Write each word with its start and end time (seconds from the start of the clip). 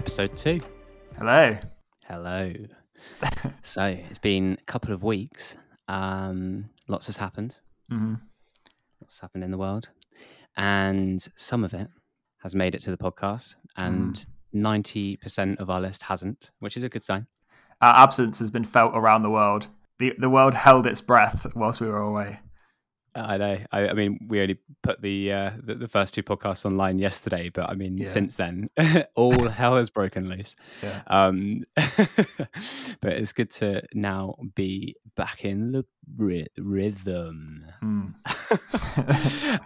episode 0.00 0.34
two. 0.34 0.58
Hello. 1.18 1.54
Hello. 2.06 2.54
so 3.60 3.84
it's 3.84 4.18
been 4.18 4.56
a 4.58 4.64
couple 4.64 4.94
of 4.94 5.02
weeks. 5.02 5.58
Um, 5.88 6.70
lots 6.88 7.08
has 7.08 7.18
happened. 7.18 7.58
hmm 7.90 8.14
Lots 9.02 9.20
happened 9.20 9.44
in 9.44 9.50
the 9.50 9.58
world, 9.58 9.90
and 10.56 11.20
some 11.34 11.64
of 11.64 11.74
it 11.74 11.86
has 12.42 12.54
made 12.54 12.74
it 12.74 12.80
to 12.80 12.90
the 12.90 12.96
podcast, 12.96 13.56
and 13.76 14.24
ninety 14.54 15.18
percent 15.18 15.58
of 15.58 15.68
our 15.68 15.82
list 15.82 16.00
hasn't, 16.04 16.50
which 16.60 16.78
is 16.78 16.82
a 16.82 16.88
good 16.88 17.04
sign. 17.04 17.26
Our 17.82 17.94
absence 17.94 18.38
has 18.38 18.50
been 18.50 18.64
felt 18.64 18.92
around 18.94 19.20
the 19.20 19.30
world. 19.30 19.68
The 19.98 20.14
the 20.16 20.30
world 20.30 20.54
held 20.54 20.86
its 20.86 21.02
breath 21.02 21.46
whilst 21.54 21.82
we 21.82 21.88
were 21.88 22.00
away. 22.00 22.40
I 23.14 23.36
know. 23.38 23.58
I, 23.72 23.88
I 23.88 23.92
mean, 23.94 24.26
we 24.28 24.40
only 24.40 24.58
put 24.82 25.02
the, 25.02 25.32
uh, 25.32 25.50
the 25.62 25.74
the 25.74 25.88
first 25.88 26.14
two 26.14 26.22
podcasts 26.22 26.64
online 26.64 26.98
yesterday, 26.98 27.48
but 27.48 27.68
I 27.70 27.74
mean, 27.74 27.98
Yeah. 27.98 28.06
since 28.06 28.36
then, 28.36 28.70
all 29.16 29.48
hell 29.48 29.76
has 29.76 29.90
broken 29.90 30.28
loose. 30.28 30.54
Yeah. 30.82 31.02
Um, 31.08 31.64
but 31.76 33.12
it's 33.12 33.32
good 33.32 33.50
to 33.50 33.82
now 33.94 34.36
be 34.54 34.96
back 35.16 35.44
in 35.44 35.72
the 35.72 35.84
ry- 36.16 36.46
rhythm. 36.58 37.64
Hmm. 37.80 38.06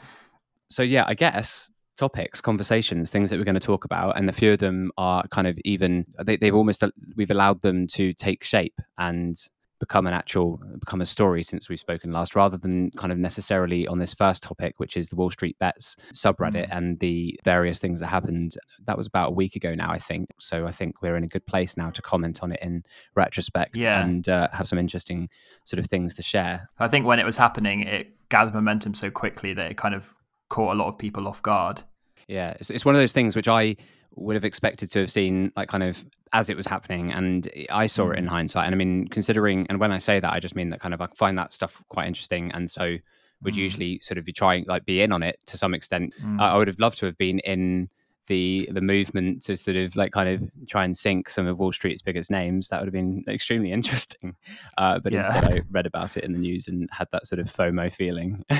so 0.68 0.82
yeah, 0.82 1.04
I 1.06 1.14
guess 1.14 1.70
topics, 1.96 2.40
conversations, 2.40 3.10
things 3.10 3.30
that 3.30 3.38
we're 3.38 3.44
going 3.44 3.54
to 3.54 3.60
talk 3.60 3.84
about, 3.84 4.16
and 4.16 4.28
a 4.28 4.32
few 4.32 4.52
of 4.52 4.58
them 4.58 4.90
are 4.98 5.26
kind 5.28 5.46
of 5.46 5.58
even 5.64 6.06
they, 6.24 6.36
they've 6.36 6.54
almost 6.54 6.82
we've 7.16 7.30
allowed 7.30 7.60
them 7.62 7.86
to 7.88 8.12
take 8.14 8.42
shape 8.42 8.80
and 8.98 9.36
become 9.80 10.06
an 10.06 10.14
actual 10.14 10.60
become 10.78 11.00
a 11.00 11.06
story 11.06 11.42
since 11.42 11.68
we've 11.68 11.80
spoken 11.80 12.12
last 12.12 12.34
rather 12.36 12.56
than 12.56 12.90
kind 12.92 13.12
of 13.12 13.18
necessarily 13.18 13.86
on 13.88 13.98
this 13.98 14.14
first 14.14 14.42
topic 14.42 14.74
which 14.78 14.96
is 14.96 15.08
the 15.08 15.16
wall 15.16 15.30
street 15.30 15.58
bets 15.58 15.96
subreddit 16.14 16.68
Mm. 16.68 16.76
and 16.76 17.00
the 17.00 17.38
various 17.44 17.80
things 17.80 18.00
that 18.00 18.06
happened 18.06 18.56
that 18.86 18.96
was 18.96 19.06
about 19.06 19.28
a 19.30 19.32
week 19.32 19.56
ago 19.56 19.74
now 19.74 19.90
i 19.90 19.98
think 19.98 20.28
so 20.40 20.66
i 20.66 20.72
think 20.72 21.02
we're 21.02 21.16
in 21.16 21.24
a 21.24 21.28
good 21.28 21.44
place 21.46 21.76
now 21.76 21.90
to 21.90 22.00
comment 22.02 22.42
on 22.42 22.52
it 22.52 22.60
in 22.62 22.82
retrospect 23.16 23.76
Yeah. 23.76 24.02
and 24.02 24.28
uh, 24.28 24.48
have 24.52 24.66
some 24.68 24.78
interesting 24.78 25.28
sort 25.64 25.78
of 25.80 25.86
things 25.86 26.14
to 26.14 26.22
share 26.22 26.68
I 26.78 26.88
think 26.88 27.04
when 27.06 27.18
it 27.18 27.26
was 27.26 27.36
happening, 27.36 27.82
it 27.82 28.14
gathered 28.28 28.54
momentum 28.54 28.94
so 28.94 29.10
quickly 29.10 29.54
that 29.54 29.70
it 29.70 29.76
kind 29.76 29.94
of 29.94 30.14
caught 30.50 30.72
a 30.74 30.78
lot 30.78 30.88
of 30.88 30.98
people 30.98 31.26
off 31.28 31.42
guard. 31.42 31.82
Yeah, 32.28 32.50
it's, 32.58 32.70
it's 32.70 32.84
one 32.84 32.94
of 32.94 33.00
those 33.00 33.12
things 33.12 33.36
which 33.36 33.48
I 33.48 33.76
would 34.16 34.34
have 34.36 34.44
expected 34.44 34.90
to 34.92 35.00
have 35.00 35.10
seen, 35.10 35.52
like 35.56 35.68
kind 35.68 35.82
of 35.82 36.04
as 36.32 36.50
it 36.50 36.56
was 36.56 36.66
happening, 36.66 37.12
and 37.12 37.48
I 37.70 37.86
saw 37.86 38.10
it 38.10 38.18
in 38.18 38.24
Mm. 38.26 38.28
hindsight. 38.30 38.66
And 38.66 38.74
I 38.74 38.78
mean, 38.78 39.06
considering, 39.08 39.66
and 39.68 39.78
when 39.80 39.92
I 39.92 39.98
say 39.98 40.20
that, 40.20 40.32
I 40.32 40.40
just 40.40 40.56
mean 40.56 40.70
that 40.70 40.80
kind 40.80 40.94
of 40.94 41.00
I 41.00 41.06
find 41.16 41.36
that 41.38 41.52
stuff 41.52 41.82
quite 41.88 42.06
interesting, 42.08 42.50
and 42.52 42.70
so 42.70 42.96
would 43.42 43.54
Mm. 43.54 43.58
usually 43.58 43.98
sort 44.00 44.18
of 44.18 44.24
be 44.24 44.32
trying, 44.32 44.64
like, 44.66 44.84
be 44.84 45.00
in 45.02 45.12
on 45.12 45.22
it 45.22 45.38
to 45.46 45.58
some 45.58 45.74
extent. 45.74 46.14
Mm. 46.22 46.40
I, 46.40 46.50
I 46.50 46.56
would 46.56 46.68
have 46.68 46.78
loved 46.78 46.98
to 46.98 47.06
have 47.06 47.18
been 47.18 47.38
in 47.40 47.88
the 48.26 48.66
the 48.72 48.80
movement 48.80 49.42
to 49.42 49.54
sort 49.54 49.76
of 49.76 49.94
like 49.96 50.10
kind 50.12 50.30
of 50.30 50.50
try 50.66 50.82
and 50.82 50.96
sink 50.96 51.28
some 51.28 51.46
of 51.46 51.58
Wall 51.58 51.72
Street's 51.72 52.00
biggest 52.00 52.30
names. 52.30 52.68
That 52.68 52.80
would 52.80 52.86
have 52.86 52.92
been 52.94 53.22
extremely 53.28 53.70
interesting. 53.78 54.34
Uh, 54.78 54.98
but 54.98 55.12
Yeah. 55.12 55.18
instead, 55.18 55.44
I 55.52 55.60
read 55.70 55.84
about 55.84 56.16
it 56.16 56.24
in 56.24 56.32
the 56.32 56.38
news 56.38 56.66
and 56.66 56.88
had 56.90 57.08
that 57.12 57.26
sort 57.26 57.38
of 57.38 57.46
FOMO 57.48 57.92
feeling. 57.92 58.42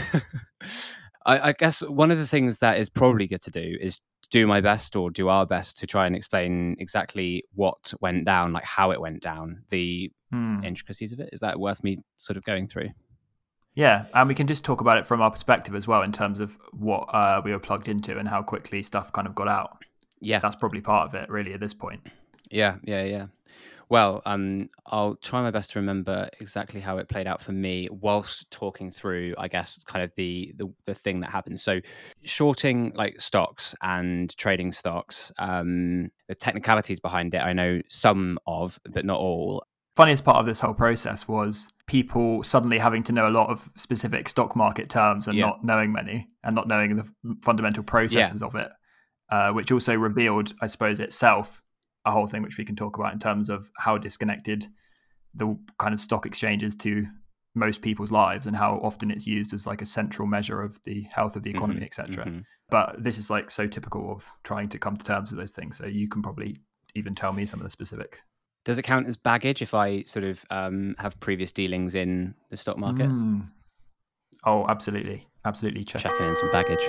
I, 1.27 1.48
I 1.48 1.52
guess 1.52 1.80
one 1.80 2.10
of 2.10 2.19
the 2.19 2.27
things 2.27 2.58
that 2.58 2.78
is 2.78 2.91
probably 2.91 3.27
good 3.27 3.41
to 3.42 3.50
do 3.50 3.78
is 3.80 4.00
do 4.34 4.48
my 4.48 4.60
best 4.60 4.96
or 4.96 5.10
do 5.12 5.28
our 5.28 5.46
best 5.46 5.77
to 5.78 5.86
try 5.86 6.06
and 6.06 6.16
explain 6.16 6.74
exactly 6.80 7.44
what 7.54 7.94
went 8.00 8.24
down, 8.24 8.52
like 8.52 8.64
how 8.64 8.91
it 8.91 9.00
went 9.00 9.22
down, 9.22 9.62
the 9.70 10.10
Hmm. 10.32 10.64
intricacies 10.64 11.12
of 11.12 11.20
it. 11.20 11.28
Is 11.32 11.38
that 11.38 11.60
worth 11.60 11.84
me 11.84 11.98
sort 12.16 12.36
of 12.36 12.42
going 12.42 12.66
through? 12.66 12.88
Yeah, 13.74 14.06
and 14.12 14.28
we 14.28 14.34
can 14.34 14.48
just 14.48 14.64
talk 14.64 14.80
about 14.80 14.98
it 14.98 15.06
from 15.06 15.20
our 15.22 15.30
perspective 15.30 15.76
as 15.76 15.86
well 15.86 16.02
in 16.02 16.10
terms 16.10 16.41
of 16.41 16.58
what 16.72 17.02
uh, 17.14 17.41
we 17.44 17.53
were 17.53 17.60
plugged 17.60 17.88
into 17.88 18.19
and 18.19 18.26
how 18.28 18.42
quickly 18.42 18.82
stuff 18.82 19.12
kind 19.12 19.28
of 19.28 19.36
got 19.36 19.47
out. 19.47 19.78
Yeah, 20.20 20.41
That's 20.41 20.56
probably 20.56 20.80
part 20.80 21.09
of 21.09 21.14
it, 21.14 21.28
really, 21.30 21.53
at 21.53 21.60
this 21.60 21.75
point. 21.75 22.00
Yeah, 22.50 22.78
yeah, 22.82 23.04
yeah. 23.04 23.26
Well, 23.89 24.22
um, 24.27 24.69
I'll 24.87 25.17
try 25.17 25.43
my 25.43 25.50
best 25.50 25.72
to 25.72 25.78
remember 25.78 26.28
exactly 26.41 26.81
how 26.81 26.97
it 26.99 27.09
played 27.09 27.27
out 27.27 27.43
for 27.43 27.53
me 27.53 27.89
whilst 27.91 28.50
talking 28.50 28.91
through, 28.91 29.34
I 29.39 29.49
guess, 29.49 29.83
kind 29.84 30.03
of 30.05 30.12
the 30.17 30.53
the, 30.56 30.72
the 30.87 30.95
thing 30.95 31.21
that 31.21 31.31
happened. 31.31 31.61
So, 31.61 31.81
shorting 32.22 32.93
like 32.95 33.21
stocks 33.21 33.75
and 33.83 34.34
trading 34.37 34.72
stocks, 34.72 35.31
um, 35.39 36.11
the 36.28 36.34
technicalities 36.34 37.00
behind 37.00 37.34
it, 37.34 37.39
I 37.39 37.53
know 37.53 37.81
some 37.89 38.39
of, 38.47 38.78
but 38.91 39.05
not 39.05 39.19
all. 39.19 39.65
funniest 39.97 40.25
part 40.25 40.39
of 40.39 40.47
this 40.47 40.59
whole 40.61 40.75
process 40.75 41.28
was 41.28 41.69
people 41.87 42.43
suddenly 42.43 42.78
having 42.78 43.03
to 43.05 43.12
know 43.12 43.28
a 43.28 43.31
lot 43.31 43.49
of 43.51 43.69
specific 43.77 44.28
stock 44.28 44.56
market 44.56 44.89
terms 44.89 45.28
and 45.28 45.39
Yeah. 45.39 45.47
not 45.47 45.62
knowing 45.62 45.93
many 45.93 46.27
and 46.43 46.55
not 46.55 46.66
knowing 46.66 46.97
the 46.97 47.06
fundamental 47.45 47.84
processes 47.84 48.43
of 48.43 48.55
it, 48.56 48.71
uh, 49.31 49.53
which 49.53 49.71
also 49.71 49.95
revealed, 49.95 50.55
I 50.61 50.66
suppose, 50.66 50.99
itself 50.99 51.62
a 52.04 52.10
whole 52.10 52.26
thing 52.26 52.42
which 52.42 52.59
we 52.59 52.65
can 52.65 52.76
talk 52.76 52.98
about 52.98 53.12
in 53.12 53.19
terms 53.19 53.48
of 53.48 53.70
how 53.78 53.97
disconnected 53.98 54.66
the 55.34 55.56
kind 55.78 55.94
of 55.94 56.00
stock 56.00 56.26
exchanges 56.26 56.75
to 56.76 57.06
most 57.54 57.82
people's 57.82 58.10
lives 58.12 58.47
and 58.47 58.56
how 58.56 58.81
often 58.82 59.10
it's 59.10 59.26
used 59.26 59.53
as 59.54 59.66
like 59.66 59.81
a 59.81 59.87
central 59.87 60.26
measure 60.26 60.60
of 60.60 60.81
the 60.84 61.03
health 61.03 61.37
of 61.37 61.42
the 61.42 61.50
economy, 61.50 61.81
Mhm, 61.81 61.84
etc. 61.84 62.25
mhm. 62.26 62.44
But 62.70 63.03
this 63.03 63.16
is 63.19 63.31
like 63.31 63.50
so 63.50 63.66
typical 63.66 64.10
of 64.10 64.26
trying 64.42 64.69
to 64.70 64.78
come 64.78 64.97
to 64.97 65.04
terms 65.04 65.31
with 65.31 65.38
those 65.38 65.54
things. 65.54 65.76
So 65.76 65.87
you 65.87 66.09
can 66.09 66.20
probably 66.22 66.56
even 66.94 67.15
tell 67.15 67.32
me 67.32 67.47
some 67.47 67.60
of 67.60 67.65
the 67.65 67.70
specific. 67.70 68.21
Does 68.65 68.78
it 68.78 68.82
count 68.82 69.06
as 69.06 69.16
baggage 69.16 69.62
if 69.62 69.75
I 69.75 70.03
sort 70.04 70.25
of 70.25 70.44
um, 70.50 70.97
have 70.98 71.19
previous 71.21 71.53
dealings 71.53 71.94
in 71.94 72.34
the 72.50 72.56
stock 72.56 72.78
market? 72.78 73.09
Mm. 73.09 73.48
Oh, 74.44 74.66
absolutely, 74.69 75.28
absolutely. 75.44 75.84
Check. 75.84 76.03
Checking 76.03 76.26
in 76.26 76.34
some 76.36 76.50
baggage. 76.50 76.82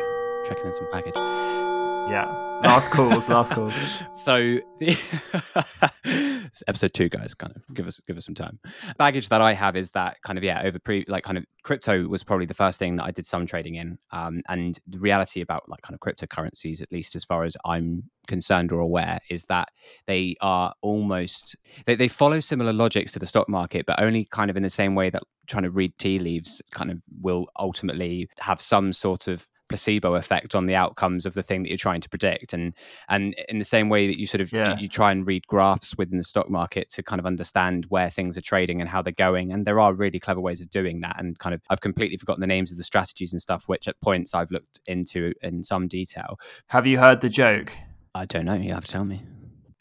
Checking 0.47 0.65
in 0.65 0.73
some 0.73 0.87
baggage. 0.91 1.74
Yeah. 2.07 2.25
Last 2.63 2.89
calls. 2.89 3.29
last 3.29 3.51
calls. 3.51 3.73
so 4.13 4.59
episode 6.67 6.93
two 6.93 7.09
guys 7.09 7.33
kind 7.33 7.53
of 7.55 7.61
give 7.75 7.85
us 7.85 7.99
give 8.07 8.17
us 8.17 8.25
some 8.25 8.33
time 8.33 8.59
baggage 8.97 9.29
that 9.29 9.41
i 9.41 9.53
have 9.53 9.75
is 9.75 9.91
that 9.91 10.15
kind 10.23 10.37
of 10.37 10.43
yeah 10.43 10.61
over 10.63 10.79
pre 10.79 11.03
like 11.07 11.23
kind 11.23 11.37
of 11.37 11.45
crypto 11.63 12.07
was 12.07 12.23
probably 12.23 12.45
the 12.45 12.53
first 12.53 12.79
thing 12.79 12.95
that 12.95 13.03
i 13.03 13.11
did 13.11 13.25
some 13.25 13.45
trading 13.45 13.75
in 13.75 13.97
um, 14.11 14.41
and 14.47 14.79
the 14.87 14.97
reality 14.99 15.41
about 15.41 15.67
like 15.67 15.81
kind 15.81 15.93
of 15.93 15.99
cryptocurrencies 15.99 16.81
at 16.81 16.91
least 16.91 17.15
as 17.15 17.23
far 17.23 17.43
as 17.43 17.57
i'm 17.65 18.03
concerned 18.25 18.71
or 18.71 18.79
aware 18.79 19.19
is 19.29 19.45
that 19.45 19.67
they 20.07 20.35
are 20.41 20.73
almost 20.81 21.55
they, 21.85 21.95
they 21.95 22.07
follow 22.07 22.39
similar 22.39 22.73
logics 22.73 23.11
to 23.11 23.19
the 23.19 23.27
stock 23.27 23.49
market 23.49 23.85
but 23.85 24.01
only 24.01 24.25
kind 24.31 24.49
of 24.49 24.57
in 24.57 24.63
the 24.63 24.69
same 24.69 24.95
way 24.95 25.09
that 25.09 25.21
trying 25.45 25.63
to 25.63 25.69
read 25.69 25.95
tea 25.99 26.19
leaves 26.19 26.61
kind 26.71 26.89
of 26.89 27.03
will 27.21 27.47
ultimately 27.59 28.27
have 28.39 28.59
some 28.59 28.91
sort 28.93 29.27
of 29.27 29.45
placebo 29.67 30.15
effect 30.15 30.53
on 30.55 30.67
the 30.67 30.75
outcomes 30.75 31.25
of 31.25 31.33
the 31.33 31.41
thing 31.43 31.63
that 31.63 31.69
you're 31.69 31.77
trying 31.77 32.01
to 32.01 32.09
predict. 32.09 32.53
And 32.53 32.73
and 33.09 33.33
in 33.49 33.57
the 33.59 33.65
same 33.65 33.89
way 33.89 34.07
that 34.07 34.19
you 34.19 34.27
sort 34.27 34.41
of 34.41 34.51
Yeah. 34.51 34.75
you, 34.75 34.83
you 34.83 34.87
try 34.87 35.11
and 35.11 35.25
read 35.25 35.47
graphs 35.47 35.97
within 35.97 36.17
the 36.17 36.23
stock 36.23 36.49
market 36.49 36.89
to 36.91 37.03
kind 37.03 37.19
of 37.19 37.25
understand 37.25 37.85
where 37.89 38.09
things 38.09 38.37
are 38.37 38.41
trading 38.41 38.81
and 38.81 38.89
how 38.89 39.01
they're 39.01 39.11
going. 39.13 39.51
And 39.51 39.65
there 39.65 39.79
are 39.79 39.93
really 39.93 40.19
clever 40.19 40.39
ways 40.41 40.61
of 40.61 40.69
doing 40.69 41.01
that. 41.01 41.15
And 41.19 41.37
kind 41.39 41.53
of 41.55 41.61
I've 41.69 41.81
completely 41.81 42.17
forgotten 42.17 42.41
the 42.41 42.47
names 42.47 42.71
of 42.71 42.77
the 42.77 42.83
strategies 42.83 43.33
and 43.33 43.41
stuff 43.41 43.63
which 43.67 43.87
at 43.87 43.99
points 44.01 44.33
I've 44.33 44.51
looked 44.51 44.79
into 44.85 45.33
in 45.41 45.63
some 45.63 45.87
detail. 45.87 46.39
Have 46.67 46.85
you 46.85 46.99
heard 46.99 47.21
the 47.21 47.29
joke? 47.29 47.73
I 48.13 48.25
don't 48.25 48.45
know. 48.45 48.53
You 48.53 48.73
have 48.73 48.85
to 48.85 48.91
tell 48.91 49.05
me. 49.05 49.23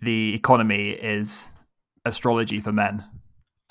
The 0.01 0.34
economy 0.34 0.91
is 0.91 1.47
astrology 2.05 2.61
for 2.61 2.72
men. 2.72 3.05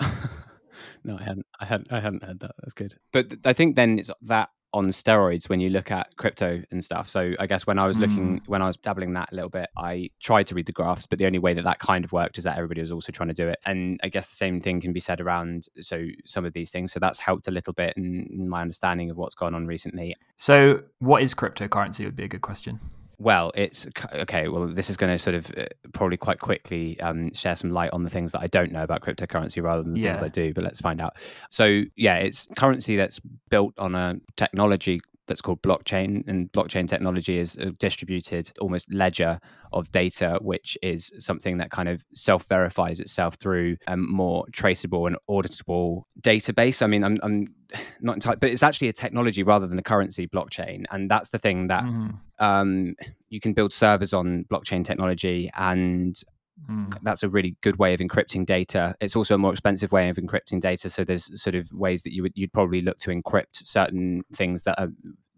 no 1.04 1.16
I 1.18 1.22
hadn't 1.22 1.46
I 1.60 1.64
hadn't 1.64 1.92
I 1.92 2.00
hadn't 2.00 2.22
heard 2.24 2.40
that. 2.40 2.52
That's 2.58 2.72
good. 2.74 2.94
But 3.12 3.34
I 3.44 3.52
think 3.52 3.76
then 3.76 3.98
it's 3.98 4.10
that 4.22 4.48
on 4.74 4.88
steroids 4.88 5.48
when 5.48 5.60
you 5.60 5.70
look 5.70 5.92
at 5.92 6.16
crypto 6.16 6.60
and 6.72 6.84
stuff. 6.84 7.08
So 7.08 7.32
I 7.38 7.46
guess 7.46 7.64
when 7.64 7.78
I 7.78 7.86
was 7.86 7.96
looking, 7.96 8.40
mm. 8.40 8.48
when 8.48 8.60
I 8.60 8.66
was 8.66 8.76
dabbling 8.76 9.12
that 9.14 9.30
a 9.30 9.34
little 9.34 9.48
bit, 9.48 9.68
I 9.78 10.10
tried 10.20 10.48
to 10.48 10.54
read 10.56 10.66
the 10.66 10.72
graphs, 10.72 11.06
but 11.06 11.20
the 11.20 11.26
only 11.26 11.38
way 11.38 11.54
that 11.54 11.62
that 11.62 11.78
kind 11.78 12.04
of 12.04 12.10
worked 12.10 12.38
is 12.38 12.44
that 12.44 12.56
everybody 12.56 12.80
was 12.80 12.90
also 12.90 13.12
trying 13.12 13.28
to 13.28 13.34
do 13.34 13.48
it. 13.48 13.60
And 13.64 14.00
I 14.02 14.08
guess 14.08 14.26
the 14.26 14.34
same 14.34 14.58
thing 14.58 14.80
can 14.80 14.92
be 14.92 14.98
said 14.98 15.20
around 15.20 15.68
so 15.80 16.06
some 16.26 16.44
of 16.44 16.52
these 16.54 16.70
things. 16.70 16.92
So 16.92 16.98
that's 16.98 17.20
helped 17.20 17.46
a 17.46 17.52
little 17.52 17.72
bit 17.72 17.94
in, 17.96 18.28
in 18.32 18.48
my 18.48 18.62
understanding 18.62 19.10
of 19.10 19.16
what's 19.16 19.36
gone 19.36 19.54
on 19.54 19.66
recently. 19.66 20.16
So, 20.36 20.82
what 20.98 21.22
is 21.22 21.34
cryptocurrency? 21.34 22.04
Would 22.04 22.16
be 22.16 22.24
a 22.24 22.28
good 22.28 22.42
question. 22.42 22.80
Well, 23.18 23.52
it's 23.54 23.86
okay. 24.12 24.48
Well, 24.48 24.66
this 24.66 24.90
is 24.90 24.96
going 24.96 25.12
to 25.12 25.18
sort 25.18 25.34
of 25.36 25.50
uh, 25.56 25.66
probably 25.92 26.16
quite 26.16 26.40
quickly 26.40 26.98
um, 27.00 27.32
share 27.32 27.56
some 27.56 27.70
light 27.70 27.90
on 27.92 28.02
the 28.02 28.10
things 28.10 28.32
that 28.32 28.40
I 28.40 28.46
don't 28.46 28.72
know 28.72 28.82
about 28.82 29.02
cryptocurrency 29.02 29.62
rather 29.62 29.82
than 29.82 29.94
the 29.94 30.02
things 30.02 30.22
I 30.22 30.28
do. 30.28 30.52
But 30.52 30.64
let's 30.64 30.80
find 30.80 31.00
out. 31.00 31.16
So, 31.50 31.82
yeah, 31.96 32.16
it's 32.16 32.46
currency 32.56 32.96
that's 32.96 33.20
built 33.48 33.74
on 33.78 33.94
a 33.94 34.16
technology 34.36 35.00
that's 35.26 35.40
called 35.40 35.62
blockchain, 35.62 36.26
and 36.28 36.50
blockchain 36.52 36.86
technology 36.88 37.38
is 37.38 37.56
a 37.56 37.70
distributed, 37.72 38.52
almost 38.60 38.92
ledger 38.92 39.40
of 39.72 39.90
data, 39.90 40.38
which 40.40 40.76
is 40.82 41.10
something 41.18 41.58
that 41.58 41.70
kind 41.70 41.88
of 41.88 42.04
self 42.14 42.46
verifies 42.46 43.00
itself 43.00 43.34
through 43.36 43.76
a 43.86 43.96
more 43.96 44.44
traceable 44.52 45.06
and 45.06 45.16
auditable 45.28 46.02
database. 46.20 46.82
I 46.82 46.86
mean, 46.86 47.02
I'm, 47.04 47.18
I'm 47.22 47.46
not 48.00 48.14
entirely, 48.16 48.38
but 48.40 48.50
it's 48.50 48.62
actually 48.62 48.88
a 48.88 48.92
technology 48.92 49.42
rather 49.42 49.66
than 49.66 49.78
a 49.78 49.82
currency 49.82 50.26
blockchain, 50.26 50.84
and 50.90 51.10
that's 51.10 51.30
the 51.30 51.38
thing 51.38 51.68
that 51.68 51.84
Mhm. 51.84 52.18
um, 52.38 52.94
you 53.28 53.40
can 53.40 53.52
build 53.52 53.72
servers 53.72 54.12
on 54.12 54.44
blockchain 54.50 54.84
technology 54.84 55.50
and 55.56 56.20
Mm. 56.70 56.96
that's 57.02 57.22
a 57.22 57.28
really 57.28 57.56
good 57.60 57.78
way 57.78 57.92
of 57.94 58.00
encrypting 58.00 58.46
data 58.46 58.94
it's 59.00 59.14
also 59.16 59.34
a 59.34 59.38
more 59.38 59.52
expensive 59.52 59.92
way 59.92 60.08
of 60.08 60.16
encrypting 60.16 60.60
data 60.60 60.88
so 60.88 61.04
there's 61.04 61.28
sort 61.40 61.54
of 61.54 61.70
ways 61.72 62.02
that 62.04 62.12
you 62.14 62.22
would 62.22 62.32
you'd 62.34 62.52
probably 62.52 62.80
look 62.80 62.98
to 63.00 63.10
encrypt 63.10 63.66
certain 63.66 64.22
things 64.32 64.62
that 64.62 64.80
are 64.80 64.88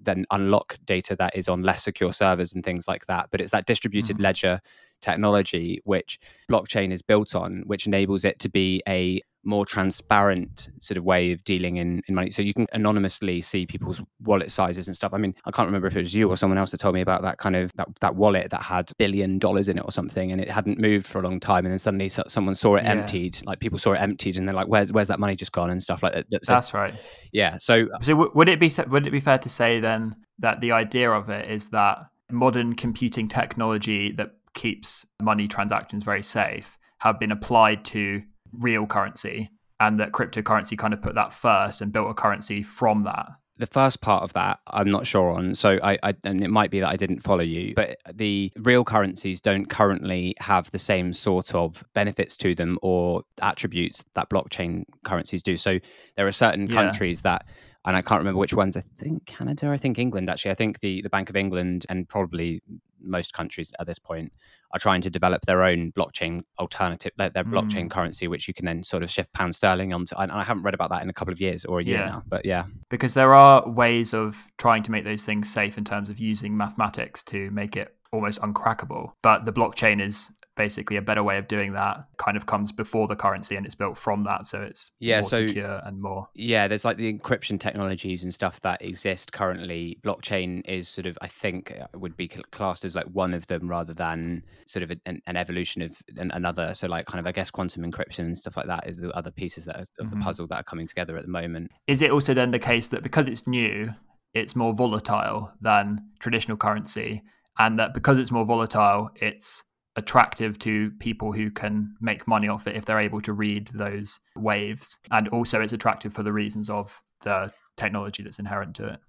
then 0.01 0.25
unlock 0.31 0.77
data 0.85 1.17
that 1.17 1.35
is 1.35 1.49
on 1.49 1.63
less 1.63 1.83
secure 1.83 2.13
servers 2.13 2.53
and 2.53 2.63
things 2.65 2.87
like 2.87 3.07
that 3.07 3.27
but 3.33 3.41
it's 3.41 3.51
that 3.51 3.67
distributed 3.67 4.19
Mhm. 4.19 4.23
ledger 4.23 4.61
technology 5.01 5.81
which 5.85 6.19
blockchain 6.51 6.93
is 6.93 7.03
built 7.03 7.35
on, 7.35 7.63
which 7.67 7.87
enables 7.87 8.25
it 8.25 8.39
to 8.41 8.49
be 8.49 8.83
a 8.89 9.21
more 9.47 9.65
transparent 9.65 10.69
sort 10.81 10.99
of 10.99 11.05
way 11.05 11.33
of 11.33 11.43
dealing 11.45 11.77
in, 11.77 12.03
in 12.09 12.15
money. 12.15 12.31
So 12.31 12.43
you 12.43 12.53
can 12.53 12.67
anonymously 12.73 13.41
see 13.41 13.67
people's 13.67 14.03
wallet 14.21 14.51
sizes 14.51 14.89
and 14.89 14.97
stuff. 14.97 15.15
I 15.15 15.19
mean, 15.19 15.35
I 15.45 15.51
can't 15.51 15.67
remember 15.67 15.87
if 15.87 15.97
it 15.97 16.01
was 16.01 16.15
you 16.15 16.29
or 16.29 16.37
someone 16.37 16.59
else 16.59 16.73
that 16.73 16.79
told 16.79 16.95
me 16.95 17.01
about 17.01 17.23
that 17.23 17.39
kind 17.39 17.57
of 17.57 17.73
that, 17.77 17.89
that 18.01 18.17
wallet 18.17 18.51
that 18.51 18.63
had 18.63 18.91
billion 18.99 19.39
dollars 19.39 19.69
in 19.69 19.79
it 19.79 19.85
or 19.85 19.93
something, 19.93 20.33
and 20.33 20.41
it 20.41 20.51
hadn't 20.51 20.79
moved 20.79 21.07
for 21.07 21.21
a 21.21 21.23
long 21.23 21.41
time, 21.41 21.65
and 21.65 21.73
then 21.73 21.79
suddenly 21.79 22.09
someone 22.09 22.55
saw 22.55 22.77
it 22.77 22.85
yeah. 22.85 22.91
emptied. 22.91 23.39
Like 23.47 23.61
people 23.61 23.79
saw 23.79 23.93
it 23.93 24.01
emptied, 24.01 24.37
and 24.37 24.49
they're 24.49 24.55
like, 24.55 24.69
"Where's 24.69 24.93
where's 24.93 25.09
that 25.09 25.21
money 25.21 25.37
just 25.37 25.53
gone?" 25.53 25.71
and 25.71 25.83
stuff 25.83 26.03
like 26.03 26.13
that. 26.13 26.45
So, 26.45 26.53
That's 26.53 26.75
right. 26.75 26.95
Yeah. 27.33 27.57
So 27.57 27.87
uh 27.95 28.01
so 28.03 28.13
w- 28.13 28.31
would 28.35 28.49
it 28.49 28.61
be 28.61 28.71
would 28.89 29.07
it 29.07 29.11
be 29.11 29.21
fair 29.21 29.39
to 29.39 29.49
say 29.49 29.81
then 29.81 30.17
that 30.39 30.61
the 30.61 30.73
idea 30.73 31.11
of 31.11 31.31
it 31.31 31.51
is 31.51 31.71
that 31.71 32.05
modern 32.31 32.75
computing 32.75 33.29
technology 33.29 34.13
that 34.13 34.33
keeps 34.55 35.05
money 35.21 35.47
transactions 35.47 36.03
very 36.03 36.23
safe 36.23 36.79
have 36.99 37.21
been 37.21 37.31
applied 37.31 37.85
to 37.85 38.23
real 38.53 38.87
currency 38.87 39.51
and 39.81 40.01
that 40.01 40.13
cryptocurrency 40.13 40.77
kind 40.77 40.95
of 40.95 41.03
put 41.03 41.15
that 41.15 41.33
first 41.33 41.81
and 41.81 41.93
built 41.93 42.11
a 42.11 42.15
currency 42.15 42.63
from 42.63 43.05
that? 43.05 43.27
The 43.59 43.67
first 43.67 44.03
part 44.03 44.23
of 44.23 44.35
that 44.35 44.61
i'm 44.67 44.91
not 44.91 45.07
sure 45.07 45.31
on. 45.31 45.55
So 45.55 45.79
I, 45.83 45.99
I, 46.03 46.15
and 46.25 46.45
it 46.45 46.51
might 46.51 46.71
be 46.71 46.81
that 46.81 46.89
i 46.89 46.97
didn't 46.97 47.21
follow 47.21 47.43
you 47.43 47.75
but 47.75 47.97
the 48.13 48.53
real 48.57 48.85
currencies 48.85 49.41
don't 49.41 49.67
currently 49.67 50.35
have 50.41 50.71
the 50.73 50.79
same 50.79 51.15
sort 51.15 51.55
of 51.55 51.83
benefits 51.95 52.37
to 52.39 52.55
them 52.55 52.79
or 52.83 53.23
attributes 53.41 54.05
that 54.15 54.29
blockchain 54.29 54.85
currencies 55.05 55.43
do. 55.43 55.57
So 55.57 55.79
there 56.17 56.27
are 56.27 56.33
certain 56.33 56.69
yeah. 56.69 56.75
countries 56.75 57.23
that 57.23 57.47
and 57.87 57.97
I 57.97 58.03
can't 58.03 58.19
remember 58.19 58.39
which 58.39 58.55
ones. 58.55 58.77
I 58.77 58.83
think 58.99 59.27
Canada, 59.27 59.71
I 59.71 59.77
think 59.77 59.99
England. 59.99 60.29
Actually, 60.29 60.51
I 60.51 60.55
think 60.55 60.81
the 60.81 61.03
the 61.03 61.11
Bank 61.11 61.31
of 61.31 61.37
England 61.37 61.87
and 61.89 62.09
probably 62.09 62.61
most 63.01 63.33
countries 63.33 63.73
at 63.79 63.87
this 63.87 63.99
point 63.99 64.33
are 64.73 64.81
trying 64.81 65.01
to 65.01 65.09
develop 65.09 65.43
their 65.43 65.63
own 65.63 65.93
blockchain 65.93 66.43
alternative, 66.59 67.13
their, 67.17 67.31
their 67.31 67.45
mm. 67.45 67.53
blockchain 67.53 67.89
currency, 67.89 68.27
which 68.27 68.49
you 68.49 68.55
can 68.55 68.67
then 68.67 68.83
sort 68.83 69.03
of 69.03 69.11
shift 69.11 69.33
pound 69.33 69.55
sterling 69.55 69.93
onto. 69.93 70.17
And 70.17 70.33
I 70.33 70.43
haven't 70.43 70.65
read 70.65 70.75
about 70.75 70.91
that 70.91 71.03
in 71.03 71.09
a 71.09 71.13
couple 71.13 71.33
of 71.33 71.41
years 71.41 71.65
or 71.65 71.79
a 71.81 71.85
year 71.85 71.99
yeah. 71.99 72.07
now, 72.07 72.23
but 72.27 72.45
yeah, 72.45 72.65
because 72.89 73.15
there 73.15 73.35
are 73.35 73.69
ways 73.69 74.13
of 74.13 74.37
trying 74.59 74.83
to 74.83 74.91
make 74.91 75.05
those 75.05 75.25
things 75.25 75.53
safe 75.53 75.79
in 75.79 75.85
terms 75.85 76.11
of 76.11 76.19
using 76.19 76.57
mathematics 76.57 77.23
to 77.25 77.51
make 77.53 77.77
it 77.77 77.95
almost 78.13 78.41
uncrackable. 78.41 79.13
But 79.23 79.45
the 79.45 79.53
blockchain 79.53 80.01
is 80.01 80.31
basically 80.57 80.97
a 80.97 81.03
better 81.03 81.23
way 81.23 81.39
of 81.39 81.47
doing 81.49 81.73
that 81.75 82.05
kind 82.17 82.37
of 82.37 82.47
comes 82.47 82.73
before 82.73 83.07
the 83.07 83.15
currency 83.15 83.57
and 83.57 83.67
it's 83.67 83.75
built 83.75 83.97
from 83.97 84.25
that. 84.25 84.47
So 84.47 84.63
it's 84.63 84.91
yeah 84.99 85.21
so 85.21 85.47
secure 85.47 85.81
and 85.85 86.01
more 86.01 86.29
yeah 86.35 86.67
there's 86.67 86.85
like 86.85 86.97
the 86.97 87.13
encryption 87.13 87.61
technologies 87.61 88.25
and 88.25 88.35
stuff 88.35 88.61
that 88.63 88.83
exist 88.83 89.33
currently. 89.33 89.99
Blockchain 90.03 90.63
is 90.67 90.89
sort 90.89 91.07
of 91.07 91.19
i 91.21 91.29
think 91.29 91.73
uh, 91.81 91.87
would 91.99 92.17
be 92.17 92.29
classed 92.29 92.85
as 92.85 92.95
like 92.95 93.07
one 93.07 93.35
of 93.35 93.47
them 93.47 93.69
rather 93.69 93.95
than 93.95 94.43
sort 94.67 94.83
of 94.83 94.91
an, 95.07 95.23
an 95.27 95.37
evolution 95.37 95.83
of 95.83 96.03
an, 96.17 96.31
another. 96.33 96.75
So 96.75 96.87
like 96.89 97.07
kind 97.07 97.21
of 97.21 97.27
i 97.27 97.33
guess 97.33 97.51
quantum 97.51 97.85
encryption 97.85 98.21
and 98.21 98.37
stuff 98.37 98.57
like 98.57 98.67
that 98.67 98.87
is 98.89 98.97
the 98.97 99.11
other 99.11 99.31
pieces 99.31 99.65
that 99.67 99.77
are, 99.77 99.81
of 99.81 99.89
mm-hmm. 99.89 100.19
the 100.19 100.25
puzzle 100.25 100.47
that 100.49 100.61
are 100.61 100.65
coming 100.65 100.87
together 100.87 101.17
at 101.17 101.23
the 101.23 101.31
moment. 101.31 101.71
Is 101.87 102.03
it 102.03 102.11
also 102.11 102.35
then 102.35 102.51
the 102.51 102.59
case 102.59 102.89
that 102.89 103.03
because 103.03 103.29
it's 103.29 103.47
new 103.47 103.93
it's 104.35 104.55
more 104.55 104.75
volatile 104.75 105.51
than 105.63 105.99
traditional 106.21 106.57
currency 106.57 107.23
and 107.59 107.79
that 107.79 107.95
because 107.95 108.19
it's 108.19 108.31
more 108.31 108.45
volatile, 108.45 109.11
it's 109.17 109.65
attractive 109.97 110.59
to 110.61 110.91
people 110.99 111.33
who 111.33 111.51
can 111.51 111.95
make 112.01 112.29
money 112.29 112.49
off 112.49 112.67
it 112.67 112.77
if 112.77 112.85
they're 112.85 113.01
able 113.01 113.21
to 113.23 113.33
read 113.33 113.69
those 113.69 114.21
waves. 114.37 114.99
And 115.11 115.29
also, 115.29 115.61
it's 115.61 115.73
attractive 115.73 116.13
for 116.13 116.23
the 116.23 116.33
reasons 116.33 116.71
of 116.71 117.03
the 117.23 117.51
technology 117.77 118.23
that's 118.23 118.39
inherent 118.39 118.77
to 118.77 118.89
it. 118.89 119.01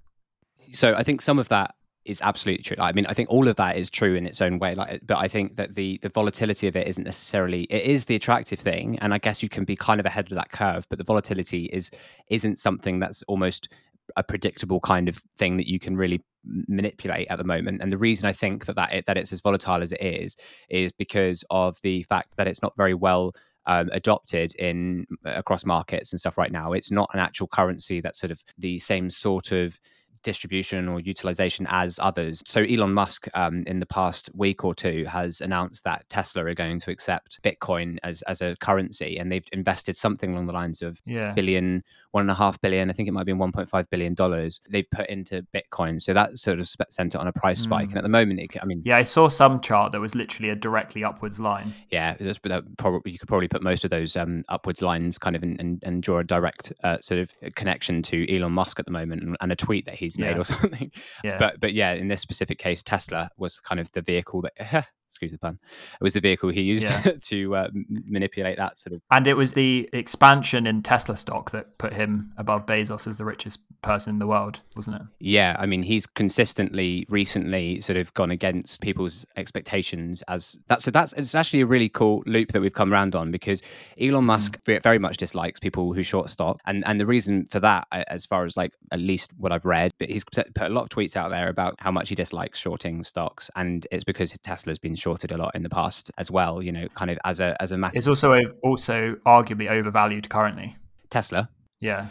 So, 0.72 0.96
I 0.96 1.04
think 1.04 1.22
some 1.22 1.40
of 1.40 1.50
that 1.50 1.76
is 2.08 2.22
absolutely 2.22 2.64
true. 2.64 2.78
I 2.80 2.94
mean, 2.94 3.06
I 3.06 3.14
think 3.14 3.30
all 3.30 3.48
of 3.48 3.56
that 3.58 3.76
is 3.78 3.90
true 3.90 4.16
in 4.16 4.26
its 4.26 4.42
own 4.42 4.60
way. 4.60 4.74
Like, 4.76 5.02
but 5.06 5.18
I 5.18 5.28
think 5.28 5.58
that 5.58 5.76
the 5.76 6.00
the 6.02 6.10
volatility 6.10 6.68
of 6.68 6.76
it 6.76 6.88
isn't 6.88 7.04
necessarily. 7.04 7.64
It 7.64 7.84
is 7.84 8.06
the 8.06 8.16
attractive 8.16 8.60
thing, 8.60 8.98
and 9.00 9.14
I 9.14 9.18
guess 9.18 9.44
you 9.44 9.50
can 9.50 9.66
be 9.66 9.76
kind 9.76 10.00
of 10.00 10.06
ahead 10.06 10.32
of 10.32 10.36
that 10.36 10.52
curve. 10.52 10.88
But 10.90 10.98
the 10.98 11.04
volatility 11.04 11.66
is 11.66 11.92
isn't 12.30 12.58
something 12.60 13.00
that's 13.00 13.24
almost 13.24 13.70
a 14.16 14.24
predictable 14.24 14.80
kind 14.80 15.10
of 15.10 15.18
thing 15.38 15.58
that 15.58 15.68
you 15.68 15.80
can 15.80 15.98
really 15.98 16.24
manipulate 16.68 17.28
at 17.30 17.38
the 17.38 17.44
moment. 17.44 17.82
And 17.82 17.92
the 17.92 17.98
reason 17.98 18.28
I 18.28 18.34
think 18.34 18.66
that 18.66 18.76
that, 18.76 18.94
it, 18.94 19.06
that 19.06 19.18
it's 19.18 19.34
as 19.34 19.42
volatile 19.42 19.82
as 19.82 19.92
it 19.92 20.02
is 20.02 20.36
is 20.70 20.92
because 20.92 21.44
of 21.50 21.78
the 21.82 22.04
fact 22.04 22.38
that 22.38 22.48
it's 22.48 22.62
not 22.62 22.74
very 22.78 22.94
well 22.94 23.34
um, 23.66 23.90
adopted 23.92 24.56
in 24.56 25.06
across 25.26 25.66
markets 25.66 26.14
and 26.14 26.20
stuff 26.20 26.38
right 26.38 26.52
now. 26.52 26.72
It's 26.72 26.90
not 26.90 27.10
an 27.14 27.20
actual 27.20 27.48
currency 27.48 28.00
that's 28.00 28.20
sort 28.20 28.32
of 28.32 28.44
the 28.58 28.80
same 28.80 29.12
sort 29.12 29.52
of 29.52 29.78
distribution 30.24 30.88
or 30.88 31.00
utilization 31.00 31.68
as 31.70 32.00
others. 32.00 32.44
So 32.46 32.62
Elon 32.62 32.94
Musk, 32.94 33.28
um, 33.34 33.64
in 33.68 33.80
the 33.80 33.86
past 33.86 34.30
week 34.34 34.64
or 34.64 34.74
two, 34.74 35.06
has 35.06 35.42
announced 35.42 35.84
that 35.84 36.08
Tesla 36.10 36.46
are 36.46 36.54
going 36.54 36.80
to 36.80 36.92
accept 36.92 37.42
Bitcoin 37.44 37.98
as 38.04 38.22
as 38.24 38.42
a 38.42 38.56
currency, 38.58 39.18
and 39.18 39.32
they've 39.32 39.46
invested 39.52 39.96
something 39.96 40.32
along 40.32 40.48
the 40.48 40.54
lines 40.54 40.82
of 40.82 41.02
yeah. 41.06 41.34
billion, 41.34 41.84
one 42.12 42.22
and 42.22 42.32
a 42.32 42.36
half 42.36 42.60
billion. 42.62 42.90
I 42.90 42.94
think 42.94 43.08
it 43.08 43.14
might 43.14 43.26
be 43.26 43.34
one 43.34 43.52
point 43.52 43.70
five 43.70 43.90
billion 43.90 44.14
dollars. 44.14 44.60
They've 44.70 44.90
put 44.90 45.10
into 45.10 45.46
Bitcoin, 45.54 46.02
so 46.02 46.14
that 46.14 46.38
sort 46.38 46.60
of 46.60 46.70
sent 46.90 47.16
it 47.16 47.18
on 47.18 47.28
a 47.28 47.34
price 47.34 47.60
spike. 47.60 47.88
Mm. 47.88 47.90
And 47.90 47.98
at 47.98 48.04
the 48.04 48.10
moment, 48.10 48.40
it, 48.40 48.58
I 48.62 48.66
mean, 48.66 48.82
yeah, 48.86 48.98
I 48.98 49.04
saw 49.04 49.28
some 49.30 49.62
chart 49.62 49.92
that 49.92 50.00
was 50.00 50.16
literally 50.16 50.50
a 50.50 50.56
directly 50.56 51.04
upwards 51.04 51.40
line. 51.40 51.74
Yeah, 51.92 52.16
was, 52.20 52.40
probably 52.78 53.12
you 53.12 53.20
could 53.20 53.28
probably 53.28 53.48
put 53.48 53.64
most 53.64 53.84
of 53.84 53.90
those 53.90 54.16
um, 54.16 54.44
upwards 54.50 54.82
lines 54.82 55.18
kind 55.18 55.36
of 55.36 55.44
and, 55.44 55.82
and 55.84 56.04
draw 56.04 56.20
a 56.20 56.24
direct 56.24 56.74
uh, 56.84 56.98
sort 57.00 57.20
of 57.20 57.34
connection 57.56 58.02
to 58.04 58.36
Elon 58.36 58.52
Musk 58.52 58.80
at 58.80 58.86
the 58.86 58.92
moment, 58.92 59.24
and, 59.24 59.38
and 59.42 59.52
a 59.52 59.56
tweet 59.56 59.86
that 59.86 59.96
he's 60.08 60.18
made 60.18 60.36
yeah. 60.36 60.40
or 60.40 60.44
something. 60.56 60.92
Yeah. 61.24 61.38
But 61.38 61.60
but 61.60 61.74
yeah, 61.74 61.94
in 61.94 62.08
this 62.08 62.22
specific 62.22 62.58
case, 62.58 62.82
Tesla 62.82 63.30
was 63.38 63.60
kind 63.60 63.80
of 63.80 63.92
the 63.92 64.02
vehicle 64.02 64.42
that 64.42 64.88
excuse 65.10 65.32
the 65.32 65.38
pun, 65.38 65.60
it 66.00 66.04
was 66.04 66.14
the 66.14 66.22
vehicle 66.22 66.50
he 66.50 66.62
used 66.62 66.84
yeah. 66.84 67.14
to 67.22 67.56
uh, 67.56 67.68
manipulate 68.06 68.58
that 68.58 68.78
sort 68.78 68.94
of. 68.94 69.02
And 69.12 69.28
it 69.28 69.36
was 69.36 69.54
the 69.54 69.90
expansion 69.94 70.68
in 70.68 70.84
Tesla 70.84 71.18
stock 71.18 71.52
that 71.52 71.78
put 71.78 71.94
him 71.94 72.32
above 72.38 72.66
Bezos 72.66 73.08
as 73.08 73.18
the 73.18 73.26
richest 73.26 73.60
person 73.82 74.16
in 74.16 74.20
the 74.20 74.28
world, 74.28 74.62
wasn't 74.76 74.98
it? 74.98 75.02
Yeah, 75.20 75.56
I 75.60 75.66
mean, 75.66 75.84
he's 75.84 76.06
consistently 76.06 77.06
recently 77.10 77.80
sort 77.82 77.98
of 77.98 78.14
gone 78.14 78.32
against 78.32 78.82
people's 78.82 79.26
expectations 79.36 80.24
as 80.28 80.58
that. 80.68 80.82
So 80.82 80.92
that's 80.92 81.14
it's 81.14 81.36
actually 81.36 81.62
a 81.62 81.66
really 81.66 81.90
cool 81.90 82.24
loop 82.26 82.52
that 82.52 82.62
we've 82.62 82.74
come 82.74 82.94
around 82.94 83.16
on 83.16 83.32
because 83.32 83.62
Elon 84.00 84.22
hmm. 84.22 84.28
Musk 84.28 84.60
mm. 84.64 84.82
very 84.84 85.00
much 85.00 85.18
dislikes 85.18 85.60
people 85.60 85.94
who 85.94 86.04
short 86.04 86.30
stock, 86.30 86.60
and 86.66 86.84
and 86.86 87.00
the 87.00 87.06
reason 87.06 87.46
for 87.46 87.60
that, 87.62 87.88
as 87.92 88.26
far 88.26 88.46
as 88.46 88.58
like 88.58 88.74
at 88.92 89.00
least 89.00 89.32
what 89.38 89.52
I've 89.52 89.66
read, 89.66 89.94
but 90.00 90.10
he's 90.10 90.26
put 90.26 90.48
a 90.58 90.70
lot 90.70 90.84
of 90.84 90.90
tweets 90.90 91.16
out 91.16 91.30
there 91.30 91.50
about 91.50 91.76
how 91.80 91.92
much 91.92 92.10
he 92.10 92.16
dislikes 92.16 92.60
shorting 92.60 93.04
stocks, 93.04 93.50
and 93.56 93.88
it's 93.92 94.04
because 94.04 94.38
Tesla's 94.44 94.80
been 94.80 94.96
shorted 94.98 95.32
a 95.32 95.38
lot 95.38 95.56
in 95.56 95.64
the 95.64 95.70
past 95.70 96.12
as 96.18 96.30
well. 96.32 96.62
You 96.62 96.72
know, 96.72 96.88
kind 96.96 97.12
of 97.12 97.18
as 97.26 97.40
a 97.40 97.56
as 97.62 97.72
a 97.72 97.78
matter. 97.78 97.98
It's 97.98 98.08
also 98.08 98.34
also 98.64 99.16
arguably 99.26 99.70
overvalued 99.70 100.30
currently. 100.30 100.76
Tesla. 101.10 101.50
Yeah. 101.80 102.08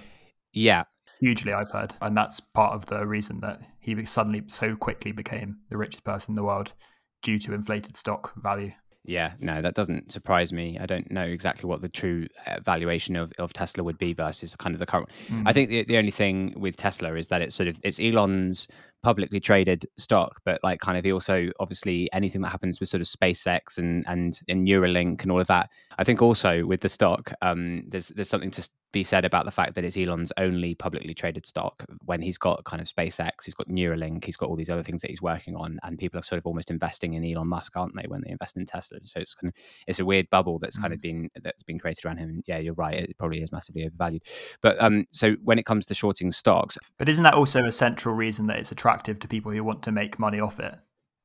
Yeah. 0.53 0.85
Hugely, 1.21 1.53
I've 1.53 1.71
heard, 1.71 1.95
and 2.03 2.17
that's 2.17 2.41
part 2.41 2.75
of 2.75 2.85
the 2.87 3.07
reason 3.07 3.41
that 3.41 3.63
he 3.81 4.05
suddenly 4.05 4.43
so 4.49 4.77
quickly 4.77 5.13
became 5.13 5.57
the 5.71 5.77
richest 5.77 6.05
person 6.05 6.33
in 6.33 6.37
the 6.37 6.43
world 6.43 6.75
due 7.23 7.39
to 7.39 7.55
inflated 7.55 7.97
stock 7.97 8.33
value. 8.43 8.71
Yeah, 9.07 9.33
no, 9.39 9.63
that 9.63 9.75
doesn't 9.75 10.11
surprise 10.11 10.53
me. 10.53 10.79
I 10.81 10.87
don't 10.87 11.11
know 11.13 11.23
exactly 11.23 11.69
what 11.69 11.81
the 11.81 11.89
true 11.89 12.27
uh, 12.47 12.59
valuation 12.61 13.15
of, 13.15 13.33
of 13.39 13.53
Tesla 13.53 13.85
would 13.85 13.99
be 13.99 14.13
versus 14.13 14.57
kind 14.57 14.75
of 14.75 14.81
the 14.81 14.87
current. 14.87 15.09
Mm. 15.29 15.45
I 15.47 15.53
think 15.53 15.71
the, 15.71 15.85
the 15.85 15.97
only 15.97 16.11
thing 16.11 16.53
with 16.57 16.77
Tesla 16.77 17.15
is 17.15 17.29
that 17.29 17.41
it's 17.41 17.55
sort 17.55 17.69
of 17.69 17.79
it's 17.85 18.01
Elon's 18.01 18.67
publicly 19.03 19.41
traded 19.41 19.87
stock, 19.97 20.41
but 20.45 20.61
like 20.63 20.81
kind 20.81 20.99
of 20.99 21.05
he 21.05 21.13
also 21.13 21.51
obviously 21.61 22.09
anything 22.13 22.41
that 22.43 22.51
happens 22.51 22.81
with 22.81 22.89
sort 22.89 23.01
of 23.01 23.07
SpaceX 23.07 23.79
and 23.79 24.05
and, 24.09 24.41
and 24.49 24.67
Neuralink 24.67 25.23
and 25.23 25.31
all 25.31 25.41
of 25.41 25.47
that. 25.47 25.71
I 25.99 26.05
think 26.05 26.23
also 26.23 26.65
with 26.67 26.81
the 26.81 26.89
stock, 26.89 27.33
um, 27.43 27.85
there's 27.89 28.09
there's 28.09 28.29
something 28.29 28.51
to 28.53 28.69
be 28.93 29.03
said 29.05 29.25
about 29.27 29.45
the 29.45 29.51
fact 29.51 29.75
that 29.75 29.85
it's 29.85 29.97
Elon's 29.97 30.33
only 30.39 30.75
publicly 30.75 31.13
traded 31.13 31.45
stock 31.45 31.85
when 32.07 32.23
he's 32.23 32.39
got 32.39 32.65
kind 32.65 32.81
of 32.81 32.89
SpaceX, 32.89 33.45
he's 33.45 33.55
got 33.55 33.69
Neuralink, 33.69 34.25
he's 34.25 34.39
got 34.39 34.49
all 34.49 34.57
these 34.57 34.71
other 34.71 34.83
things 34.83 35.03
that 35.03 35.11
he's 35.11 35.21
working 35.21 35.55
on, 35.55 35.79
and 35.83 35.99
people 35.99 36.19
are 36.19 36.23
sort 36.23 36.39
of 36.39 36.47
almost 36.47 36.71
investing 36.71 37.13
in 37.15 37.25
Elon 37.25 37.47
Musk, 37.47 37.77
aren't 37.77 37.95
they, 37.95 38.07
when 38.09 38.23
they 38.25 38.31
invest 38.31 38.57
in 38.57 38.65
Tesla? 38.65 38.99
So 39.05 39.21
it's 39.21 39.35
kind 39.35 39.53
of 39.53 39.63
it's 39.87 39.99
a 39.99 40.05
weird 40.05 40.31
bubble 40.31 40.59
that's 40.59 40.79
mm. 40.79 40.83
kind 40.83 40.95
of 40.95 41.01
mm. 41.01 41.03
been 41.03 41.31
that's 41.43 41.63
been 41.63 41.79
created 41.79 42.07
around 42.07 42.19
him. 42.19 42.43
Yeah, 42.47 42.59
you're 42.59 42.75
right, 42.75 42.95
it 42.95 43.19
probably 43.19 43.43
is 43.43 43.53
massively 43.53 43.85
overvalued. 43.85 44.23
But 44.63 44.81
um, 44.83 45.07
so 45.11 45.37
when 45.45 45.59
it 45.59 45.67
comes 45.67 45.85
to 45.87 45.95
shorting 45.95 46.33
stocks, 46.33 46.79
but 46.97 47.09
isn't 47.09 47.25
that 47.25 47.35
also 47.35 47.65
a 47.65 47.73
central 47.73 48.15
reason 48.15 48.47
that 48.47 48.59
it's 48.59 48.73
attractive? 48.73 48.86
Attractive 48.87 49.19
to 49.21 49.29
people 49.29 49.51
who 49.51 49.65
want 49.65 49.83
to 49.83 49.93
make 49.93 50.19
money 50.19 50.41
off 50.41 50.61
it. 50.61 50.75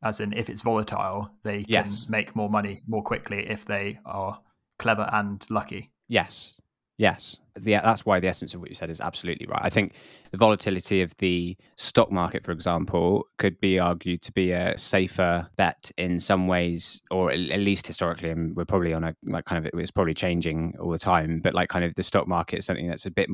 As 0.03 0.19
in, 0.19 0.33
if 0.33 0.49
it's 0.49 0.63
volatile, 0.63 1.29
they 1.43 1.63
yes. 1.67 2.03
can 2.03 2.11
make 2.11 2.35
more 2.35 2.49
money 2.49 2.81
more 2.87 3.03
quickly 3.03 3.47
if 3.47 3.65
they 3.65 3.99
are 4.05 4.39
clever 4.79 5.07
and 5.13 5.45
lucky. 5.49 5.91
Yes. 6.07 6.59
Yes, 7.01 7.37
the, 7.55 7.71
that's 7.71 8.05
why 8.05 8.19
the 8.19 8.27
essence 8.27 8.53
of 8.53 8.59
what 8.59 8.69
you 8.69 8.75
said 8.75 8.91
is 8.91 9.01
absolutely 9.01 9.47
right. 9.47 9.61
I 9.63 9.71
think 9.71 9.95
the 10.29 10.37
volatility 10.37 11.01
of 11.01 11.17
the 11.17 11.57
stock 11.75 12.11
market, 12.11 12.43
for 12.43 12.51
example, 12.51 13.25
could 13.39 13.59
be 13.59 13.79
argued 13.79 14.21
to 14.21 14.31
be 14.31 14.51
a 14.51 14.77
safer 14.77 15.47
bet 15.57 15.91
in 15.97 16.19
some 16.19 16.47
ways, 16.47 17.01
or 17.09 17.31
at 17.31 17.39
least 17.39 17.87
historically. 17.87 18.29
And 18.29 18.55
we're 18.55 18.65
probably 18.65 18.93
on 18.93 19.03
a 19.03 19.15
like 19.23 19.45
kind 19.45 19.65
of 19.65 19.71
it's 19.79 19.89
probably 19.89 20.13
changing 20.13 20.75
all 20.79 20.91
the 20.91 20.99
time, 20.99 21.39
but 21.39 21.55
like 21.55 21.69
kind 21.69 21.83
of 21.83 21.95
the 21.95 22.03
stock 22.03 22.27
market 22.27 22.59
is 22.59 22.67
something 22.67 22.87
that's 22.87 23.07
a 23.07 23.11
bit 23.11 23.31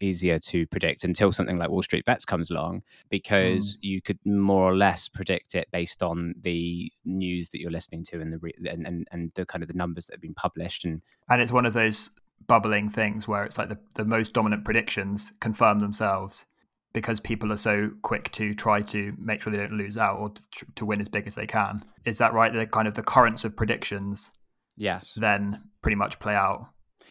easier 0.00 0.38
to 0.38 0.64
predict 0.68 1.02
until 1.02 1.32
something 1.32 1.58
like 1.58 1.68
Wall 1.68 1.82
Street 1.82 2.04
Bets 2.04 2.24
comes 2.24 2.48
along, 2.48 2.84
because 3.08 3.74
mm. 3.74 3.78
you 3.80 4.00
could 4.00 4.20
more 4.24 4.70
or 4.70 4.76
less 4.76 5.08
predict 5.08 5.56
it 5.56 5.66
based 5.72 6.00
on 6.00 6.32
the 6.40 6.92
news 7.04 7.48
that 7.48 7.58
you're 7.58 7.72
listening 7.72 8.04
to 8.04 8.20
and 8.20 8.32
the 8.32 8.38
re- 8.38 8.54
and, 8.70 8.86
and 8.86 9.08
and 9.10 9.32
the 9.34 9.44
kind 9.44 9.64
of 9.64 9.68
the 9.68 9.74
numbers 9.74 10.06
that 10.06 10.14
have 10.14 10.22
been 10.22 10.32
published 10.32 10.84
and 10.84 11.02
and 11.28 11.42
it's 11.42 11.50
one 11.50 11.66
of 11.66 11.72
those 11.72 12.10
bubbling 12.46 12.88
things 12.88 13.28
where 13.28 13.44
it's 13.44 13.58
like 13.58 13.68
the, 13.68 13.78
the 13.94 14.04
most 14.04 14.32
dominant 14.32 14.64
predictions 14.64 15.32
confirm 15.40 15.80
themselves 15.80 16.46
because 16.92 17.20
people 17.20 17.52
are 17.52 17.56
so 17.56 17.90
quick 18.02 18.30
to 18.32 18.54
try 18.54 18.80
to 18.82 19.14
make 19.18 19.42
sure 19.42 19.52
they 19.52 19.58
don't 19.58 19.72
lose 19.72 19.96
out 19.96 20.18
or 20.18 20.30
to, 20.30 20.42
to 20.74 20.84
win 20.84 21.00
as 21.00 21.08
big 21.08 21.26
as 21.26 21.34
they 21.34 21.46
can. 21.46 21.84
Is 22.04 22.18
that 22.18 22.32
right? 22.32 22.52
The 22.52 22.66
kind 22.66 22.88
of 22.88 22.94
the 22.94 23.02
currents 23.02 23.44
of 23.44 23.56
predictions, 23.56 24.32
yes, 24.76 25.12
then 25.16 25.62
pretty 25.82 25.94
much 25.96 26.18
play 26.18 26.34
out. 26.34 26.66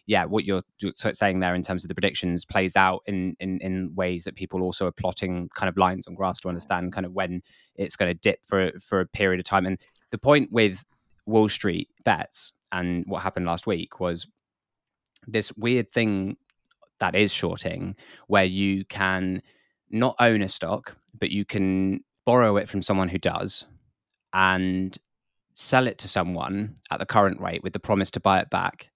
Yeah, 0.06 0.24
what 0.24 0.44
you're 0.44 0.62
saying 1.14 1.40
there 1.40 1.54
in 1.54 1.62
terms 1.62 1.84
of 1.84 1.88
the 1.88 1.94
predictions 1.94 2.44
plays 2.44 2.74
out 2.76 3.02
in, 3.06 3.36
in 3.38 3.60
in 3.60 3.94
ways 3.94 4.24
that 4.24 4.34
people 4.34 4.62
also 4.62 4.86
are 4.86 4.92
plotting 4.92 5.48
kind 5.54 5.68
of 5.68 5.76
lines 5.76 6.06
on 6.06 6.14
graphs 6.14 6.40
to 6.40 6.48
understand 6.48 6.92
kind 6.92 7.06
of 7.06 7.12
when 7.12 7.42
it's 7.76 7.96
going 7.96 8.10
to 8.10 8.18
dip 8.18 8.40
for 8.44 8.72
for 8.80 9.00
a 9.00 9.06
period 9.06 9.40
of 9.40 9.44
time. 9.44 9.66
And 9.66 9.78
the 10.10 10.18
point 10.18 10.50
with 10.50 10.84
Wall 11.26 11.48
Street 11.48 11.88
bets 12.04 12.52
and 12.72 13.04
what 13.06 13.22
happened 13.22 13.46
last 13.46 13.66
week 13.66 14.00
was 14.00 14.26
this 15.26 15.52
weird 15.56 15.90
thing 15.90 16.36
that 16.98 17.14
is 17.14 17.32
shorting 17.32 17.96
where 18.26 18.44
you 18.44 18.84
can 18.84 19.42
not 19.90 20.16
own 20.20 20.42
a 20.42 20.48
stock, 20.48 20.96
but 21.18 21.30
you 21.30 21.44
can 21.44 22.04
borrow 22.24 22.56
it 22.56 22.68
from 22.68 22.82
someone 22.82 23.08
who 23.08 23.18
does 23.18 23.64
and 24.32 24.96
sell 25.54 25.86
it 25.86 25.98
to 25.98 26.08
someone 26.08 26.74
at 26.90 27.00
the 27.00 27.06
current 27.06 27.40
rate 27.40 27.62
with 27.62 27.72
the 27.72 27.80
promise 27.80 28.10
to 28.12 28.20
buy 28.20 28.40
it 28.40 28.50
back. 28.50 28.90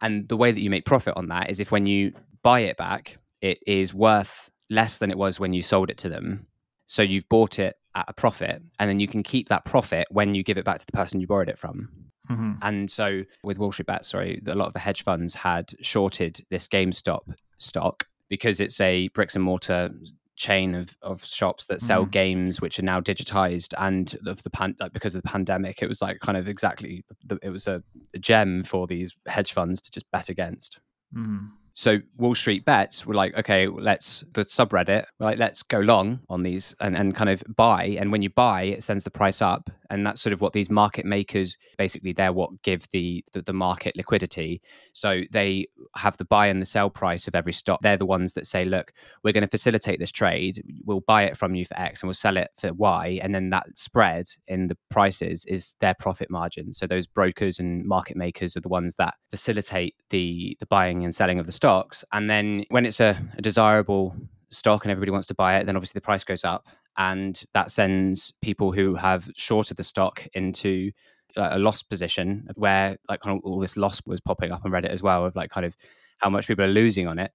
And 0.00 0.28
the 0.28 0.36
way 0.36 0.52
that 0.52 0.60
you 0.60 0.70
make 0.70 0.84
profit 0.84 1.14
on 1.16 1.28
that 1.28 1.50
is 1.50 1.60
if 1.60 1.70
when 1.70 1.86
you 1.86 2.12
buy 2.42 2.60
it 2.60 2.76
back, 2.76 3.18
it 3.40 3.58
is 3.66 3.94
worth 3.94 4.50
less 4.68 4.98
than 4.98 5.10
it 5.10 5.18
was 5.18 5.40
when 5.40 5.52
you 5.52 5.62
sold 5.62 5.90
it 5.90 5.98
to 5.98 6.08
them. 6.08 6.46
So 6.86 7.02
you've 7.02 7.28
bought 7.28 7.58
it 7.58 7.76
at 7.94 8.04
a 8.08 8.12
profit, 8.12 8.62
and 8.78 8.90
then 8.90 9.00
you 9.00 9.06
can 9.06 9.22
keep 9.22 9.48
that 9.48 9.64
profit 9.64 10.06
when 10.10 10.34
you 10.34 10.42
give 10.42 10.58
it 10.58 10.64
back 10.64 10.78
to 10.80 10.86
the 10.86 10.92
person 10.92 11.20
you 11.20 11.26
borrowed 11.26 11.48
it 11.48 11.58
from. 11.58 11.88
Mm-hmm. 12.30 12.52
And 12.62 12.90
so 12.90 13.22
with 13.42 13.58
Wall 13.58 13.72
Street 13.72 13.86
Bets, 13.86 14.08
sorry, 14.08 14.40
a 14.46 14.54
lot 14.54 14.66
of 14.66 14.72
the 14.72 14.78
hedge 14.78 15.02
funds 15.02 15.34
had 15.34 15.72
shorted 15.80 16.40
this 16.50 16.68
GameStop 16.68 17.34
stock 17.58 18.06
because 18.28 18.60
it's 18.60 18.80
a 18.80 19.08
bricks 19.08 19.34
and 19.34 19.44
mortar 19.44 19.90
chain 20.36 20.74
of, 20.74 20.96
of 21.02 21.24
shops 21.24 21.66
that 21.66 21.80
sell 21.80 22.02
mm-hmm. 22.02 22.10
games 22.10 22.60
which 22.60 22.78
are 22.78 22.82
now 22.84 23.00
digitized 23.00 23.72
and 23.78 24.16
of 24.26 24.42
the 24.42 24.50
pan 24.50 24.74
like 24.80 24.92
because 24.92 25.14
of 25.14 25.22
the 25.22 25.28
pandemic 25.28 25.80
it 25.80 25.86
was 25.86 26.02
like 26.02 26.18
kind 26.18 26.36
of 26.36 26.48
exactly 26.48 27.04
the, 27.24 27.38
it 27.40 27.50
was 27.50 27.68
a, 27.68 27.80
a, 28.14 28.18
gem 28.18 28.64
for 28.64 28.88
these 28.88 29.14
hedge 29.28 29.52
funds 29.52 29.80
to 29.80 29.92
just 29.92 30.10
bet 30.10 30.28
against 30.28 30.80
mm-hmm. 31.16 31.46
So 31.74 31.98
Wall 32.16 32.36
Street 32.36 32.64
bets 32.64 33.04
were 33.04 33.14
like, 33.14 33.36
okay, 33.36 33.66
let's 33.66 34.22
the 34.32 34.44
subreddit, 34.44 35.06
like 35.18 35.38
let's 35.38 35.64
go 35.64 35.80
long 35.80 36.20
on 36.30 36.44
these 36.44 36.74
and, 36.80 36.96
and 36.96 37.14
kind 37.16 37.28
of 37.28 37.42
buy. 37.56 37.96
And 37.98 38.12
when 38.12 38.22
you 38.22 38.30
buy, 38.30 38.62
it 38.62 38.84
sends 38.84 39.02
the 39.02 39.10
price 39.10 39.42
up. 39.42 39.68
And 39.94 40.04
that's 40.04 40.20
sort 40.20 40.32
of 40.32 40.40
what 40.40 40.52
these 40.52 40.68
market 40.68 41.06
makers 41.06 41.56
basically 41.78 42.12
they're 42.12 42.32
what 42.32 42.50
give 42.62 42.88
the, 42.90 43.24
the, 43.32 43.42
the 43.42 43.52
market 43.52 43.96
liquidity. 43.96 44.60
So 44.92 45.22
they 45.30 45.68
have 45.96 46.16
the 46.16 46.24
buy 46.24 46.48
and 46.48 46.60
the 46.60 46.66
sell 46.66 46.90
price 46.90 47.28
of 47.28 47.36
every 47.36 47.52
stock. 47.52 47.80
They're 47.80 47.96
the 47.96 48.04
ones 48.04 48.34
that 48.34 48.46
say, 48.46 48.64
look, 48.64 48.92
we're 49.22 49.32
going 49.32 49.42
to 49.42 49.48
facilitate 49.48 50.00
this 50.00 50.10
trade. 50.10 50.62
We'll 50.84 51.04
buy 51.06 51.22
it 51.22 51.36
from 51.36 51.54
you 51.54 51.64
for 51.64 51.78
X 51.78 52.02
and 52.02 52.08
we'll 52.08 52.14
sell 52.14 52.36
it 52.36 52.50
for 52.58 52.72
Y. 52.72 53.20
And 53.22 53.32
then 53.32 53.50
that 53.50 53.78
spread 53.78 54.26
in 54.48 54.66
the 54.66 54.76
prices 54.90 55.44
is 55.46 55.74
their 55.78 55.94
profit 55.94 56.28
margin. 56.28 56.72
So 56.72 56.88
those 56.88 57.06
brokers 57.06 57.60
and 57.60 57.84
market 57.84 58.16
makers 58.16 58.56
are 58.56 58.60
the 58.60 58.68
ones 58.68 58.96
that 58.96 59.14
facilitate 59.30 59.94
the 60.10 60.56
the 60.58 60.66
buying 60.66 61.04
and 61.04 61.14
selling 61.14 61.38
of 61.38 61.46
the 61.46 61.52
stocks. 61.52 62.04
And 62.12 62.28
then 62.28 62.64
when 62.68 62.84
it's 62.84 62.98
a, 63.00 63.16
a 63.38 63.42
desirable 63.42 64.16
stock 64.50 64.84
and 64.84 64.90
everybody 64.90 65.10
wants 65.12 65.28
to 65.28 65.34
buy 65.34 65.58
it, 65.58 65.66
then 65.66 65.76
obviously 65.76 65.98
the 65.98 66.04
price 66.04 66.24
goes 66.24 66.44
up. 66.44 66.66
And 66.96 67.42
that 67.54 67.70
sends 67.70 68.32
people 68.42 68.72
who 68.72 68.94
have 68.94 69.28
shorted 69.36 69.76
the 69.76 69.84
stock 69.84 70.26
into 70.34 70.92
uh, 71.36 71.48
a 71.52 71.58
loss 71.58 71.82
position 71.82 72.48
where 72.54 72.96
like 73.08 73.20
kind 73.20 73.36
of 73.36 73.44
all 73.44 73.58
this 73.58 73.76
loss 73.76 74.00
was 74.06 74.20
popping 74.20 74.52
up 74.52 74.64
on 74.64 74.70
Reddit 74.70 74.90
as 74.90 75.02
well 75.02 75.24
of 75.24 75.34
like 75.34 75.50
kind 75.50 75.66
of 75.66 75.76
how 76.18 76.30
much 76.30 76.46
people 76.46 76.64
are 76.64 76.68
losing 76.68 77.06
on 77.06 77.18
it. 77.18 77.32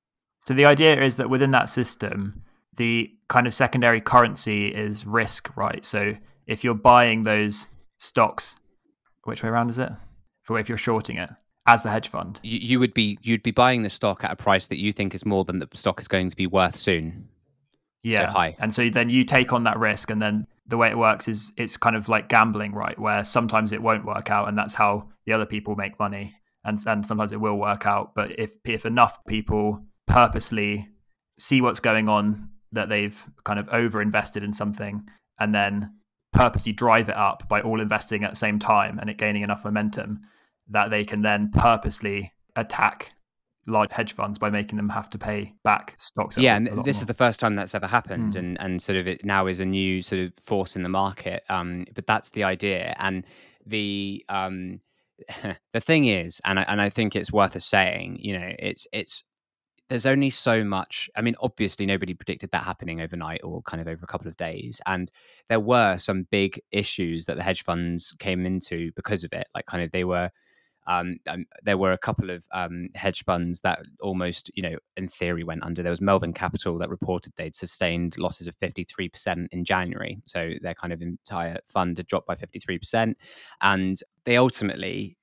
So 0.47 0.53
the 0.53 0.65
idea 0.65 1.01
is 1.01 1.17
that 1.17 1.29
within 1.29 1.51
that 1.51 1.69
system, 1.69 2.41
the 2.77 3.11
kind 3.27 3.45
of 3.45 3.53
secondary 3.53 3.99
currency 3.99 4.67
is 4.67 5.05
risk, 5.05 5.55
right? 5.57 5.83
So 5.83 6.15
if 6.47 6.63
you're 6.63 6.73
buying 6.73 7.23
those 7.23 7.69
stocks, 7.99 8.55
which 9.25 9.43
way 9.43 9.49
around 9.49 9.69
is 9.69 9.79
it? 9.79 9.91
For 10.43 10.57
if 10.57 10.69
you're 10.69 10.77
shorting 10.77 11.17
it, 11.17 11.29
as 11.67 11.85
a 11.85 11.91
hedge 11.91 12.07
fund. 12.07 12.39
You, 12.41 12.57
you 12.59 12.79
would 12.79 12.93
be 12.93 13.19
you'd 13.21 13.43
be 13.43 13.51
buying 13.51 13.83
the 13.83 13.89
stock 13.89 14.23
at 14.23 14.31
a 14.31 14.35
price 14.35 14.67
that 14.67 14.79
you 14.79 14.91
think 14.91 15.13
is 15.13 15.25
more 15.25 15.43
than 15.43 15.59
the 15.59 15.67
stock 15.75 16.01
is 16.01 16.07
going 16.07 16.29
to 16.29 16.35
be 16.35 16.47
worth 16.47 16.75
soon. 16.75 17.29
Yeah, 18.03 18.27
so 18.27 18.33
high. 18.33 18.55
And 18.59 18.73
so 18.73 18.89
then 18.89 19.09
you 19.09 19.23
take 19.23 19.53
on 19.53 19.63
that 19.63 19.77
risk, 19.77 20.09
and 20.09 20.21
then 20.21 20.47
the 20.67 20.77
way 20.77 20.89
it 20.89 20.97
works 20.97 21.27
is 21.27 21.51
it's 21.57 21.77
kind 21.77 21.95
of 21.95 22.09
like 22.09 22.29
gambling, 22.29 22.73
right? 22.73 22.97
Where 22.97 23.23
sometimes 23.23 23.71
it 23.71 23.81
won't 23.81 24.05
work 24.05 24.31
out, 24.31 24.47
and 24.47 24.57
that's 24.57 24.73
how 24.73 25.09
the 25.25 25.33
other 25.33 25.45
people 25.45 25.75
make 25.75 25.99
money, 25.99 26.33
and 26.63 26.77
and 26.85 27.05
sometimes 27.05 27.31
it 27.31 27.41
will 27.41 27.57
work 27.57 27.85
out. 27.85 28.15
But 28.15 28.39
if 28.39 28.51
if 28.65 28.85
enough 28.85 29.19
people 29.25 29.83
purposely 30.07 30.87
see 31.37 31.61
what's 31.61 31.79
going 31.79 32.09
on, 32.09 32.49
that 32.71 32.89
they've 32.89 33.21
kind 33.43 33.59
of 33.59 33.67
over 33.69 34.01
invested 34.01 34.43
in 34.43 34.53
something, 34.53 35.07
and 35.39 35.53
then 35.53 35.93
purposely 36.31 36.71
drive 36.71 37.09
it 37.09 37.17
up 37.17 37.49
by 37.49 37.61
all 37.61 37.81
investing 37.81 38.23
at 38.23 38.29
the 38.29 38.35
same 38.35 38.59
time 38.59 38.99
and 38.99 39.09
it 39.09 39.17
gaining 39.17 39.41
enough 39.41 39.65
momentum, 39.65 40.21
that 40.69 40.89
they 40.89 41.03
can 41.03 41.21
then 41.21 41.49
purposely 41.51 42.31
attack 42.55 43.13
large 43.67 43.91
hedge 43.91 44.13
funds 44.13 44.37
by 44.37 44.49
making 44.49 44.77
them 44.77 44.89
have 44.89 45.09
to 45.11 45.17
pay 45.17 45.53
back 45.63 45.95
stocks. 45.97 46.37
Yeah, 46.37 46.55
and 46.55 46.67
this 46.67 46.75
more. 46.75 46.87
is 46.87 47.05
the 47.05 47.13
first 47.13 47.39
time 47.39 47.55
that's 47.55 47.75
ever 47.75 47.87
happened, 47.87 48.33
mm. 48.33 48.39
and 48.39 48.61
and 48.61 48.81
sort 48.81 48.97
of 48.97 49.07
it 49.07 49.25
now 49.25 49.47
is 49.47 49.59
a 49.59 49.65
new 49.65 50.01
sort 50.01 50.21
of 50.21 50.33
force 50.41 50.75
in 50.75 50.83
the 50.83 50.89
market. 50.89 51.43
Um, 51.49 51.85
but 51.93 52.07
that's 52.07 52.31
the 52.31 52.43
idea, 52.43 52.95
and 52.99 53.25
the 53.65 54.25
um, 54.29 54.81
the 55.73 55.81
thing 55.81 56.05
is, 56.05 56.41
and 56.45 56.59
I, 56.59 56.63
and 56.63 56.81
I 56.81 56.89
think 56.89 57.15
it's 57.15 57.31
worth 57.31 57.55
a 57.55 57.59
saying, 57.59 58.19
you 58.21 58.37
know, 58.37 58.53
it's 58.59 58.87
it's 58.91 59.23
there's 59.89 60.05
only 60.05 60.29
so 60.29 60.63
much. 60.63 61.09
I 61.15 61.21
mean, 61.21 61.35
obviously, 61.41 61.85
nobody 61.85 62.13
predicted 62.13 62.51
that 62.51 62.63
happening 62.63 63.01
overnight 63.01 63.41
or 63.43 63.61
kind 63.63 63.81
of 63.81 63.87
over 63.87 64.03
a 64.03 64.07
couple 64.07 64.27
of 64.27 64.37
days. 64.37 64.79
And 64.85 65.11
there 65.49 65.59
were 65.59 65.97
some 65.97 66.27
big 66.29 66.61
issues 66.71 67.25
that 67.25 67.37
the 67.37 67.43
hedge 67.43 67.63
funds 67.63 68.15
came 68.19 68.45
into 68.45 68.91
because 68.95 69.23
of 69.23 69.33
it. 69.33 69.47
Like, 69.55 69.65
kind 69.65 69.83
of, 69.83 69.91
they 69.91 70.03
were 70.03 70.29
um, 70.89 71.17
um, 71.29 71.45
there 71.63 71.77
were 71.77 71.91
a 71.91 71.97
couple 71.99 72.31
of 72.31 72.47
um, 72.51 72.89
hedge 72.95 73.23
funds 73.23 73.61
that 73.61 73.79
almost, 74.01 74.49
you 74.55 74.63
know, 74.63 74.75
in 74.97 75.07
theory 75.07 75.43
went 75.43 75.63
under. 75.63 75.83
There 75.83 75.91
was 75.91 76.01
Melvin 76.01 76.33
Capital 76.33 76.79
that 76.79 76.89
reported 76.89 77.31
they'd 77.35 77.55
sustained 77.55 78.17
losses 78.17 78.47
of 78.47 78.57
53% 78.57 79.47
in 79.51 79.63
January. 79.63 80.19
So 80.25 80.53
their 80.61 80.73
kind 80.73 80.91
of 80.91 81.03
entire 81.03 81.59
fund 81.67 81.97
had 81.97 82.07
dropped 82.07 82.25
by 82.25 82.33
53%. 82.33 83.13
And 83.61 83.97
they 84.25 84.37
ultimately 84.37 85.15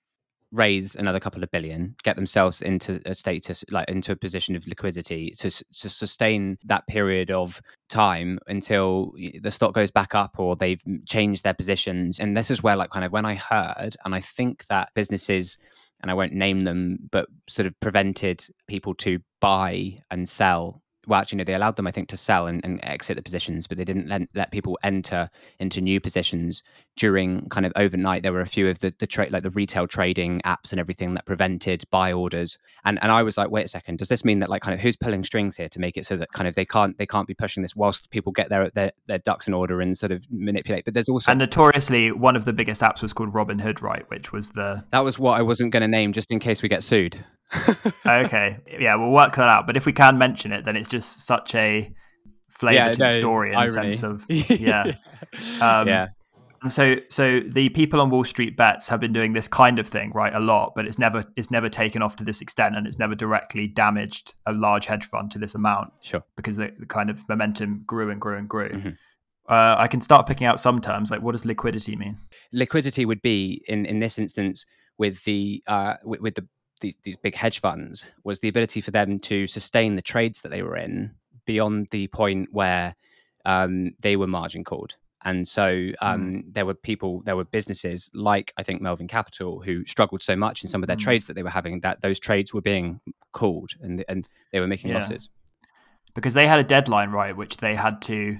raise 0.56 0.94
another 0.94 1.20
couple 1.20 1.42
of 1.42 1.50
billion, 1.50 1.94
get 2.02 2.16
themselves 2.16 2.62
into 2.62 3.00
a 3.06 3.14
status 3.14 3.64
like 3.70 3.88
into 3.88 4.12
a 4.12 4.16
position 4.16 4.56
of 4.56 4.66
liquidity 4.66 5.32
to, 5.38 5.50
to 5.50 5.88
sustain 5.88 6.58
that 6.64 6.86
period 6.86 7.30
of 7.30 7.60
time 7.88 8.38
until 8.46 9.12
the 9.42 9.50
stock 9.50 9.75
goes 9.75 9.90
back 9.90 10.14
up 10.14 10.38
or 10.38 10.56
they've 10.56 10.82
changed 11.06 11.44
their 11.44 11.54
positions. 11.54 12.18
And 12.18 12.36
this 12.36 12.50
is 12.50 12.62
where, 12.62 12.76
like, 12.76 12.90
kind 12.90 13.04
of 13.04 13.12
when 13.12 13.26
I 13.26 13.34
heard, 13.34 13.96
and 14.04 14.14
I 14.14 14.20
think 14.20 14.66
that 14.66 14.90
businesses 14.94 15.58
and 16.02 16.10
I 16.10 16.14
won't 16.14 16.32
name 16.32 16.60
them, 16.60 16.98
but 17.10 17.26
sort 17.48 17.66
of 17.66 17.78
prevented 17.80 18.46
people 18.66 18.94
to 18.96 19.20
buy 19.40 19.98
and 20.10 20.28
sell 20.28 20.82
well, 21.06 21.20
actually, 21.20 21.38
no, 21.38 21.44
they 21.44 21.54
allowed 21.54 21.76
them, 21.76 21.86
I 21.86 21.92
think, 21.92 22.08
to 22.08 22.16
sell 22.16 22.46
and, 22.46 22.64
and 22.64 22.80
exit 22.82 23.16
the 23.16 23.22
positions, 23.22 23.66
but 23.66 23.78
they 23.78 23.84
didn't 23.84 24.08
let, 24.08 24.22
let, 24.34 24.50
people 24.50 24.78
enter 24.82 25.30
into 25.58 25.80
new 25.80 26.00
positions 26.00 26.62
during 26.96 27.48
kind 27.48 27.64
of 27.64 27.72
overnight. 27.76 28.22
There 28.22 28.32
were 28.32 28.40
a 28.40 28.46
few 28.46 28.68
of 28.68 28.80
the, 28.80 28.92
the 28.98 29.06
trade, 29.06 29.30
like 29.30 29.42
the 29.42 29.50
retail 29.50 29.86
trading 29.86 30.40
apps 30.44 30.72
and 30.72 30.80
everything 30.80 31.14
that 31.14 31.25
prevented 31.25 31.84
buy 31.90 32.12
orders. 32.12 32.58
And 32.84 32.98
and 33.02 33.12
I 33.12 33.22
was 33.22 33.38
like, 33.38 33.50
wait 33.50 33.66
a 33.66 33.68
second, 33.68 33.98
does 33.98 34.08
this 34.08 34.25
mean 34.25 34.40
that 34.40 34.50
like 34.50 34.62
kind 34.62 34.75
of 34.75 34.80
who's 34.80 34.96
pulling 34.96 35.22
strings 35.25 35.56
here 35.56 35.68
to 35.68 35.78
make 35.78 35.96
it 35.96 36.06
so 36.06 36.16
that 36.16 36.32
kind 36.32 36.48
of 36.48 36.54
they 36.54 36.64
can't 36.64 36.98
they 36.98 37.06
can't 37.06 37.28
be 37.28 37.34
pushing 37.34 37.62
this 37.62 37.76
whilst 37.76 38.10
people 38.10 38.32
get 38.32 38.48
their 38.48 38.70
their, 38.70 38.92
their 39.06 39.18
ducks 39.18 39.46
in 39.46 39.54
order 39.54 39.80
and 39.80 39.96
sort 39.96 40.12
of 40.12 40.26
manipulate? 40.30 40.84
But 40.84 40.94
there's 40.94 41.08
also 41.08 41.30
and 41.30 41.38
notoriously 41.38 42.12
one 42.12 42.36
of 42.36 42.44
the 42.44 42.52
biggest 42.52 42.80
apps 42.80 43.02
was 43.02 43.12
called 43.12 43.32
Robinhood, 43.32 43.80
right? 43.80 44.08
Which 44.08 44.32
was 44.32 44.50
the 44.50 44.84
that 44.90 45.04
was 45.04 45.18
what 45.18 45.38
I 45.38 45.42
wasn't 45.42 45.72
going 45.72 45.82
to 45.82 45.88
name 45.88 46.12
just 46.12 46.30
in 46.30 46.38
case 46.38 46.62
we 46.62 46.68
get 46.68 46.82
sued. 46.82 47.25
Okay, 48.07 48.59
yeah, 48.79 48.97
we'll 48.97 49.11
work 49.11 49.37
that 49.37 49.49
out. 49.49 49.67
But 49.67 49.76
if 49.76 49.87
we 49.87 49.93
can 49.93 50.19
mention 50.19 50.53
it, 50.53 50.65
then 50.65 50.76
it's 50.76 50.88
just 50.88 51.26
such 51.26 51.55
a 51.55 51.93
flavor 52.50 52.75
yeah, 52.75 52.93
to 52.93 52.99
no, 52.99 53.09
the 53.09 53.19
story 53.19 53.53
in 53.53 53.61
the 53.61 53.69
sense 53.69 54.03
of 54.03 54.25
yeah, 54.29 54.95
um, 55.61 55.87
yeah. 55.88 56.09
So, 56.69 56.97
so 57.11 57.41
the 57.47 57.69
people 57.69 58.00
on 58.00 58.11
Wall 58.11 58.25
Street 58.25 58.57
bets 58.57 58.88
have 58.88 58.99
been 58.99 59.12
doing 59.12 59.35
this 59.35 59.47
kind 59.47 59.79
of 59.79 59.87
thing, 59.87 60.11
right, 60.12 60.35
a 60.35 60.41
lot, 60.41 60.73
but 60.75 60.87
it's 60.87 60.99
never 60.99 61.25
it's 61.37 61.50
never 61.50 61.69
taken 61.69 62.03
off 62.03 62.17
to 62.17 62.25
this 62.25 62.41
extent, 62.41 62.76
and 62.76 62.87
it's 62.87 62.99
never 62.99 63.15
directly 63.15 63.69
damaged 63.69 64.35
a 64.47 64.53
large 64.53 64.87
hedge 64.87 65.05
fund 65.05 65.31
to 65.33 65.38
this 65.38 65.55
amount. 65.55 65.93
Sure, 66.00 66.23
because 66.37 66.57
the, 66.57 66.73
the 66.79 66.87
kind 66.87 67.11
of 67.11 67.26
momentum 67.29 67.83
grew 67.87 68.11
and 68.11 68.21
grew 68.21 68.38
and 68.38 68.49
grew. 68.49 68.71
Mm-hmm. 68.71 68.88
Uh, 69.49 69.76
I 69.79 69.87
can 69.87 70.00
start 70.00 70.26
picking 70.26 70.47
out 70.47 70.59
some 70.59 70.81
terms 70.81 71.11
like 71.11 71.23
what 71.23 71.33
does 71.33 71.45
liquidity 71.45 71.95
mean? 71.95 72.19
Liquidity 72.53 73.05
would 73.05 73.23
be 73.23 73.62
in 73.69 73.87
in 73.87 74.00
this 74.00 74.19
instance 74.19 74.65
with 74.99 75.23
the 75.25 75.62
uh, 75.67 75.95
with, 76.05 76.21
with 76.21 76.35
the, 76.35 76.49
the 76.80 76.95
these 77.02 77.16
big 77.16 77.35
hedge 77.35 77.61
funds 77.61 78.04
was 78.25 78.40
the 78.40 78.49
ability 78.49 78.80
for 78.80 78.90
them 78.90 79.18
to 79.21 79.47
sustain 79.47 79.97
the 79.97 80.02
trades 80.02 80.40
that 80.42 80.50
they 80.50 80.62
were 80.62 80.76
in 80.76 81.12
beyond 81.47 81.88
the 81.90 82.09
point 82.09 82.49
where 82.52 82.95
um, 83.45 83.92
they 84.00 84.16
were 84.16 84.26
margin 84.26 84.64
called. 84.64 84.97
And 85.25 85.47
so 85.49 85.90
um, 86.00 86.26
mm. 86.26 86.42
there 86.52 86.66
were 86.66 86.75
people, 86.75 87.23
there 87.25 87.37
were 87.37 87.45
businesses 87.45 88.11
like 88.14 88.52
I 88.56 88.62
think 88.62 88.80
Melvin 88.80 89.09
Capital 89.09 89.61
who 89.61 89.85
struggled 89.87 90.23
so 90.23 90.37
much 90.37 90.62
in 90.62 90.68
some 90.68 90.83
of 90.83 90.87
their 90.87 90.97
mm. 90.97 91.00
trades 91.00 91.26
that 91.26 91.35
they 91.35 91.42
were 91.42 91.50
having 91.50 91.80
that 91.80 92.00
those 92.00 92.21
trades 92.21 92.52
were 92.54 92.61
being 92.61 93.00
called 93.33 93.71
and 93.80 94.04
and 94.09 94.28
they 94.52 94.61
were 94.61 94.68
making 94.68 94.90
yeah. 94.90 94.97
losses 94.97 95.28
because 96.16 96.35
they 96.35 96.49
had 96.49 96.59
a 96.59 96.64
deadline 96.64 97.11
right, 97.11 97.37
which 97.37 97.59
they 97.59 97.76
had 97.76 98.02
to 98.02 98.38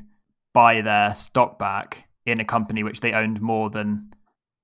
buy 0.55 0.81
their 0.81 1.15
stock 1.15 1.59
back 1.59 2.09
in 2.25 2.41
a 2.41 2.45
company 2.45 2.83
which 2.83 3.01
they 3.01 3.13
owned 3.13 3.41
more 3.41 3.71
than 3.71 4.13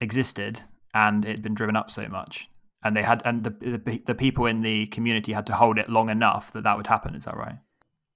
existed, 0.01 0.63
and 0.95 1.25
it 1.25 1.33
had 1.33 1.43
been 1.43 1.55
driven 1.55 1.77
up 1.77 1.91
so 1.91 2.09
much. 2.09 2.49
And 2.85 2.97
they 2.97 3.03
had, 3.03 3.23
and 3.25 3.45
the, 3.45 3.51
the 3.51 4.03
the 4.07 4.15
people 4.15 4.47
in 4.47 4.63
the 4.63 4.87
community 4.87 5.33
had 5.33 5.47
to 5.47 5.55
hold 5.55 5.79
it 5.79 5.89
long 5.89 6.09
enough 6.09 6.53
that 6.53 6.65
that 6.65 6.77
would 6.77 6.87
happen. 6.87 7.15
Is 7.15 7.25
that 7.25 7.37
right? 7.37 7.59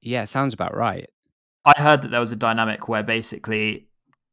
Yeah, 0.02 0.24
sounds 0.24 0.54
about 0.54 0.76
right. 0.76 1.08
I 1.64 1.80
heard 1.80 2.02
that 2.02 2.10
there 2.10 2.20
was 2.20 2.32
a 2.32 2.36
dynamic 2.36 2.88
where 2.88 3.02
basically 3.02 3.88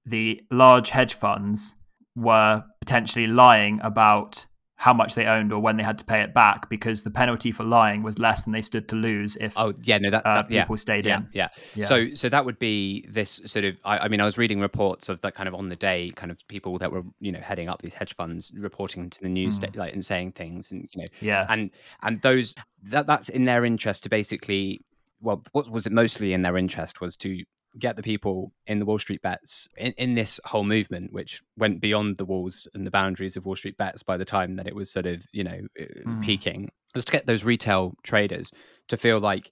the 0.05 0.41
large 0.51 0.89
hedge 0.89 1.13
funds 1.13 1.75
were 2.15 2.63
potentially 2.79 3.27
lying 3.27 3.79
about 3.81 4.45
how 4.83 4.93
much 4.93 5.15
they 5.15 5.25
owned 5.25 5.53
or 5.53 5.61
when 5.61 5.77
they 5.77 5.83
had 5.83 5.97
to 5.97 6.03
pay 6.03 6.21
it 6.21 6.33
back 6.33 6.67
because 6.67 7.03
the 7.03 7.09
penalty 7.09 7.53
for 7.53 7.63
lying 7.63 8.03
was 8.03 8.19
less 8.19 8.43
than 8.43 8.51
they 8.51 8.61
stood 8.61 8.85
to 8.89 8.97
lose 8.97 9.37
if 9.37 9.53
oh 9.55 9.73
yeah 9.83 9.97
no 9.97 10.09
that, 10.09 10.25
uh, 10.25 10.43
people 10.43 10.75
yeah, 10.75 10.75
stayed 10.75 11.05
yeah, 11.05 11.17
in 11.19 11.27
yeah. 11.31 11.47
yeah 11.73 11.85
so 11.85 12.13
so 12.13 12.27
that 12.27 12.43
would 12.43 12.59
be 12.59 13.05
this 13.07 13.39
sort 13.45 13.63
of 13.63 13.79
I, 13.85 13.99
I, 13.99 14.07
mean 14.09 14.19
I 14.19 14.25
was 14.25 14.37
reading 14.37 14.59
reports 14.59 15.07
of 15.07 15.21
that 15.21 15.35
kind 15.35 15.47
of 15.47 15.55
on 15.55 15.69
the 15.69 15.77
day 15.77 16.11
kind 16.17 16.33
of 16.33 16.45
people 16.49 16.77
that 16.79 16.91
were 16.91 17.03
you 17.21 17.31
know 17.31 17.39
heading 17.39 17.69
up 17.69 17.81
these 17.81 17.93
hedge 17.93 18.13
funds 18.13 18.51
reporting 18.57 19.09
to 19.09 19.21
the 19.21 19.29
news 19.29 19.57
mm. 19.57 19.73
like 19.77 19.93
and 19.93 20.03
saying 20.03 20.33
things 20.33 20.73
and 20.73 20.89
you 20.91 21.01
know 21.01 21.07
yeah 21.21 21.45
and 21.47 21.71
and 22.01 22.21
those 22.21 22.53
that 22.83 23.07
that's 23.07 23.29
in 23.29 23.45
their 23.45 23.63
interest 23.63 24.03
to 24.03 24.09
basically 24.09 24.81
well, 25.21 25.41
what 25.53 25.69
was 25.69 25.87
it 25.87 25.93
mostly 25.93 26.33
in 26.33 26.41
their 26.41 26.57
interest 26.57 26.99
was 26.99 27.15
to 27.15 27.41
get 27.77 27.95
the 27.95 28.03
people 28.03 28.53
in 28.67 28.79
the 28.79 28.85
Wall 28.85 28.99
Street 28.99 29.21
bets 29.21 29.67
in, 29.77 29.93
in 29.93 30.13
this 30.13 30.39
whole 30.45 30.63
movement, 30.63 31.11
which 31.11 31.41
went 31.57 31.81
beyond 31.81 32.17
the 32.17 32.25
walls 32.25 32.67
and 32.73 32.85
the 32.85 32.91
boundaries 32.91 33.35
of 33.35 33.45
Wall 33.45 33.55
Street 33.55 33.77
bets 33.77 34.03
by 34.03 34.17
the 34.17 34.25
time 34.25 34.55
that 34.57 34.67
it 34.67 34.75
was 34.75 34.91
sort 34.91 35.05
of, 35.05 35.25
you 35.31 35.43
know, 35.43 35.59
mm. 35.79 36.23
peaking, 36.23 36.69
was 36.93 37.05
to 37.05 37.11
get 37.11 37.25
those 37.25 37.43
retail 37.43 37.93
traders 38.03 38.51
to 38.89 38.97
feel 38.97 39.19
like 39.19 39.51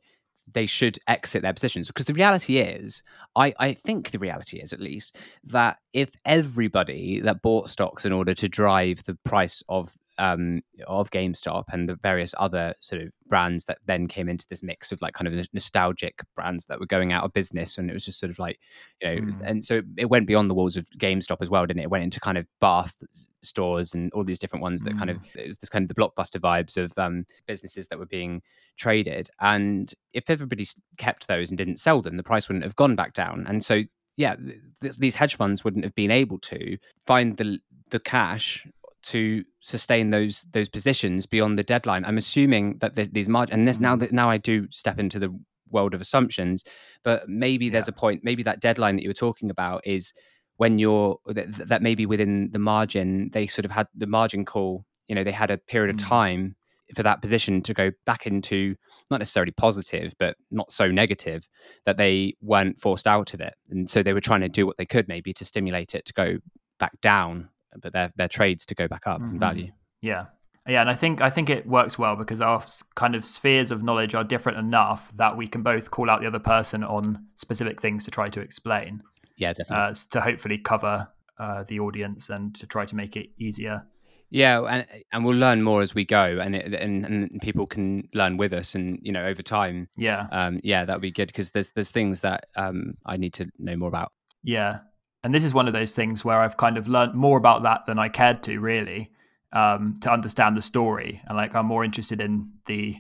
they 0.54 0.66
should 0.66 0.98
exit 1.08 1.42
their 1.42 1.54
positions. 1.54 1.88
Because 1.88 2.06
the 2.06 2.14
reality 2.14 2.58
is, 2.58 3.04
I, 3.36 3.54
I 3.60 3.74
think 3.74 4.12
the 4.12 4.20
reality 4.20 4.58
is 4.58 4.74
at 4.74 4.80
least, 4.80 5.16
that 5.46 5.78
if 5.94 6.10
everybody 6.26 7.22
that 7.22 7.42
bought 7.42 7.70
stocks 7.70 8.06
in 8.06 8.12
order 8.12 8.34
to 8.34 8.50
drive 8.50 9.04
the 9.04 9.18
price 9.24 9.64
of 9.70 9.92
um, 10.22 10.62
of 10.88 11.10
GameStop 11.10 11.66
and 11.74 11.90
the 11.90 11.96
various 11.96 12.36
other 12.38 12.76
sort 12.80 13.02
of 13.02 13.10
brands 13.28 13.66
that 13.66 13.80
then 13.88 14.08
came 14.08 14.30
into 14.30 14.46
this 14.48 14.62
mix 14.62 14.92
of 14.92 15.02
like 15.02 15.14
kind 15.14 15.28
of 15.28 15.48
nostalgic 15.52 16.22
brands 16.36 16.66
that 16.68 16.80
were 16.80 16.86
going 16.86 17.12
out 17.12 17.24
of 17.24 17.34
business, 17.34 17.78
and 17.78 17.90
it 17.90 17.94
was 17.94 18.06
just 18.06 18.20
sort 18.20 18.30
of 18.30 18.38
like, 18.38 18.60
you 19.02 19.10
know, 19.10 19.22
mm. 19.22 19.42
and 19.44 19.66
so 19.66 19.82
it 19.98 20.10
went 20.10 20.28
beyond 20.28 20.50
the 20.50 20.54
walls 20.54 20.78
of 20.78 20.88
GameStop 20.98 21.38
as 21.42 21.50
well, 21.50 21.66
didn't 21.66 21.80
it? 21.80 21.86
It 21.86 21.90
went 21.90 22.04
into 22.04 22.20
kind 22.20 22.38
of 22.38 22.46
Bath 22.60 23.02
stores 23.42 23.96
and 23.96 24.14
all 24.14 24.24
these 24.24 24.38
different 24.38 24.62
ones 24.62 24.84
that 24.84 24.94
mm. 24.94 25.00
kind 25.00 25.10
of 25.10 25.18
mm. 25.18 25.26
it 25.36 25.48
was 25.48 25.58
this 25.58 25.70
kind 25.70 25.84
of 25.84 25.94
the 25.94 26.00
blockbuster 26.00 26.40
vibes 26.40 26.78
of 26.78 26.96
um, 27.00 27.26
businesses 27.48 27.88
that 27.88 27.98
were 27.98 28.06
being 28.06 28.44
traded. 28.78 29.28
And 29.40 29.92
if 30.14 30.30
everybody 30.30 30.68
kept 30.98 31.28
those 31.28 31.50
and 31.50 31.58
didn't 31.58 31.80
sell 31.80 32.02
them, 32.02 32.18
the 32.18 32.24
price 32.24 32.48
wouldn't 32.48 32.66
have 32.66 32.76
gone 32.76 32.96
back 32.96 33.14
down. 33.14 33.46
And 33.48 33.66
so, 33.66 33.82
yeah, 34.18 34.36
th- 34.82 34.98
these 34.98 35.16
hedge 35.16 35.36
funds 35.36 35.64
wouldn't 35.64 35.84
have 35.84 35.96
been 35.96 36.12
able 36.12 36.38
to 36.40 36.78
find 37.08 37.38
the 37.38 37.60
the 37.90 38.00
cash 38.00 38.68
to 39.04 39.44
sustain 39.62 40.10
those 40.10 40.42
those 40.52 40.70
positions 40.70 41.26
beyond 41.26 41.58
the 41.58 41.64
deadline. 41.64 42.06
I'm 42.06 42.18
assuming 42.18 42.78
that 42.80 42.96
these 42.96 43.30
margin 43.30 43.60
and 43.60 43.68
this 43.68 43.80
now 43.80 43.96
that 43.96 44.12
now 44.12 44.30
I 44.30 44.38
do 44.38 44.68
step 44.72 45.00
into 45.00 45.20
the 45.20 45.38
world 45.70 45.94
of 45.94 46.02
assumptions, 46.02 46.64
but 47.04 47.28
maybe 47.28 47.70
there's 47.70 47.88
yeah. 47.88 47.94
a 47.96 48.00
point. 48.00 48.22
Maybe 48.24 48.44
that 48.44 48.60
deadline 48.60 48.96
that 48.98 49.04
you 49.04 49.10
were 49.10 49.14
talking 49.14 49.50
about 49.50 49.86
is 49.86 50.14
when 50.58 50.80
you're 50.80 51.18
that, 51.28 51.52
that 51.70 51.82
maybe 51.82 52.06
within 52.06 52.52
the 52.52 52.60
margin 52.60 53.30
they 53.34 53.48
sort 53.48 53.66
of 53.66 53.72
had 53.72 53.88
the 53.96 54.08
margin 54.08 54.46
call. 54.46 54.86
You 55.08 55.16
know, 55.16 55.24
they 55.24 55.32
had 55.32 55.52
a 55.52 55.58
period 55.58 55.90
of 55.90 55.98
mm. 55.98 56.08
time 56.08 56.56
for 56.96 57.04
that 57.04 57.22
position 57.22 57.62
to 57.64 57.74
go 57.74 57.92
back 58.06 58.26
into 58.26 58.76
not 59.10 59.20
necessarily 59.20 59.52
positive, 59.52 60.14
but 60.20 60.36
not 60.50 60.72
so 60.72 60.88
negative 60.92 61.48
that 61.86 61.98
they 61.98 62.36
weren't 62.42 62.80
forced 62.80 63.08
out 63.08 63.34
of 63.34 63.42
it. 63.42 63.56
And 63.70 63.90
so 63.90 64.04
they 64.04 64.14
were 64.14 64.22
trying 64.22 64.42
to 64.42 64.50
do 64.50 64.66
what 64.66 64.78
they 64.78 64.86
could 64.86 65.08
maybe 65.08 65.34
to 65.34 65.46
stimulate 65.46 65.96
it 65.96 66.06
to 66.06 66.14
go 66.14 66.38
back 66.80 67.00
down, 67.02 67.50
but 67.82 67.94
their 67.94 68.10
their 68.16 68.28
trades 68.28 68.66
to 68.68 68.76
go 68.76 68.88
back 68.88 69.08
up 69.08 69.22
mm-hmm. 69.22 69.34
in 69.34 69.40
value. 69.40 69.72
Yeah. 70.02 70.26
Yeah, 70.68 70.82
and 70.82 70.92
I 70.92 70.94
think 70.94 71.22
I 71.22 71.32
think 71.32 71.50
it 71.50 71.66
works 71.66 71.98
well 71.98 72.16
because 72.16 72.40
our 72.40 72.64
kind 72.94 73.16
of 73.16 73.26
spheres 73.26 73.72
of 73.72 73.82
knowledge 73.82 74.14
are 74.14 74.24
different 74.24 74.60
enough 74.60 75.12
that 75.16 75.36
we 75.36 75.48
can 75.48 75.64
both 75.64 75.90
call 75.90 76.08
out 76.08 76.22
the 76.22 76.28
other 76.28 76.40
person 76.40 76.84
on 76.84 77.26
specific 77.36 77.82
things 77.82 78.06
to 78.06 78.12
try 78.12 78.30
to 78.30 78.40
explain. 78.40 79.02
Yeah, 79.38 79.54
definitely. 79.54 79.86
Uh, 79.86 79.94
to 80.12 80.22
hopefully 80.22 80.60
cover 80.60 81.08
uh, 81.40 81.64
the 81.68 81.80
audience 81.80 82.30
and 82.30 82.54
to 82.54 82.68
try 82.68 82.86
to 82.86 82.96
make 82.96 83.18
it 83.18 83.32
easier 83.40 83.88
yeah, 84.32 84.62
and 84.62 84.88
and 85.12 85.26
we'll 85.26 85.36
learn 85.36 85.62
more 85.62 85.82
as 85.82 85.94
we 85.94 86.06
go, 86.06 86.40
and 86.42 86.56
it, 86.56 86.74
and 86.74 87.06
and 87.06 87.42
people 87.42 87.68
can 87.68 88.08
learn 88.14 88.38
with 88.38 88.54
us, 88.54 88.76
and 88.76 88.98
you 89.02 89.12
know 89.12 89.26
over 89.26 89.42
time. 89.42 89.90
Yeah, 89.98 90.28
um, 90.32 90.62
yeah, 90.64 90.86
that 90.86 90.96
would 90.96 91.02
be 91.02 91.12
good 91.12 91.28
because 91.28 91.52
there's 91.52 91.72
there's 91.72 91.92
things 91.92 92.22
that 92.22 92.46
um 92.56 92.96
I 93.06 93.18
need 93.18 93.34
to 93.34 93.52
know 93.60 93.76
more 93.76 93.90
about. 93.90 94.14
Yeah, 94.42 94.80
and 95.24 95.34
this 95.34 95.44
is 95.44 95.54
one 95.54 95.68
of 95.68 95.74
those 95.74 95.94
things 95.94 96.26
where 96.26 96.40
I've 96.40 96.58
kind 96.58 96.78
of 96.78 96.88
learned 96.88 97.14
more 97.14 97.38
about 97.38 97.64
that 97.64 97.86
than 97.86 98.00
I 98.00 98.10
cared 98.10 98.44
to 98.44 98.60
really, 98.60 99.12
um, 99.54 99.94
to 100.02 100.12
understand 100.12 100.58
the 100.58 100.62
story, 100.62 101.22
and 101.28 101.38
like 101.38 101.56
I'm 101.56 101.66
more 101.66 101.84
interested 101.84 102.22
in 102.22 102.52
the 102.66 102.98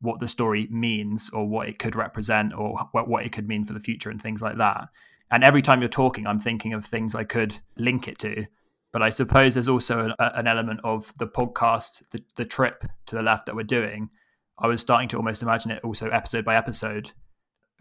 what 0.00 0.20
the 0.20 0.28
story 0.28 0.68
means 0.70 1.28
or 1.30 1.48
what 1.48 1.68
it 1.68 1.78
could 1.78 1.96
represent 1.96 2.54
or 2.54 2.78
what 2.92 3.08
what 3.08 3.26
it 3.26 3.32
could 3.32 3.48
mean 3.48 3.64
for 3.64 3.72
the 3.72 3.80
future 3.80 4.10
and 4.10 4.22
things 4.22 4.42
like 4.42 4.58
that. 4.58 4.88
And 5.30 5.44
every 5.44 5.60
time 5.60 5.80
you're 5.80 5.88
talking, 5.88 6.26
I'm 6.26 6.38
thinking 6.38 6.72
of 6.72 6.86
things 6.86 7.14
I 7.14 7.24
could 7.24 7.58
link 7.76 8.08
it 8.08 8.18
to 8.20 8.46
but 8.92 9.02
I 9.02 9.10
suppose 9.10 9.54
there's 9.54 9.68
also 9.68 10.00
an, 10.00 10.14
an 10.18 10.46
element 10.46 10.80
of 10.84 11.12
the 11.18 11.26
podcast, 11.26 12.02
the, 12.10 12.22
the 12.36 12.44
trip 12.44 12.84
to 13.06 13.16
the 13.16 13.22
left 13.22 13.46
that 13.46 13.56
we're 13.56 13.62
doing. 13.62 14.10
I 14.58 14.66
was 14.66 14.80
starting 14.80 15.08
to 15.08 15.16
almost 15.16 15.42
imagine 15.42 15.70
it 15.70 15.84
also 15.84 16.08
episode 16.08 16.44
by 16.44 16.56
episode. 16.56 17.12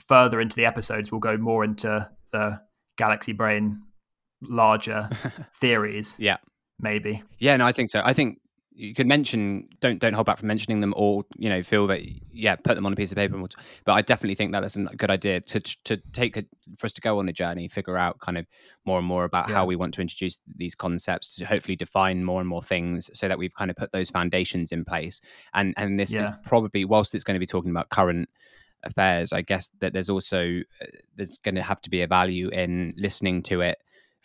Further 0.08 0.42
into 0.42 0.56
the 0.56 0.66
episodes, 0.66 1.12
we'll 1.12 1.20
go 1.20 1.38
more 1.38 1.64
into 1.64 2.10
the 2.32 2.62
galaxy 2.98 3.34
brain 3.34 3.82
larger 4.42 5.10
theories. 5.56 6.16
Yeah. 6.20 6.38
Maybe. 6.80 7.24
Yeah, 7.40 7.58
no, 7.58 7.66
I 7.66 7.72
think 7.72 7.90
so. 7.90 8.02
I 8.04 8.14
think 8.14 8.40
you 8.78 8.94
could 8.94 9.08
mention 9.08 9.68
don't 9.80 9.98
don't 10.00 10.14
hold 10.14 10.28
back 10.28 10.38
from 10.38 10.48
mentioning 10.48 10.82
them 10.82 10.94
or 10.96 11.24
you 11.36 11.50
know 11.50 11.64
feel 11.64 11.88
that 11.88 12.02
yeah 12.32 12.56
put 12.56 12.76
them 12.76 12.86
on 12.86 12.94
a 12.94 12.96
piece 12.96 13.12
of 13.12 13.18
paper 13.18 13.34
and 13.34 13.42
we'll 13.42 13.48
t- 13.48 13.60
but 13.86 13.94
i 13.94 14.02
definitely 14.02 14.36
think 14.36 14.52
that 14.52 14.64
is 14.64 14.78
a 14.78 14.84
good 14.96 15.10
idea 15.10 15.42
to 15.42 15.60
to 15.84 15.98
take 16.14 16.38
a, 16.38 16.46
for 16.78 16.86
us 16.86 16.94
to 16.94 17.02
go 17.02 17.18
on 17.18 17.28
a 17.28 17.34
journey 17.34 17.68
figure 17.68 17.98
out 17.98 18.20
kind 18.20 18.38
of 18.38 18.46
more 18.86 19.00
and 19.00 19.08
more 19.08 19.24
about 19.24 19.50
yeah. 19.50 19.56
how 19.56 19.66
we 19.66 19.76
want 19.76 19.96
to 19.96 20.02
introduce 20.02 20.40
these 20.56 20.76
concepts 20.76 21.36
to 21.36 21.46
hopefully 21.46 21.76
define 21.76 22.24
more 22.24 22.40
and 22.40 22.48
more 22.48 22.62
things 22.62 23.10
so 23.14 23.28
that 23.28 23.40
we've 23.40 23.56
kind 23.56 23.72
of 23.72 23.78
put 23.78 23.92
those 23.92 24.12
foundations 24.12 24.72
in 24.72 24.86
place 24.86 25.20
and 25.56 25.74
and 25.76 26.00
this 26.00 26.14
yeah. 26.14 26.22
is 26.22 26.30
probably 26.46 26.86
whilst 26.86 27.16
it's 27.16 27.24
going 27.24 27.36
to 27.36 27.40
be 27.40 27.48
talking 27.48 27.72
about 27.72 27.90
current 27.90 28.30
affairs 28.88 29.34
i 29.34 29.42
guess 29.42 29.70
that 29.80 29.94
there's 29.94 30.10
also 30.10 30.60
uh, 30.82 30.86
there's 31.16 31.38
going 31.40 31.56
to 31.56 31.62
have 31.62 31.82
to 31.82 31.90
be 31.90 32.02
a 32.02 32.08
value 32.08 32.50
in 32.50 32.94
listening 32.98 33.44
to 33.44 33.62
it 33.62 33.78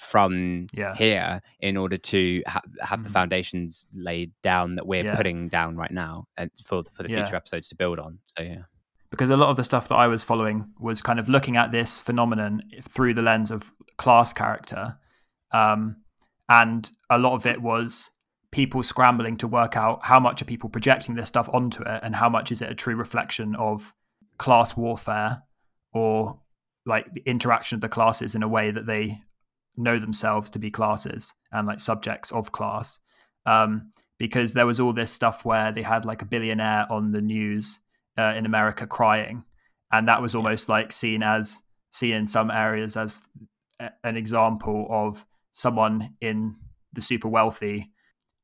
from 0.03 0.67
yeah. 0.73 0.95
here 0.97 1.41
in 1.61 1.77
order 1.77 1.97
to 1.97 2.43
ha- 2.47 2.61
have 2.81 2.99
mm-hmm. 2.99 3.07
the 3.07 3.13
foundations 3.13 3.87
laid 3.95 4.33
down 4.43 4.75
that 4.75 4.87
we're 4.87 5.05
yeah. 5.05 5.15
putting 5.15 5.49
down 5.49 5.77
right 5.77 5.93
now 5.93 6.27
and 6.37 6.51
for 6.65 6.83
for 6.85 7.03
the 7.03 7.09
future 7.09 7.29
yeah. 7.31 7.37
episodes 7.37 7.69
to 7.69 7.77
build 7.77 7.99
on. 7.99 8.19
So 8.25 8.43
yeah. 8.43 8.63
Because 9.11 9.31
a 9.31 9.37
lot 9.37 9.51
of 9.51 9.57
the 9.57 9.65
stuff 9.65 9.89
that 9.89 9.97
I 9.97 10.09
was 10.09 10.23
following 10.23 10.73
was 10.81 11.03
kind 11.03 11.21
of 11.21 11.29
looking 11.29 11.57
at 11.57 11.71
this 11.71 12.01
phenomenon 12.01 12.63
through 12.83 13.15
the 13.15 13.23
lens 13.23 13.51
of 13.51 13.71
class 13.99 14.33
character, 14.33 14.97
um, 15.53 15.97
and 16.49 16.91
a 17.11 17.19
lot 17.19 17.35
of 17.35 17.45
it 17.45 17.61
was 17.61 18.11
people 18.53 18.83
scrambling 18.83 19.37
to 19.37 19.47
work 19.47 19.77
out 19.77 20.03
how 20.03 20.19
much 20.19 20.41
are 20.41 20.47
people 20.47 20.71
projecting 20.71 21.15
this 21.15 21.29
stuff 21.29 21.49
onto 21.53 21.83
it, 21.83 22.01
and 22.03 22.17
how 22.17 22.31
much 22.31 22.51
is 22.51 22.63
it 22.63 22.71
a 22.71 22.75
true 22.75 22.97
reflection 22.97 23.55
of 23.57 23.95
class 24.39 24.77
warfare 24.77 25.43
or 25.93 26.41
like 26.87 27.13
the 27.13 27.23
interaction 27.27 27.77
of 27.77 27.81
the 27.81 27.89
classes 27.89 28.35
in 28.35 28.43
a 28.43 28.49
way 28.49 28.71
that 28.71 28.87
they 28.87 29.21
know 29.77 29.99
themselves 29.99 30.51
to 30.51 30.59
be 30.59 30.71
classes 30.71 31.33
and 31.53 31.67
like 31.67 31.81
subjects 31.81 32.33
of 32.33 32.53
class. 32.53 33.01
Um, 33.47 33.91
because 34.19 34.55
there 34.55 34.67
was 34.67 34.79
all 34.79 34.93
this 34.93 35.11
stuff 35.11 35.45
where 35.45 35.73
they 35.73 35.83
had 35.83 36.05
like 36.05 36.23
a 36.23 36.27
billionaire 36.27 36.87
on 36.91 37.13
the 37.13 37.21
news 37.21 37.81
uh, 38.17 38.35
in 38.37 38.47
America 38.47 38.87
crying, 38.87 39.43
and 39.91 40.07
that 40.07 40.23
was 40.23 40.35
almost 40.35 40.69
like 40.69 40.93
seen 40.93 41.23
as 41.23 41.59
seen 41.91 42.15
in 42.15 42.27
some 42.27 42.51
areas 42.51 42.97
as 42.97 43.23
a, 43.81 43.91
an 44.05 44.17
example 44.17 44.87
of 44.91 45.27
someone 45.51 46.15
in 46.21 46.55
the 46.93 47.01
super 47.01 47.29
wealthy, 47.29 47.91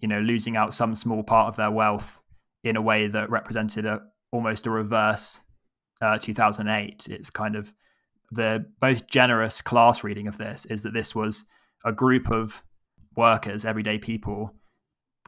you 0.00 0.08
know, 0.08 0.20
losing 0.20 0.56
out 0.56 0.74
some 0.74 0.94
small 0.94 1.22
part 1.22 1.48
of 1.48 1.56
their 1.56 1.70
wealth 1.70 2.20
in 2.64 2.76
a 2.76 2.82
way 2.82 3.06
that 3.06 3.30
represented 3.30 3.86
a 3.86 4.00
almost 4.32 4.66
a 4.66 4.70
reverse 4.70 5.40
uh, 6.00 6.18
2008. 6.18 7.08
It's 7.10 7.30
kind 7.30 7.56
of 7.56 7.72
the 8.30 8.66
most 8.82 9.08
generous 9.08 9.60
class 9.60 10.04
reading 10.04 10.28
of 10.28 10.38
this 10.38 10.66
is 10.66 10.82
that 10.82 10.92
this 10.92 11.14
was 11.14 11.44
a 11.84 11.92
group 11.92 12.30
of 12.30 12.62
workers, 13.16 13.64
everyday 13.64 13.98
people, 13.98 14.54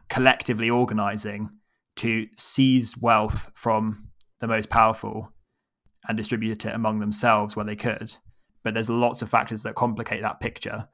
collectively 0.08 0.70
organizing 0.70 1.50
to 1.96 2.26
seize 2.36 2.96
wealth 2.96 3.50
from 3.54 4.08
the 4.40 4.46
most 4.46 4.70
powerful 4.70 5.32
and 6.08 6.16
distribute 6.16 6.64
it 6.64 6.74
among 6.74 6.98
themselves 6.98 7.56
where 7.56 7.64
they 7.64 7.76
could. 7.76 8.14
But 8.62 8.74
there's 8.74 8.90
lots 8.90 9.22
of 9.22 9.30
factors 9.30 9.62
that 9.62 9.74
complicate 9.74 10.22
that 10.22 10.40
picture, 10.40 10.88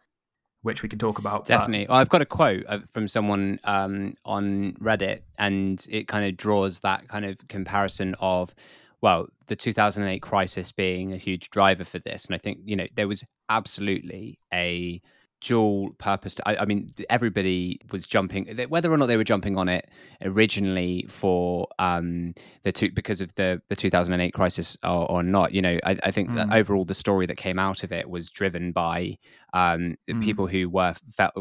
which 0.63 0.83
we 0.83 0.89
can 0.89 0.99
talk 0.99 1.19
about. 1.19 1.47
Definitely. 1.47 1.89
I've 1.89 2.09
got 2.09 2.23
a 2.23 2.27
quote 2.27 2.65
uh, 2.69 2.81
from 2.91 3.09
someone 3.09 3.61
um, 3.65 4.17
on 4.25 4.73
Reddit, 4.75 5.23
and 5.39 5.85
it 5.91 6.09
kind 6.09 6.27
of 6.27 6.37
draws 6.37 6.81
that 6.81 7.09
kind 7.09 7.25
of 7.25 7.47
comparison 7.49 8.15
of, 8.21 8.55
well, 9.01 9.27
the 9.47 9.57
2008 9.57 10.21
crisis 10.23 10.73
being 10.73 11.13
a 11.13 11.17
huge 11.17 11.51
driver 11.51 11.85
for 11.85 11.99
this. 11.99 12.27
And 12.27 12.35
I 12.35 12.39
think, 12.39 12.59
you 12.65 12.77
know, 12.77 12.87
there 12.95 13.09
was 13.09 13.25
absolutely 13.49 14.39
a 14.53 15.01
dual 15.41 15.91
purpose. 15.99 16.35
To, 16.37 16.49
I, 16.49 16.63
I, 16.63 16.65
mean, 16.65 16.89
everybody 17.11 17.81
was 17.93 18.07
jumping, 18.07 18.47
whether 18.69 18.91
or 18.91 18.97
not 18.97 19.07
they 19.07 19.17
were 19.17 19.25
jumping 19.25 19.57
on 19.57 19.69
it 19.69 19.89
originally 20.23 21.05
for 21.09 21.69
um, 21.79 22.35
the 22.63 22.73
two 22.73 22.91
because 22.91 23.21
of 23.21 23.35
the 23.35 23.61
the 23.69 23.77
2008 23.77 24.33
crisis 24.33 24.77
or, 24.83 25.11
or 25.11 25.23
not. 25.23 25.53
You 25.53 25.63
know, 25.63 25.79
I, 25.85 25.99
I 26.03 26.11
think 26.11 26.31
mm. 26.31 26.37
that 26.37 26.53
overall 26.53 26.85
the 26.85 26.95
story 26.95 27.27
that 27.27 27.37
came 27.37 27.59
out 27.59 27.85
of 27.85 27.93
it 27.93 28.09
was 28.09 28.31
driven 28.31 28.73
by 28.73 29.19
um, 29.53 29.97
mm. 30.09 30.23
people 30.23 30.47
who 30.47 30.69
were 30.69 30.95
felt, 31.15 31.35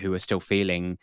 who 0.00 0.10
were 0.10 0.20
still 0.20 0.40
feeling 0.40 0.98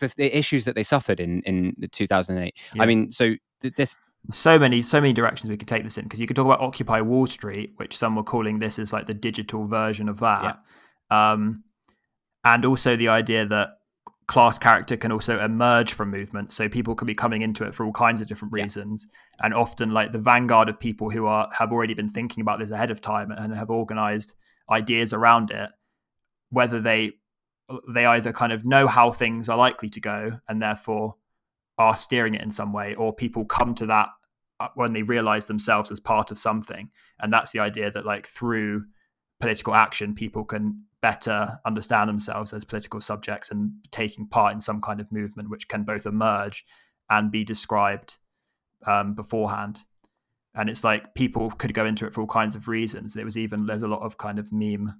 the, 0.00 0.12
the, 0.16 0.36
issues 0.36 0.64
that 0.64 0.74
they 0.74 0.82
suffered 0.82 1.20
in 1.20 1.42
in 1.42 1.74
the 1.78 1.88
2008. 1.88 2.54
Yeah. 2.74 2.82
I 2.82 2.86
mean, 2.86 3.10
so 3.10 3.34
this 3.60 3.96
so 4.30 4.58
many 4.58 4.82
so 4.82 5.00
many 5.00 5.12
directions 5.12 5.48
we 5.48 5.56
could 5.56 5.68
take 5.68 5.82
this 5.82 5.96
in 5.96 6.04
because 6.04 6.20
you 6.20 6.26
could 6.26 6.36
talk 6.36 6.44
about 6.44 6.60
occupy 6.60 7.00
wall 7.00 7.26
street 7.26 7.72
which 7.76 7.96
some 7.96 8.14
were 8.14 8.22
calling 8.22 8.58
this 8.58 8.78
as 8.78 8.92
like 8.92 9.06
the 9.06 9.14
digital 9.14 9.66
version 9.66 10.08
of 10.08 10.20
that 10.20 10.60
yeah. 11.10 11.32
Um, 11.32 11.64
and 12.44 12.64
also 12.64 12.96
the 12.96 13.08
idea 13.08 13.46
that 13.46 13.70
class 14.28 14.58
character 14.58 14.96
can 14.96 15.10
also 15.10 15.40
emerge 15.40 15.92
from 15.92 16.10
movement 16.10 16.52
so 16.52 16.68
people 16.68 16.94
can 16.94 17.06
be 17.06 17.14
coming 17.14 17.42
into 17.42 17.64
it 17.64 17.74
for 17.74 17.84
all 17.84 17.92
kinds 17.92 18.20
of 18.20 18.28
different 18.28 18.52
reasons 18.52 19.06
yeah. 19.10 19.46
and 19.46 19.54
often 19.54 19.90
like 19.90 20.12
the 20.12 20.18
vanguard 20.18 20.68
of 20.68 20.78
people 20.78 21.10
who 21.10 21.26
are 21.26 21.48
have 21.52 21.72
already 21.72 21.94
been 21.94 22.10
thinking 22.10 22.40
about 22.40 22.58
this 22.58 22.70
ahead 22.70 22.90
of 22.90 23.00
time 23.00 23.32
and 23.32 23.54
have 23.54 23.70
organized 23.70 24.34
ideas 24.70 25.12
around 25.12 25.50
it 25.50 25.70
whether 26.50 26.80
they 26.80 27.10
they 27.92 28.06
either 28.06 28.32
kind 28.32 28.52
of 28.52 28.64
know 28.64 28.86
how 28.86 29.10
things 29.10 29.48
are 29.48 29.58
likely 29.58 29.88
to 29.88 30.00
go 30.00 30.38
and 30.48 30.62
therefore 30.62 31.16
are 31.80 31.96
steering 31.96 32.34
it 32.34 32.42
in 32.42 32.50
some 32.50 32.72
way 32.72 32.94
or 32.94 33.12
people 33.12 33.44
come 33.44 33.74
to 33.74 33.86
that 33.86 34.08
uh, 34.60 34.68
when 34.74 34.92
they 34.92 35.02
realize 35.02 35.46
themselves 35.46 35.90
as 35.90 35.98
part 35.98 36.30
of 36.30 36.38
something 36.38 36.90
and 37.20 37.32
that's 37.32 37.52
the 37.52 37.58
idea 37.58 37.90
that 37.90 38.06
like 38.06 38.26
through 38.26 38.84
political 39.40 39.74
action 39.74 40.14
people 40.14 40.44
can 40.44 40.84
better 41.00 41.58
understand 41.64 42.08
themselves 42.08 42.52
as 42.52 42.64
political 42.64 43.00
subjects 43.00 43.50
and 43.50 43.72
taking 43.90 44.26
part 44.26 44.52
in 44.52 44.60
some 44.60 44.80
kind 44.80 45.00
of 45.00 45.10
movement 45.10 45.48
which 45.48 45.68
can 45.68 45.82
both 45.82 46.04
emerge 46.04 46.64
and 47.08 47.30
be 47.30 47.44
described 47.44 48.18
um, 48.86 49.14
beforehand. 49.14 49.80
And 50.54 50.68
it's 50.68 50.84
like 50.84 51.14
people 51.14 51.50
could 51.50 51.74
go 51.74 51.86
into 51.86 52.06
it 52.06 52.14
for 52.14 52.22
all 52.22 52.26
kinds 52.26 52.54
of 52.54 52.68
reasons. 52.68 53.16
It 53.16 53.24
was 53.24 53.38
even 53.38 53.66
there's 53.66 53.82
a 53.82 53.88
lot 53.88 54.02
of 54.02 54.18
kind 54.18 54.38
of 54.38 54.52
meme, 54.52 54.92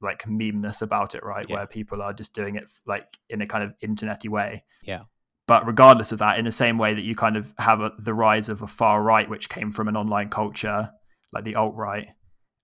like 0.00 0.26
memeness 0.26 0.82
about 0.82 1.14
it, 1.14 1.22
right? 1.22 1.46
Yeah. 1.48 1.56
Where 1.56 1.66
people 1.66 2.00
are 2.02 2.12
just 2.12 2.34
doing 2.34 2.56
it 2.56 2.64
like 2.86 3.18
in 3.28 3.42
a 3.42 3.46
kind 3.46 3.64
of 3.64 3.74
internety 3.80 4.28
way. 4.28 4.64
Yeah. 4.82 5.02
But 5.46 5.66
regardless 5.66 6.12
of 6.12 6.18
that, 6.18 6.38
in 6.38 6.44
the 6.44 6.52
same 6.52 6.76
way 6.76 6.94
that 6.94 7.04
you 7.04 7.14
kind 7.14 7.36
of 7.36 7.52
have 7.58 7.80
a, 7.80 7.92
the 7.98 8.14
rise 8.14 8.48
of 8.48 8.62
a 8.62 8.66
far 8.66 9.02
right, 9.02 9.28
which 9.28 9.48
came 9.48 9.70
from 9.70 9.88
an 9.88 9.96
online 9.96 10.28
culture, 10.28 10.90
like 11.32 11.44
the 11.44 11.54
alt 11.54 11.74
right, 11.76 12.08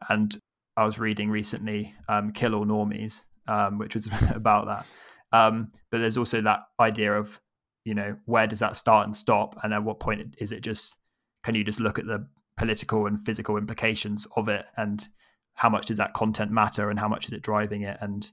and 0.09 0.37
I 0.77 0.85
was 0.85 0.99
reading 0.99 1.31
recently, 1.31 1.95
um, 2.09 2.33
Kill 2.33 2.55
All 2.55 2.65
Normies, 2.65 3.25
um, 3.47 3.79
which 3.79 3.95
was 3.95 4.09
about 4.35 4.67
that. 4.67 4.87
Um, 5.33 5.73
but 5.91 5.99
there's 5.99 6.19
also 6.19 6.41
that 6.43 6.61
idea 6.81 7.13
of, 7.17 7.41
you 7.85 7.95
know, 7.95 8.17
where 8.27 8.47
does 8.47 8.61
that 8.61 8.77
start 8.77 9.07
and 9.07 9.15
stop? 9.15 9.59
And 9.63 9.73
at 9.73 9.83
what 9.83 10.01
point 10.01 10.35
is 10.39 10.53
it 10.53 10.61
just, 10.61 10.97
can 11.43 11.55
you 11.55 11.65
just 11.65 11.81
look 11.81 11.99
at 11.99 12.07
the 12.07 12.27
political 12.57 13.07
and 13.07 13.21
physical 13.21 13.57
implications 13.57 14.27
of 14.37 14.49
it? 14.49 14.67
And 14.77 15.07
how 15.55 15.69
much 15.69 15.87
does 15.87 15.99
that 15.99 16.15
content 16.15 16.51
matter? 16.51 16.91
And 16.91 16.99
how 16.99 17.09
much 17.09 17.27
is 17.27 17.33
it 17.33 17.43
driving 17.43 17.83
it? 17.83 17.99
And 18.01 18.31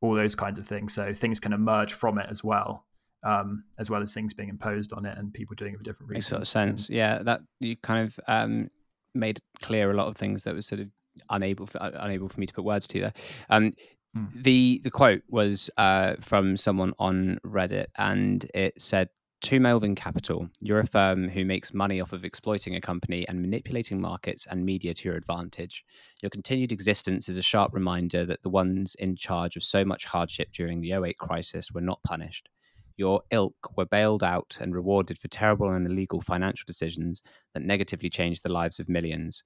all 0.00 0.14
those 0.14 0.34
kinds 0.34 0.58
of 0.58 0.66
things. 0.66 0.92
So 0.92 1.14
things 1.14 1.40
can 1.40 1.52
emerge 1.52 1.92
from 1.92 2.18
it 2.18 2.26
as 2.30 2.44
well. 2.44 2.84
Um, 3.24 3.64
as 3.78 3.88
well 3.88 4.02
as 4.02 4.12
things 4.12 4.34
being 4.34 4.50
imposed 4.50 4.92
on 4.92 5.06
it 5.06 5.16
and 5.16 5.32
people 5.32 5.54
doing 5.56 5.72
it 5.72 5.78
for 5.78 5.82
different 5.82 6.10
reasons. 6.10 6.24
Makes 6.24 6.28
sort 6.28 6.42
of 6.42 6.48
sense. 6.48 6.90
Yeah, 6.90 7.22
that 7.22 7.40
you 7.58 7.74
kind 7.76 8.04
of 8.04 8.20
um, 8.28 8.68
made 9.14 9.40
clear 9.62 9.90
a 9.90 9.94
lot 9.94 10.08
of 10.08 10.16
things 10.16 10.44
that 10.44 10.54
was 10.54 10.66
sort 10.66 10.80
of 10.80 10.88
unable 11.30 11.66
for, 11.66 11.82
uh, 11.82 11.90
unable 11.94 12.28
for 12.28 12.40
me 12.40 12.46
to 12.46 12.54
put 12.54 12.64
words 12.64 12.86
to 12.88 13.00
there. 13.00 13.12
Um, 13.50 13.72
mm. 14.16 14.42
The 14.42 14.80
the 14.84 14.90
quote 14.90 15.22
was 15.28 15.70
uh, 15.76 16.14
from 16.20 16.56
someone 16.56 16.92
on 16.98 17.38
Reddit, 17.44 17.86
and 17.96 18.44
it 18.54 18.80
said, 18.80 19.08
"To 19.42 19.60
Melvin 19.60 19.94
Capital, 19.94 20.48
you're 20.60 20.80
a 20.80 20.86
firm 20.86 21.28
who 21.28 21.44
makes 21.44 21.72
money 21.72 22.00
off 22.00 22.12
of 22.12 22.24
exploiting 22.24 22.74
a 22.74 22.80
company 22.80 23.26
and 23.28 23.40
manipulating 23.40 24.00
markets 24.00 24.46
and 24.50 24.64
media 24.64 24.94
to 24.94 25.08
your 25.08 25.16
advantage. 25.16 25.84
Your 26.22 26.30
continued 26.30 26.72
existence 26.72 27.28
is 27.28 27.38
a 27.38 27.42
sharp 27.42 27.72
reminder 27.72 28.24
that 28.26 28.42
the 28.42 28.50
ones 28.50 28.94
in 28.96 29.16
charge 29.16 29.56
of 29.56 29.62
so 29.62 29.84
much 29.84 30.04
hardship 30.04 30.52
during 30.52 30.80
the 30.80 30.92
08 30.92 31.18
crisis 31.18 31.72
were 31.72 31.80
not 31.80 32.02
punished." 32.02 32.48
Your 32.96 33.22
ilk 33.30 33.76
were 33.76 33.86
bailed 33.86 34.22
out 34.22 34.56
and 34.60 34.74
rewarded 34.74 35.18
for 35.18 35.28
terrible 35.28 35.70
and 35.70 35.86
illegal 35.86 36.20
financial 36.20 36.64
decisions 36.66 37.22
that 37.52 37.62
negatively 37.62 38.08
changed 38.08 38.42
the 38.42 38.52
lives 38.52 38.78
of 38.78 38.88
millions 38.88 39.42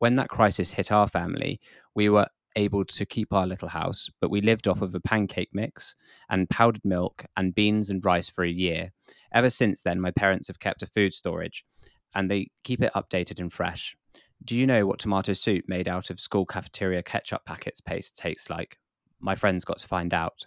when 0.00 0.16
that 0.16 0.28
crisis 0.28 0.72
hit 0.72 0.90
our 0.90 1.06
family, 1.06 1.60
we 1.94 2.08
were 2.08 2.26
able 2.56 2.84
to 2.84 3.06
keep 3.06 3.32
our 3.32 3.46
little 3.46 3.68
house, 3.68 4.08
but 4.20 4.30
we 4.30 4.40
lived 4.40 4.66
off 4.66 4.82
of 4.82 4.94
a 4.94 5.00
pancake 5.00 5.50
mix 5.52 5.94
and 6.30 6.50
powdered 6.50 6.84
milk 6.84 7.24
and 7.36 7.54
beans 7.54 7.90
and 7.90 8.04
rice 8.04 8.28
for 8.28 8.42
a 8.42 8.50
year. 8.50 8.90
Ever 9.32 9.50
since 9.50 9.82
then, 9.82 10.00
my 10.00 10.10
parents 10.10 10.48
have 10.48 10.58
kept 10.58 10.82
a 10.82 10.86
food 10.86 11.14
storage 11.14 11.64
and 12.14 12.28
they 12.28 12.48
keep 12.64 12.82
it 12.82 12.92
updated 12.96 13.38
and 13.38 13.52
fresh. 13.52 13.94
Do 14.42 14.56
you 14.56 14.66
know 14.66 14.86
what 14.86 14.98
tomato 14.98 15.34
soup 15.34 15.66
made 15.68 15.86
out 15.86 16.08
of 16.08 16.18
school 16.18 16.46
cafeteria 16.46 17.02
ketchup 17.02 17.44
packets 17.44 17.80
paste 17.80 18.16
tastes 18.16 18.48
like? 18.48 18.78
My 19.20 19.34
friends 19.34 19.66
got 19.66 19.78
to 19.78 19.86
find 19.86 20.14
out. 20.14 20.46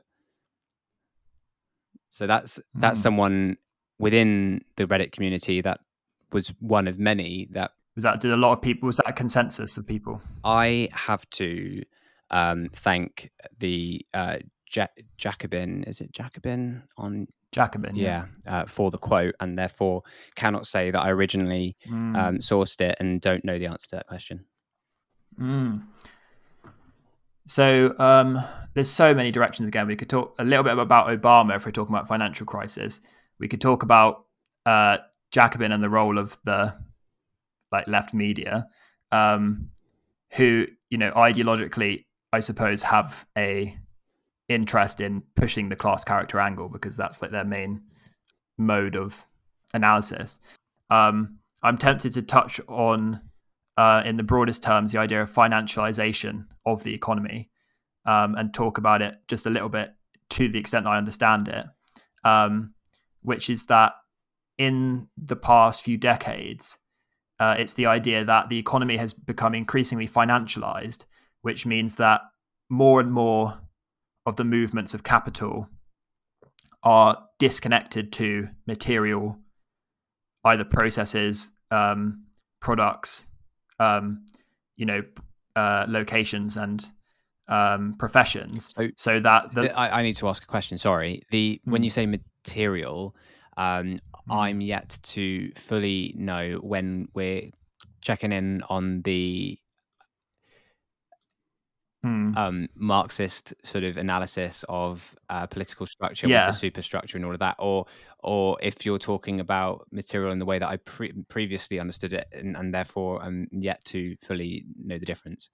So 2.13 2.27
that's 2.27 2.59
that's 2.75 2.99
mm. 2.99 3.03
someone 3.03 3.57
within 3.97 4.61
the 4.75 4.85
Reddit 4.85 5.11
community 5.13 5.61
that 5.61 5.79
was 6.31 6.53
one 6.59 6.87
of 6.87 6.99
many 6.99 7.47
that 7.53 7.71
was 7.95 8.03
that 8.03 8.21
did 8.21 8.31
a 8.31 8.37
lot 8.37 8.51
of 8.51 8.61
people? 8.61 8.85
Was 8.85 8.97
that 8.97 9.09
a 9.09 9.13
consensus 9.13 9.77
of 9.77 9.87
people? 9.87 10.21
I 10.43 10.89
have 10.91 11.27
to 11.31 11.81
um, 12.29 12.67
thank 12.75 13.31
the 13.57 14.05
uh, 14.13 14.37
ja- 14.71 14.93
Jacobin. 15.17 15.85
Is 15.85 16.01
it 16.01 16.11
Jacobin 16.11 16.83
on 16.97 17.25
Jacobin? 17.51 17.95
Yeah, 17.95 18.25
yeah. 18.45 18.61
Uh, 18.61 18.65
for 18.67 18.91
the 18.91 18.99
quote, 18.99 19.33
and 19.39 19.57
therefore 19.57 20.03
cannot 20.35 20.67
say 20.67 20.91
that 20.91 20.99
I 20.99 21.09
originally 21.09 21.75
mm. 21.87 22.15
um, 22.15 22.37
sourced 22.37 22.79
it 22.79 22.95
and 22.99 23.21
don't 23.21 23.43
know 23.43 23.57
the 23.57 23.65
answer 23.65 23.87
to 23.89 23.95
that 23.95 24.05
question. 24.05 24.45
Mm. 25.39 25.81
So 27.45 27.93
um, 27.99 28.39
there's 28.73 28.89
so 28.89 29.13
many 29.13 29.31
directions. 29.31 29.67
Again, 29.67 29.87
we 29.87 29.95
could 29.95 30.09
talk 30.09 30.35
a 30.39 30.43
little 30.43 30.63
bit 30.63 30.77
about 30.77 31.07
Obama 31.07 31.55
if 31.55 31.65
we're 31.65 31.71
talking 31.71 31.93
about 31.93 32.07
financial 32.07 32.45
crisis. 32.45 33.01
We 33.39 33.47
could 33.47 33.61
talk 33.61 33.83
about 33.83 34.25
uh, 34.65 34.97
Jacobin 35.31 35.71
and 35.71 35.83
the 35.83 35.89
role 35.89 36.17
of 36.17 36.37
the 36.45 36.75
like 37.71 37.87
left 37.87 38.13
media, 38.13 38.67
um, 39.11 39.69
who 40.31 40.67
you 40.89 40.97
know 40.97 41.11
ideologically, 41.11 42.05
I 42.31 42.39
suppose, 42.39 42.81
have 42.83 43.25
a 43.37 43.77
interest 44.49 45.01
in 45.01 45.23
pushing 45.35 45.69
the 45.69 45.75
class 45.75 46.03
character 46.03 46.39
angle 46.39 46.69
because 46.69 46.95
that's 46.95 47.21
like 47.21 47.31
their 47.31 47.45
main 47.45 47.81
mode 48.57 48.95
of 48.95 49.25
analysis. 49.73 50.39
Um, 50.89 51.39
I'm 51.63 51.77
tempted 51.77 52.13
to 52.13 52.21
touch 52.21 52.59
on, 52.67 53.21
uh, 53.77 54.03
in 54.05 54.17
the 54.17 54.23
broadest 54.23 54.61
terms, 54.61 54.91
the 54.91 54.99
idea 54.99 55.21
of 55.21 55.31
financialization 55.31 56.45
of 56.65 56.83
the 56.83 56.93
economy 56.93 57.49
um, 58.05 58.35
and 58.35 58.53
talk 58.53 58.77
about 58.77 59.01
it 59.01 59.15
just 59.27 59.45
a 59.45 59.49
little 59.49 59.69
bit 59.69 59.93
to 60.29 60.49
the 60.49 60.59
extent 60.59 60.87
I 60.87 60.97
understand 60.97 61.47
it, 61.47 61.65
um, 62.23 62.73
which 63.21 63.49
is 63.49 63.67
that 63.67 63.93
in 64.57 65.07
the 65.17 65.35
past 65.35 65.83
few 65.83 65.97
decades, 65.97 66.77
uh, 67.39 67.55
it's 67.57 67.73
the 67.73 67.87
idea 67.87 68.23
that 68.25 68.49
the 68.49 68.57
economy 68.57 68.97
has 68.97 69.13
become 69.13 69.55
increasingly 69.55 70.07
financialized, 70.07 71.05
which 71.41 71.65
means 71.65 71.97
that 71.97 72.21
more 72.69 72.99
and 72.99 73.11
more 73.11 73.59
of 74.25 74.35
the 74.35 74.43
movements 74.43 74.93
of 74.93 75.03
capital 75.03 75.67
are 76.83 77.17
disconnected 77.39 78.11
to 78.13 78.47
material, 78.67 79.37
either 80.45 80.63
processes, 80.63 81.51
um, 81.71 82.25
products, 82.61 83.25
um, 83.79 84.25
you 84.75 84.85
know, 84.85 85.01
uh, 85.55 85.85
locations, 85.87 86.57
and 86.57 86.85
um, 87.47 87.95
professions. 87.97 88.73
So, 88.75 88.89
so 88.97 89.19
that 89.19 89.53
the, 89.53 89.77
I, 89.77 89.99
I, 89.99 90.03
need 90.03 90.15
to 90.17 90.27
ask 90.27 90.43
a 90.43 90.47
question. 90.47 90.77
Sorry, 90.77 91.23
the 91.31 91.59
mm. 91.65 91.71
when 91.71 91.83
you 91.83 91.89
say 91.89 92.05
material, 92.05 93.15
um, 93.57 93.95
mm. 93.95 93.99
I'm 94.29 94.61
yet 94.61 94.97
to 95.03 95.51
fully 95.55 96.13
know 96.17 96.59
when 96.61 97.07
we're 97.13 97.49
checking 98.01 98.31
in 98.31 98.63
on 98.69 99.01
the 99.03 99.57
mm. 102.03 102.35
um, 102.37 102.67
Marxist 102.75 103.53
sort 103.63 103.83
of 103.83 103.97
analysis 103.97 104.65
of 104.69 105.15
uh, 105.29 105.47
political 105.47 105.85
structure 105.85 106.27
yeah. 106.27 106.47
with 106.47 106.55
the 106.55 106.59
superstructure 106.59 107.17
and 107.17 107.25
all 107.25 107.33
of 107.33 107.39
that, 107.39 107.55
or 107.59 107.85
or 108.19 108.57
if 108.61 108.85
you're 108.85 108.99
talking 108.99 109.39
about 109.39 109.87
material 109.91 110.31
in 110.31 110.39
the 110.39 110.45
way 110.45 110.59
that 110.59 110.67
I 110.67 110.77
pre- 110.77 111.13
previously 111.29 111.79
understood 111.79 112.13
it, 112.13 112.27
and, 112.31 112.55
and 112.55 112.73
therefore 112.73 113.21
I'm 113.21 113.47
yet 113.51 113.83
to 113.85 114.15
fully 114.21 114.65
know 114.81 114.97
the 114.97 115.05
difference. 115.05 115.49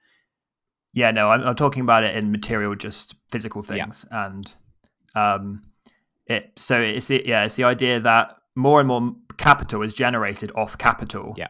Yeah, 0.93 1.11
no, 1.11 1.29
I'm, 1.29 1.43
I'm 1.43 1.55
talking 1.55 1.83
about 1.83 2.03
it 2.03 2.15
in 2.15 2.31
material, 2.31 2.75
just 2.75 3.15
physical 3.31 3.61
things, 3.61 4.05
yeah. 4.11 4.25
and 4.25 4.55
um, 5.15 5.61
it. 6.25 6.51
So 6.55 6.81
it's 6.81 7.07
the, 7.07 7.23
yeah, 7.25 7.45
it's 7.45 7.55
the 7.55 7.65
idea 7.65 7.99
that 7.99 8.37
more 8.55 8.79
and 8.79 8.87
more 8.87 9.15
capital 9.37 9.81
is 9.83 9.93
generated 9.93 10.51
off 10.55 10.77
capital. 10.77 11.33
Yeah. 11.37 11.47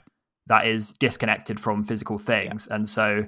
That 0.48 0.66
is 0.66 0.94
disconnected 0.94 1.60
from 1.60 1.84
physical 1.84 2.18
things, 2.18 2.68
yeah. 2.68 2.76
and 2.76 2.90
so 2.90 3.28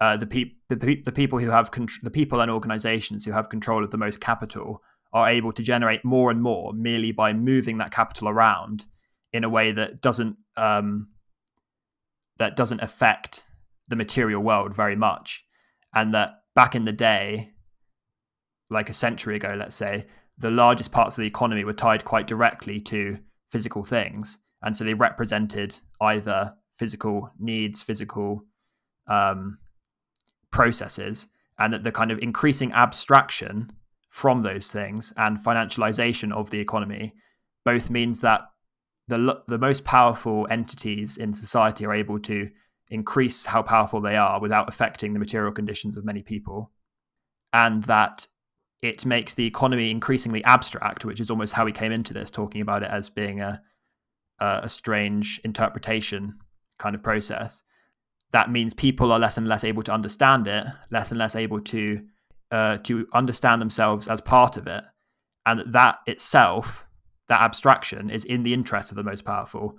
uh, 0.00 0.16
the, 0.16 0.26
pe- 0.26 0.52
the, 0.68 0.76
pe- 0.76 1.02
the 1.02 1.12
people 1.12 1.38
who 1.38 1.50
have 1.50 1.70
con- 1.70 1.88
the 2.02 2.10
people 2.10 2.40
and 2.40 2.50
organizations 2.50 3.24
who 3.24 3.32
have 3.32 3.48
control 3.48 3.84
of 3.84 3.90
the 3.90 3.98
most 3.98 4.20
capital 4.20 4.82
are 5.12 5.28
able 5.28 5.52
to 5.52 5.62
generate 5.62 6.04
more 6.04 6.30
and 6.30 6.40
more 6.40 6.72
merely 6.72 7.12
by 7.12 7.32
moving 7.32 7.78
that 7.78 7.90
capital 7.90 8.28
around 8.28 8.84
in 9.32 9.44
a 9.44 9.48
way 9.48 9.72
that 9.72 10.00
doesn't 10.00 10.36
um, 10.56 11.08
that 12.38 12.56
doesn't 12.56 12.80
affect 12.80 13.44
the 13.88 13.96
material 13.96 14.42
world 14.42 14.74
very 14.74 14.96
much 14.96 15.44
and 15.94 16.14
that 16.14 16.42
back 16.54 16.74
in 16.74 16.84
the 16.84 16.92
day, 16.92 17.50
like 18.70 18.88
a 18.88 18.94
century 18.94 19.36
ago, 19.36 19.54
let's 19.58 19.76
say, 19.76 20.06
the 20.38 20.50
largest 20.50 20.92
parts 20.92 21.16
of 21.16 21.22
the 21.22 21.28
economy 21.28 21.64
were 21.64 21.72
tied 21.72 22.04
quite 22.04 22.26
directly 22.26 22.80
to 22.80 23.18
physical 23.48 23.84
things. 23.84 24.38
And 24.62 24.74
so 24.74 24.84
they 24.84 24.94
represented 24.94 25.78
either 26.00 26.54
physical 26.76 27.30
needs, 27.38 27.82
physical 27.82 28.44
um, 29.06 29.58
processes, 30.50 31.26
and 31.58 31.72
that 31.72 31.84
the 31.84 31.92
kind 31.92 32.10
of 32.10 32.18
increasing 32.20 32.72
abstraction 32.72 33.70
from 34.08 34.42
those 34.42 34.72
things 34.72 35.12
and 35.16 35.38
financialization 35.38 36.32
of 36.32 36.50
the 36.50 36.58
economy 36.58 37.14
both 37.64 37.90
means 37.90 38.20
that 38.22 38.40
the 39.08 39.42
the 39.46 39.58
most 39.58 39.84
powerful 39.84 40.46
entities 40.50 41.16
in 41.16 41.32
society 41.32 41.84
are 41.84 41.94
able 41.94 42.18
to 42.18 42.48
increase 42.90 43.44
how 43.44 43.62
powerful 43.62 44.00
they 44.00 44.16
are 44.16 44.40
without 44.40 44.68
affecting 44.68 45.12
the 45.12 45.18
material 45.18 45.52
conditions 45.52 45.96
of 45.96 46.04
many 46.04 46.22
people, 46.22 46.72
and 47.52 47.84
that 47.84 48.26
it 48.82 49.04
makes 49.04 49.34
the 49.34 49.46
economy 49.46 49.90
increasingly 49.90 50.42
abstract, 50.44 51.04
which 51.04 51.20
is 51.20 51.30
almost 51.30 51.52
how 51.52 51.64
we 51.64 51.72
came 51.72 51.92
into 51.92 52.14
this, 52.14 52.30
talking 52.30 52.62
about 52.62 52.82
it 52.82 52.90
as 52.90 53.08
being 53.08 53.40
a 53.40 53.60
a 54.40 54.68
strange 54.68 55.38
interpretation 55.44 56.38
kind 56.78 56.94
of 56.94 57.02
process. 57.02 57.62
That 58.32 58.50
means 58.50 58.74
people 58.74 59.12
are 59.12 59.18
less 59.18 59.38
and 59.38 59.48
less 59.48 59.64
able 59.64 59.82
to 59.82 59.92
understand 59.92 60.46
it, 60.46 60.64
less 60.90 61.10
and 61.10 61.18
less 61.18 61.36
able 61.36 61.60
to 61.60 62.02
uh, 62.50 62.78
to 62.78 63.06
understand 63.12 63.60
themselves 63.62 64.08
as 64.08 64.20
part 64.20 64.56
of 64.56 64.66
it, 64.66 64.82
and 65.46 65.62
that 65.72 65.98
itself, 66.06 66.86
that 67.28 67.40
abstraction, 67.40 68.10
is 68.10 68.24
in 68.24 68.42
the 68.42 68.52
interest 68.52 68.90
of 68.90 68.96
the 68.96 69.04
most 69.04 69.24
powerful, 69.24 69.78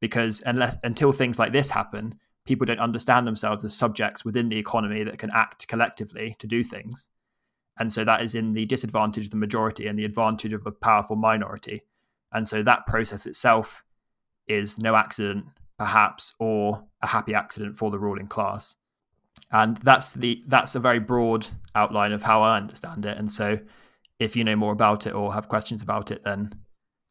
because 0.00 0.42
unless 0.46 0.76
until 0.84 1.12
things 1.12 1.38
like 1.38 1.52
this 1.52 1.70
happen, 1.70 2.14
people 2.44 2.64
don't 2.64 2.80
understand 2.80 3.26
themselves 3.26 3.64
as 3.64 3.74
subjects 3.74 4.24
within 4.24 4.48
the 4.48 4.58
economy 4.58 5.04
that 5.04 5.18
can 5.18 5.30
act 5.32 5.66
collectively 5.68 6.36
to 6.38 6.46
do 6.46 6.62
things. 6.62 7.10
And 7.78 7.92
so 7.92 8.04
that 8.04 8.22
is 8.22 8.34
in 8.34 8.52
the 8.52 8.66
disadvantage 8.66 9.24
of 9.24 9.30
the 9.30 9.36
majority 9.36 9.86
and 9.86 9.98
the 9.98 10.04
advantage 10.04 10.52
of 10.52 10.66
a 10.66 10.72
powerful 10.72 11.16
minority. 11.16 11.82
And 12.32 12.46
so 12.46 12.62
that 12.62 12.86
process 12.86 13.26
itself 13.26 13.84
is 14.46 14.78
no 14.78 14.94
accident, 14.94 15.46
perhaps, 15.78 16.34
or 16.38 16.84
a 17.02 17.06
happy 17.06 17.34
accident 17.34 17.76
for 17.76 17.90
the 17.90 17.98
ruling 17.98 18.26
class. 18.26 18.76
And 19.50 19.76
that's 19.78 20.14
the 20.14 20.42
that's 20.46 20.74
a 20.74 20.80
very 20.80 20.98
broad 20.98 21.46
outline 21.74 22.12
of 22.12 22.22
how 22.22 22.42
I 22.42 22.56
understand 22.56 23.04
it. 23.04 23.18
And 23.18 23.30
so 23.30 23.58
if 24.18 24.36
you 24.36 24.44
know 24.44 24.56
more 24.56 24.72
about 24.72 25.06
it 25.06 25.14
or 25.14 25.32
have 25.32 25.48
questions 25.48 25.82
about 25.82 26.10
it, 26.10 26.22
then 26.24 26.54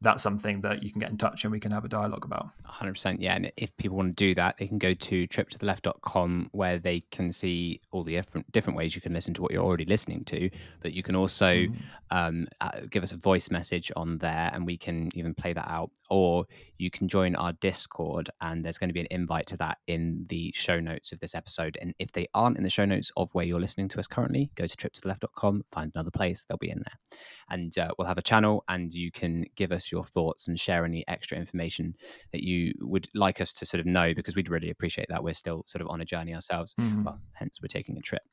that's 0.01 0.23
something 0.23 0.61
that 0.61 0.81
you 0.81 0.91
can 0.91 0.99
get 0.99 1.11
in 1.11 1.17
touch 1.17 1.43
and 1.43 1.51
we 1.51 1.59
can 1.59 1.71
have 1.71 1.85
a 1.85 1.87
dialogue 1.87 2.25
about. 2.25 2.49
100%. 2.67 3.17
Yeah. 3.19 3.35
And 3.35 3.51
if 3.55 3.75
people 3.77 3.97
want 3.97 4.17
to 4.17 4.25
do 4.25 4.33
that, 4.33 4.57
they 4.57 4.67
can 4.67 4.79
go 4.79 4.95
to 4.95 5.27
triptotheleft.com 5.27 6.49
where 6.53 6.79
they 6.79 7.01
can 7.11 7.31
see 7.31 7.79
all 7.91 8.03
the 8.03 8.13
different 8.13 8.51
different 8.51 8.77
ways 8.77 8.95
you 8.95 9.01
can 9.01 9.13
listen 9.13 9.33
to 9.35 9.41
what 9.43 9.51
you're 9.51 9.63
already 9.63 9.85
listening 9.85 10.25
to. 10.25 10.49
But 10.81 10.93
you 10.93 11.03
can 11.03 11.15
also 11.15 11.53
mm. 11.53 11.75
um, 12.09 12.47
uh, 12.61 12.81
give 12.89 13.03
us 13.03 13.11
a 13.11 13.17
voice 13.17 13.51
message 13.51 13.91
on 13.95 14.17
there 14.17 14.49
and 14.53 14.65
we 14.65 14.77
can 14.77 15.09
even 15.13 15.35
play 15.35 15.53
that 15.53 15.69
out. 15.69 15.91
Or 16.09 16.45
you 16.79 16.89
can 16.89 17.07
join 17.07 17.35
our 17.35 17.53
Discord 17.53 18.29
and 18.41 18.65
there's 18.65 18.79
going 18.79 18.89
to 18.89 18.93
be 18.93 19.01
an 19.01 19.07
invite 19.11 19.45
to 19.47 19.57
that 19.57 19.77
in 19.85 20.25
the 20.29 20.51
show 20.55 20.79
notes 20.79 21.11
of 21.11 21.19
this 21.19 21.35
episode. 21.35 21.77
And 21.79 21.93
if 21.99 22.11
they 22.11 22.27
aren't 22.33 22.57
in 22.57 22.63
the 22.63 22.71
show 22.71 22.85
notes 22.85 23.11
of 23.17 23.29
where 23.33 23.45
you're 23.45 23.59
listening 23.59 23.87
to 23.89 23.99
us 23.99 24.07
currently, 24.07 24.49
go 24.55 24.65
to 24.65 24.75
triptotheleft.com, 24.75 25.63
find 25.69 25.91
another 25.93 26.11
place, 26.11 26.43
they'll 26.43 26.57
be 26.57 26.71
in 26.71 26.79
there. 26.79 27.19
And 27.51 27.77
uh, 27.77 27.89
we'll 27.97 28.07
have 28.07 28.17
a 28.17 28.23
channel 28.23 28.63
and 28.67 28.91
you 28.91 29.11
can 29.11 29.45
give 29.55 29.71
us 29.71 29.90
your 29.91 30.03
thoughts 30.03 30.47
and 30.47 30.59
share 30.59 30.85
any 30.85 31.03
extra 31.07 31.37
information 31.37 31.95
that 32.31 32.43
you 32.43 32.73
would 32.79 33.07
like 33.13 33.41
us 33.41 33.53
to 33.53 33.65
sort 33.65 33.79
of 33.79 33.85
know 33.85 34.13
because 34.13 34.35
we'd 34.35 34.49
really 34.49 34.69
appreciate 34.69 35.07
that. 35.09 35.23
We're 35.23 35.33
still 35.33 35.63
sort 35.65 35.81
of 35.81 35.87
on 35.89 36.01
a 36.01 36.05
journey 36.05 36.33
ourselves. 36.33 36.73
Mm-hmm. 36.79 37.03
Well, 37.03 37.19
hence 37.33 37.59
we're 37.61 37.67
taking 37.67 37.97
a 37.97 38.01
trip. 38.01 38.23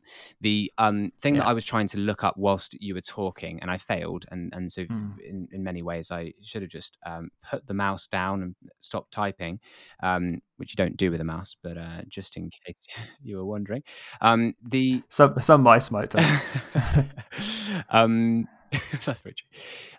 The 0.40 0.72
um, 0.78 1.12
thing 1.20 1.36
yeah. 1.36 1.42
that 1.42 1.48
I 1.48 1.52
was 1.52 1.64
trying 1.64 1.88
to 1.88 1.98
look 1.98 2.24
up 2.24 2.36
whilst 2.36 2.80
you 2.80 2.94
were 2.94 3.00
talking 3.00 3.60
and 3.60 3.70
I 3.70 3.76
failed, 3.76 4.26
and 4.30 4.52
and 4.54 4.70
so 4.70 4.82
mm. 4.84 5.18
in, 5.20 5.48
in 5.52 5.62
many 5.62 5.82
ways 5.82 6.10
I 6.10 6.32
should 6.42 6.62
have 6.62 6.70
just 6.70 6.98
um, 7.06 7.30
put 7.48 7.66
the 7.66 7.74
mouse 7.74 8.06
down 8.06 8.42
and 8.42 8.54
stopped 8.80 9.12
typing, 9.12 9.60
um, 10.02 10.40
which 10.56 10.72
you 10.72 10.76
don't 10.76 10.96
do 10.96 11.10
with 11.10 11.20
a 11.20 11.24
mouse, 11.24 11.56
but 11.62 11.76
uh, 11.76 12.02
just 12.08 12.36
in 12.36 12.50
case 12.66 12.86
you 13.22 13.36
were 13.36 13.44
wondering, 13.44 13.82
um, 14.20 14.54
the 14.62 15.02
some 15.08 15.34
some 15.42 15.62
mice 15.62 15.90
might. 15.90 16.14
um, 17.90 18.46
That's 19.04 19.20
very 19.20 19.34
true. 19.34 19.48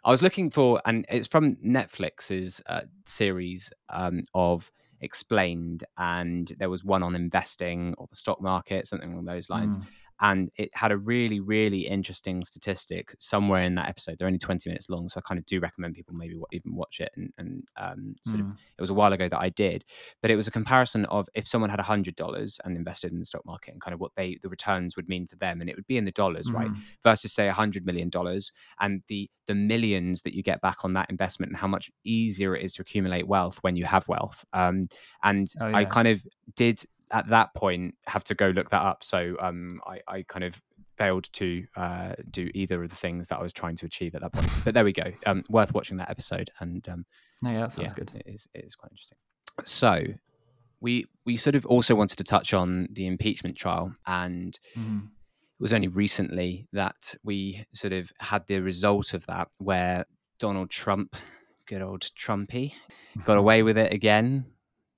I 0.04 0.12
was 0.12 0.22
looking 0.22 0.50
for, 0.50 0.82
and 0.86 1.06
it's 1.10 1.28
from 1.28 1.52
Netflix's 1.56 2.62
uh, 2.68 2.82
series 3.06 3.72
um, 3.90 4.22
of 4.34 4.72
Explained, 5.02 5.86
and 5.98 6.54
there 6.60 6.70
was 6.70 6.84
one 6.84 7.04
on 7.04 7.16
investing 7.16 7.96
or 7.98 8.08
the 8.10 8.16
stock 8.16 8.42
market, 8.42 8.88
something 8.88 9.14
along 9.14 9.26
those 9.26 9.50
lines. 9.50 9.78
Mm 9.78 9.86
and 10.22 10.50
it 10.58 10.70
had 10.74 10.92
a 10.92 10.98
really 10.98 11.40
really 11.40 11.88
interesting 11.88 12.44
statistic 12.44 13.16
somewhere 13.20 13.64
in 13.64 13.76
that 13.76 13.88
episode 13.88 14.18
they're 14.18 14.28
only 14.28 14.40
20 14.40 14.70
minutes 14.70 14.90
long 14.90 15.08
so 15.10 15.18
i 15.18 15.22
kind 15.28 15.38
of 15.38 15.46
do 15.46 15.60
recommend 15.60 15.96
people 15.96 16.14
maybe 16.14 16.36
even 16.52 16.76
watch 16.76 17.00
it 17.00 17.12
and, 17.16 17.32
and 17.38 17.64
um, 17.78 18.16
sort 18.26 18.38
mm. 18.38 18.52
of 18.52 18.58
it 18.78 18.82
was 18.82 18.90
a 18.90 18.94
while 18.94 19.14
ago 19.14 19.28
that 19.30 19.40
i 19.40 19.50
did 19.50 19.86
but 20.22 20.32
it 20.32 20.36
was 20.36 20.48
a 20.48 20.52
comparison 20.52 21.06
of 21.06 21.28
if 21.34 21.48
someone 21.48 21.70
had 21.70 21.80
$100 21.80 22.60
and 22.66 22.78
invested 22.78 23.12
in 23.12 23.20
the 23.20 23.26
stock 23.26 23.46
market 23.46 23.72
and 23.72 23.82
kind 23.82 23.94
of 23.94 24.00
what 24.00 24.12
they 24.16 24.38
the 24.42 24.50
returns 24.50 24.96
would 24.96 25.08
mean 25.08 25.28
for 25.28 25.36
them 25.38 25.62
and 25.62 25.70
it 25.70 25.76
would 25.76 25.88
be 25.88 25.98
in 25.98 26.06
the 26.06 26.12
dollars 26.12 26.50
mm. 26.50 26.56
right 26.56 26.72
versus 27.04 27.34
say 27.34 27.50
$100 27.50 27.86
million 27.86 28.10
and 28.80 29.02
the 29.08 29.30
the 29.48 29.56
millions 29.56 30.22
that 30.22 30.36
you 30.36 30.44
get 30.44 30.62
back 30.62 30.86
on 30.86 30.94
that 30.94 31.10
investment 31.10 31.52
and 31.52 31.58
how 31.58 31.68
much 31.68 31.90
easier 32.04 32.56
it 32.56 32.64
is 32.64 32.72
to 32.74 32.82
accumulate 32.82 33.28
wealth 33.28 33.58
when 33.62 33.76
you 33.76 33.86
have 33.86 34.08
wealth 34.08 34.46
um, 34.54 34.88
and 35.24 35.48
oh, 35.62 35.68
yeah. 35.68 35.78
i 35.78 35.86
kind 35.86 36.08
of 36.08 36.24
did 36.56 36.84
at 37.12 37.28
that 37.30 37.54
point 37.54 37.96
have 38.06 38.24
to 38.26 38.36
go 38.36 38.48
look 38.48 38.70
that 38.70 38.82
up. 38.82 39.04
So 39.04 39.36
um, 39.40 39.82
I, 39.86 40.00
I 40.08 40.24
kind 40.24 40.44
of 40.44 40.62
failed 40.98 41.32
to 41.32 41.66
uh, 41.78 42.14
do 42.30 42.50
either 42.54 42.84
of 42.84 42.90
the 42.90 42.96
things 42.96 43.30
that 43.30 43.40
I 43.40 43.42
was 43.42 43.54
trying 43.54 43.78
to 43.78 43.86
achieve 43.86 44.16
at 44.16 44.22
that 44.22 44.34
point. 44.34 44.50
But 44.66 44.74
there 44.74 44.84
we 44.84 44.94
go. 44.94 45.12
Um, 45.26 45.44
worth 45.50 45.74
watching 45.74 45.98
that 45.98 46.10
episode. 46.10 46.52
And 46.60 46.88
um, 46.90 47.06
no, 47.42 47.52
yeah, 47.52 47.60
that 47.62 47.72
sounds 47.72 47.94
yeah, 47.98 48.04
good. 48.04 48.12
It 48.16 48.34
is, 48.34 48.48
it 48.54 48.66
is 48.66 48.76
quite 48.76 48.92
interesting. 48.92 49.18
So 49.66 50.04
we 50.82 51.06
we 51.26 51.38
sort 51.38 51.56
of 51.56 51.66
also 51.66 51.96
wanted 51.96 52.18
to 52.18 52.24
touch 52.24 52.54
on 52.54 52.88
the 52.92 53.08
impeachment 53.08 53.58
trial, 53.58 53.94
and 54.06 54.58
mm-hmm. 54.78 55.00
it 55.00 55.62
was 55.62 55.74
only 55.74 55.90
recently 55.90 56.68
that 56.72 57.16
we 57.24 57.66
sort 57.74 57.94
of 57.94 58.12
had 58.20 58.48
the 58.48 58.60
result 58.62 59.14
of 59.14 59.26
that, 59.26 59.50
where 59.58 60.06
Donald 60.38 60.70
Trump, 60.70 61.18
good 61.66 61.82
old 61.82 62.02
Trumpy, 62.18 62.74
got 63.26 63.38
away 63.44 63.64
with 63.64 63.78
it 63.78 63.94
again 63.94 64.46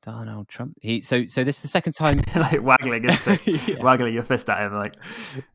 Donald 0.02 0.48
Trump. 0.48 0.78
He 0.82 1.02
so 1.02 1.26
so 1.26 1.44
this 1.44 1.58
is 1.58 1.62
the 1.62 1.68
second 1.68 1.94
time 1.94 2.22
like 2.36 2.62
waggling 2.62 3.04
his 3.04 3.20
fist, 3.20 3.48
yeah. 3.48 3.82
waggling 3.82 4.14
your 4.14 4.24
fist 4.24 4.50
at 4.50 4.66
him 4.66 4.74
like 4.74 4.96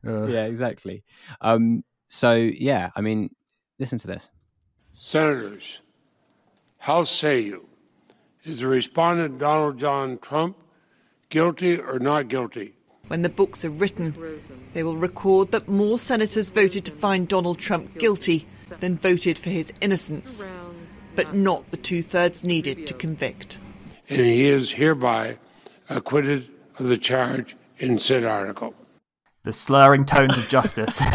uh. 0.05 0.25
yeah 0.25 0.45
exactly. 0.45 1.03
Um, 1.41 1.83
so 2.07 2.33
yeah, 2.33 2.91
I 2.95 3.01
mean, 3.01 3.35
listen 3.79 3.97
to 3.99 4.07
this. 4.07 4.31
Senators, 4.93 5.81
how 6.79 7.03
say 7.03 7.41
you? 7.41 7.67
Is 8.43 8.61
the 8.61 8.67
respondent 8.67 9.39
Donald 9.39 9.77
John 9.77 10.17
Trump 10.19 10.57
guilty 11.29 11.77
or 11.77 11.99
not 11.99 12.29
guilty? 12.29 12.75
When 13.07 13.21
the 13.21 13.29
books 13.29 13.63
are 13.63 13.69
written, 13.69 14.15
they 14.73 14.83
will 14.83 14.97
record 14.97 15.51
that 15.51 15.67
more 15.67 15.99
senators 15.99 16.49
voted 16.49 16.85
to 16.85 16.91
find 16.91 17.27
Donald 17.27 17.57
Trump 17.57 17.97
guilty 17.97 18.47
than 18.79 18.97
voted 18.97 19.37
for 19.37 19.49
his 19.49 19.71
innocence, 19.79 20.45
but 21.15 21.33
not 21.33 21.69
the 21.71 21.77
two 21.77 22.01
thirds 22.01 22.43
needed 22.43 22.85
to 22.87 22.93
convict 22.93 23.59
and 24.09 24.21
he 24.21 24.45
is 24.45 24.73
hereby 24.73 25.37
acquitted 25.89 26.49
of 26.79 26.87
the 26.87 26.97
charge 26.97 27.55
in 27.77 27.99
said 27.99 28.23
article. 28.23 28.73
The 29.43 29.53
slurring 29.53 30.05
tones 30.05 30.37
of 30.37 30.47
justice. 30.49 31.01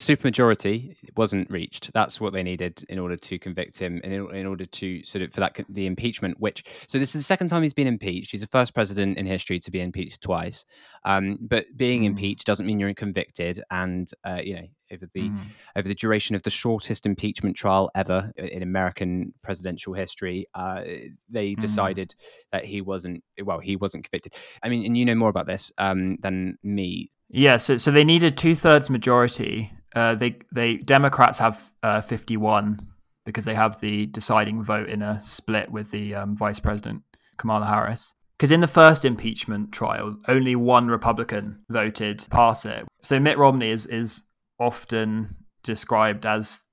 supermajority 0.00 0.94
wasn't 1.16 1.50
reached. 1.50 1.90
That's 1.92 2.20
what 2.20 2.32
they 2.32 2.42
needed 2.42 2.84
in 2.88 2.98
order 2.98 3.16
to 3.16 3.38
convict 3.38 3.78
him, 3.78 4.00
and 4.04 4.12
in, 4.12 4.34
in, 4.34 4.46
order 4.46 4.66
to 4.66 5.04
sort 5.04 5.22
of 5.22 5.32
for 5.32 5.40
that 5.40 5.58
the 5.68 5.86
impeachment. 5.86 6.38
Which 6.38 6.64
so 6.88 6.98
this 6.98 7.14
is 7.14 7.22
the 7.22 7.26
second 7.26 7.48
time 7.48 7.62
he's 7.62 7.74
been 7.74 7.86
impeached. 7.86 8.30
He's 8.30 8.40
the 8.40 8.46
first 8.46 8.74
president 8.74 9.18
in 9.18 9.26
history 9.26 9.58
to 9.58 9.70
be 9.70 9.80
impeached 9.80 10.20
twice. 10.20 10.64
Um, 11.04 11.38
but 11.40 11.66
being 11.76 12.02
mm. 12.02 12.06
impeached 12.06 12.46
doesn't 12.46 12.66
mean 12.66 12.78
you're 12.78 12.94
convicted. 12.94 13.62
And 13.70 14.08
uh, 14.24 14.40
you 14.42 14.54
know, 14.54 14.66
over 14.92 15.06
the 15.14 15.28
mm. 15.28 15.46
over 15.76 15.88
the 15.88 15.94
duration 15.94 16.36
of 16.36 16.42
the 16.42 16.50
shortest 16.50 17.06
impeachment 17.06 17.56
trial 17.56 17.90
ever 17.94 18.32
in 18.36 18.62
American 18.62 19.32
presidential 19.42 19.92
history, 19.92 20.46
uh, 20.54 20.82
they 21.28 21.52
mm. 21.52 21.60
decided 21.60 22.14
that 22.52 22.64
he 22.64 22.80
wasn't 22.80 23.22
well, 23.42 23.58
he 23.58 23.76
wasn't 23.76 24.04
convicted. 24.04 24.34
I 24.62 24.68
mean, 24.68 24.84
and 24.84 24.96
you 24.96 25.04
know 25.04 25.14
more 25.14 25.30
about 25.30 25.46
this 25.46 25.72
um, 25.78 26.16
than 26.16 26.58
me. 26.62 27.10
Yeah, 27.28 27.56
so 27.56 27.76
so 27.76 27.90
they 27.90 28.04
needed 28.04 28.36
two 28.36 28.54
thirds 28.54 28.90
majority 28.90 29.72
uh, 29.96 30.14
they 30.14 30.36
they 30.52 30.76
Democrats 30.76 31.38
have 31.38 31.72
uh, 31.82 32.02
51 32.02 32.86
because 33.24 33.46
they 33.46 33.54
have 33.54 33.80
the 33.80 34.06
deciding 34.06 34.62
vote 34.62 34.88
in 34.88 35.02
a 35.02 35.20
split 35.22 35.72
with 35.72 35.90
the 35.90 36.14
um, 36.14 36.36
Vice 36.36 36.60
President 36.60 37.02
Kamala 37.38 37.66
Harris. 37.66 38.14
Because 38.36 38.50
in 38.50 38.60
the 38.60 38.66
first 38.66 39.06
impeachment 39.06 39.72
trial, 39.72 40.14
only 40.28 40.54
one 40.54 40.88
Republican 40.88 41.64
voted 41.70 42.24
pass 42.30 42.66
it. 42.66 42.84
So 43.00 43.18
Mitt 43.18 43.38
Romney 43.38 43.70
is 43.70 43.86
is 43.86 44.24
often 44.58 45.34
described 45.62 46.26
as 46.26 46.64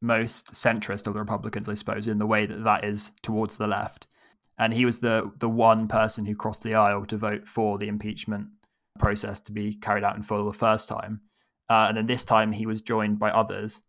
most 0.00 0.52
centrist 0.52 1.06
of 1.06 1.14
the 1.14 1.20
Republicans, 1.20 1.68
I 1.68 1.74
suppose, 1.74 2.06
in 2.06 2.18
the 2.18 2.26
way 2.26 2.46
that 2.46 2.64
that 2.64 2.84
is 2.84 3.12
towards 3.22 3.56
the 3.56 3.66
left. 3.66 4.06
And 4.58 4.72
he 4.72 4.84
was 4.84 5.00
the 5.00 5.30
the 5.38 5.48
one 5.48 5.88
person 5.88 6.24
who 6.24 6.34
crossed 6.34 6.62
the 6.62 6.74
aisle 6.74 7.06
to 7.06 7.16
vote 7.16 7.46
for 7.46 7.78
the 7.78 7.88
impeachment 7.88 8.48
process 8.98 9.40
to 9.40 9.52
be 9.52 9.74
carried 9.74 10.04
out 10.04 10.16
in 10.16 10.22
full 10.22 10.44
the 10.44 10.52
first 10.52 10.88
time. 10.88 11.20
Uh, 11.68 11.86
and 11.88 11.96
then 11.96 12.06
this 12.06 12.24
time 12.24 12.52
he 12.52 12.66
was 12.66 12.80
joined 12.80 13.18
by 13.18 13.30
others. 13.30 13.82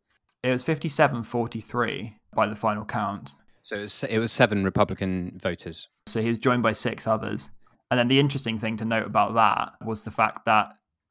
It 0.44 0.52
was 0.52 0.64
57 0.64 1.24
43 1.24 2.16
by 2.34 2.48
the 2.48 2.56
final 2.56 2.86
count. 2.86 3.32
So 3.64 3.78
it 3.78 3.82
was, 3.82 4.04
it 4.04 4.20
was 4.20 4.32
seven 4.32 4.64
Republican 4.64 5.38
voters. 5.42 5.88
So 6.08 6.22
he 6.22 6.30
was 6.30 6.38
joined 6.38 6.64
by 6.64 6.72
six 6.72 7.08
others. 7.08 7.50
And 7.92 8.00
then 8.00 8.08
the 8.08 8.20
interesting 8.20 8.60
thing 8.60 8.78
to 8.78 8.86
note 8.86 9.08
about 9.08 9.34
that 9.36 9.74
was 9.86 10.04
the 10.04 10.12
fact 10.12 10.46
that 10.46 10.70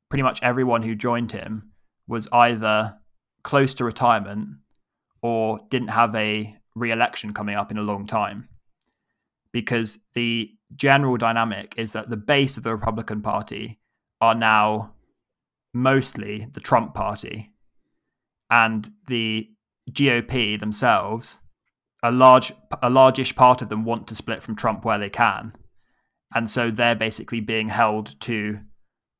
pretty 0.09 0.23
much 0.23 0.41
everyone 0.43 0.83
who 0.83 0.95
joined 0.95 1.33
him 1.33 1.73
was 2.09 2.27
either 2.33 2.97
close 3.44 3.75
to 3.75 3.85
retirement 3.85 4.49
or 5.23 5.61
didn't 5.71 5.88
have 5.88 6.14
a 6.14 6.57
re 6.75 6.90
election 6.90 7.35
coming 7.35 7.55
up 7.55 7.71
in 7.71 7.79
a 7.79 7.83
long 7.83 8.07
time. 8.07 8.49
Because 9.53 9.99
the 10.14 10.51
general 10.75 11.16
dynamic 11.16 11.75
is 11.77 11.92
that 11.92 12.11
the 12.11 12.16
base 12.16 12.57
of 12.57 12.62
the 12.62 12.73
Republican 12.73 13.23
Party 13.23 13.79
are 14.21 14.35
now 14.35 14.94
mostly 15.73 16.49
the 16.53 16.61
Trump 16.61 16.94
party 16.94 17.53
and 18.51 18.90
the 19.07 19.49
GOP 19.90 20.59
themselves, 20.59 21.38
a 22.03 22.11
large 22.11 22.53
a 22.83 22.90
largish 22.90 23.35
part 23.35 23.62
of 23.62 23.68
them 23.68 23.85
want 23.85 24.07
to 24.09 24.14
split 24.14 24.42
from 24.42 24.57
Trump 24.57 24.85
where 24.85 24.99
they 24.99 25.11
can. 25.11 25.55
And 26.35 26.49
so 26.49 26.71
they're 26.71 26.94
basically 26.94 27.40
being 27.40 27.68
held 27.68 28.18
to 28.21 28.61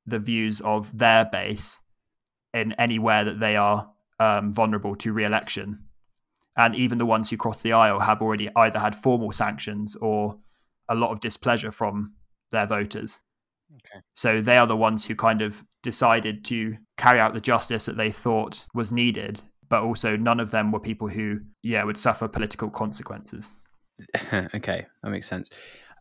the 0.07 0.19
views 0.19 0.61
of 0.61 0.97
their 0.97 1.25
base 1.25 1.81
in 2.55 2.73
anywhere 2.73 3.25
that 3.25 3.41
they 3.41 3.57
are 3.57 3.91
um, 4.21 4.53
vulnerable 4.53 4.97
to 4.97 5.13
re-election. 5.13 5.81
And 6.57 6.75
even 6.75 6.99
the 6.99 7.07
ones 7.07 7.31
who 7.31 7.37
cross 7.37 7.63
the 7.63 7.73
aisle 7.73 8.01
have 8.01 8.21
already 8.21 8.49
either 8.57 8.79
had 8.79 8.97
formal 8.97 9.33
sanctions 9.33 9.95
or 9.97 10.39
a 10.89 10.95
lot 10.95 11.13
of 11.13 11.21
displeasure 11.21 11.71
from 11.71 12.15
their 12.51 12.67
voters. 12.67 13.21
Okay. 13.73 14.03
So 14.15 14.41
they 14.41 14.57
are 14.57 14.67
the 14.67 14.77
ones 14.77 15.05
who 15.05 15.15
kind 15.15 15.43
of 15.43 15.63
decided 15.83 16.45
to 16.47 16.77
carry 16.97 17.21
out 17.21 17.35
the 17.35 17.41
justice 17.41 17.85
that 17.87 17.97
they 17.97 18.11
thought 18.11 18.65
was 18.75 18.91
needed, 18.91 19.41
but 19.69 19.83
also 19.83 20.17
none 20.17 20.41
of 20.41 20.51
them 20.51 20.73
were 20.73 20.81
people 20.81 21.07
who, 21.07 21.41
yeah, 21.63 21.85
would 21.85 21.97
suffer 21.97 22.27
political 22.27 22.71
consequences. 22.71 23.55
okay, 24.33 24.87
that 25.03 25.11
makes 25.11 25.29
sense. 25.29 25.51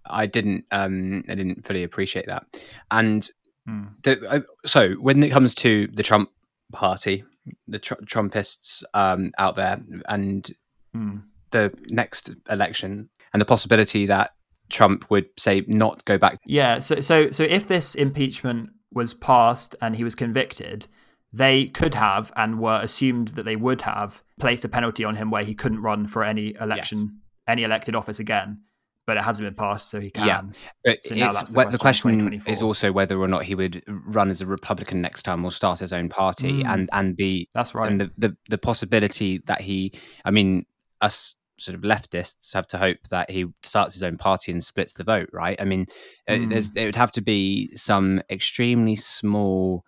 I 0.09 0.25
didn't, 0.25 0.65
um, 0.71 1.23
I 1.27 1.35
didn't 1.35 1.65
fully 1.65 1.83
appreciate 1.83 2.25
that. 2.27 2.45
And 2.89 3.29
mm. 3.67 3.89
the, 4.03 4.29
uh, 4.29 4.39
so 4.65 4.93
when 4.93 5.21
it 5.21 5.29
comes 5.29 5.53
to 5.55 5.87
the 5.93 6.03
Trump 6.03 6.29
party, 6.71 7.23
the 7.67 7.79
tr- 7.79 7.95
Trumpists 8.05 8.83
um, 8.93 9.31
out 9.37 9.55
there, 9.55 9.81
and 10.07 10.49
mm. 10.95 11.21
the 11.51 11.71
next 11.87 12.31
election, 12.49 13.09
and 13.33 13.41
the 13.41 13.45
possibility 13.45 14.05
that 14.05 14.31
Trump 14.69 15.09
would 15.09 15.27
say 15.37 15.63
not 15.67 16.03
go 16.05 16.17
back. 16.17 16.39
Yeah. 16.45 16.79
So 16.79 17.01
so 17.01 17.31
so 17.31 17.43
if 17.43 17.67
this 17.67 17.95
impeachment 17.95 18.69
was 18.93 19.13
passed 19.13 19.75
and 19.81 19.95
he 19.95 20.03
was 20.03 20.15
convicted, 20.15 20.87
they 21.33 21.65
could 21.67 21.93
have 21.93 22.31
and 22.35 22.59
were 22.59 22.79
assumed 22.81 23.29
that 23.29 23.45
they 23.45 23.55
would 23.55 23.81
have 23.81 24.23
placed 24.39 24.65
a 24.65 24.69
penalty 24.69 25.03
on 25.03 25.15
him 25.15 25.29
where 25.29 25.43
he 25.43 25.53
couldn't 25.53 25.81
run 25.81 26.07
for 26.07 26.23
any 26.23 26.55
election, 26.59 26.99
yes. 26.99 27.09
any 27.47 27.63
elected 27.63 27.95
office 27.95 28.19
again. 28.19 28.61
But 29.07 29.17
it 29.17 29.23
hasn't 29.23 29.47
been 29.47 29.55
passed, 29.55 29.89
so 29.89 29.99
he 29.99 30.11
can. 30.11 30.27
Yeah, 30.27 30.41
but 30.83 30.99
so 31.03 31.15
the, 31.15 31.29
question, 31.29 31.71
the 31.71 31.77
question 31.77 32.43
is 32.45 32.61
also 32.61 32.91
whether 32.91 33.17
or 33.17 33.27
not 33.27 33.43
he 33.43 33.55
would 33.55 33.81
run 33.87 34.29
as 34.29 34.41
a 34.41 34.45
Republican 34.45 35.01
next 35.01 35.23
time 35.23 35.43
or 35.45 35.51
start 35.51 35.79
his 35.79 35.93
own 35.93 36.09
party, 36.09 36.61
mm. 36.61 36.67
and 36.67 36.89
and 36.91 37.15
the 37.15 37.47
that's 37.53 37.73
right, 37.73 37.89
and 37.89 38.01
the, 38.01 38.11
the 38.17 38.37
the 38.49 38.57
possibility 38.57 39.39
that 39.45 39.61
he, 39.61 39.93
I 40.25 40.31
mean, 40.31 40.65
us 41.01 41.35
sort 41.57 41.75
of 41.75 41.81
leftists 41.81 42.53
have 42.53 42.67
to 42.67 42.77
hope 42.77 42.97
that 43.09 43.31
he 43.31 43.45
starts 43.63 43.93
his 43.93 44.03
own 44.03 44.17
party 44.17 44.51
and 44.51 44.63
splits 44.63 44.93
the 44.93 45.03
vote, 45.03 45.29
right? 45.33 45.59
I 45.59 45.63
mean, 45.63 45.87
mm. 46.29 46.75
it 46.75 46.85
would 46.85 46.95
have 46.95 47.11
to 47.13 47.21
be 47.21 47.75
some 47.75 48.21
extremely 48.29 48.95
small 48.95 49.83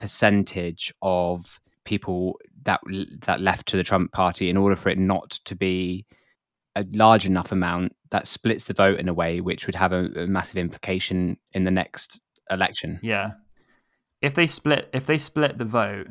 percentage 0.00 0.92
of 1.02 1.60
people 1.84 2.38
that 2.64 2.80
that 3.20 3.40
left 3.40 3.66
to 3.68 3.76
the 3.76 3.82
Trump 3.82 4.12
party 4.12 4.48
in 4.48 4.56
order 4.56 4.76
for 4.76 4.88
it 4.88 4.98
not 4.98 5.30
to 5.44 5.54
be 5.54 6.06
a 6.76 6.86
large 6.92 7.26
enough 7.26 7.52
amount 7.52 7.94
that 8.10 8.26
splits 8.26 8.64
the 8.64 8.74
vote 8.74 8.98
in 8.98 9.08
a 9.08 9.14
way 9.14 9.40
which 9.40 9.66
would 9.66 9.74
have 9.74 9.92
a, 9.92 10.06
a 10.16 10.26
massive 10.26 10.56
implication 10.56 11.36
in 11.52 11.64
the 11.64 11.70
next 11.70 12.20
election. 12.50 12.98
Yeah. 13.02 13.32
If 14.20 14.34
they 14.34 14.46
split 14.46 14.88
if 14.92 15.06
they 15.06 15.18
split 15.18 15.58
the 15.58 15.64
vote, 15.64 16.08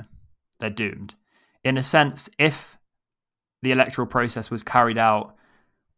they're 0.60 0.70
doomed. 0.70 1.16
In 1.64 1.78
a 1.78 1.84
sense, 1.84 2.30
if 2.38 2.78
the 3.62 3.72
electoral 3.72 4.08
process 4.08 4.50
was 4.50 4.64
carried 4.64 4.98
out 4.98 5.36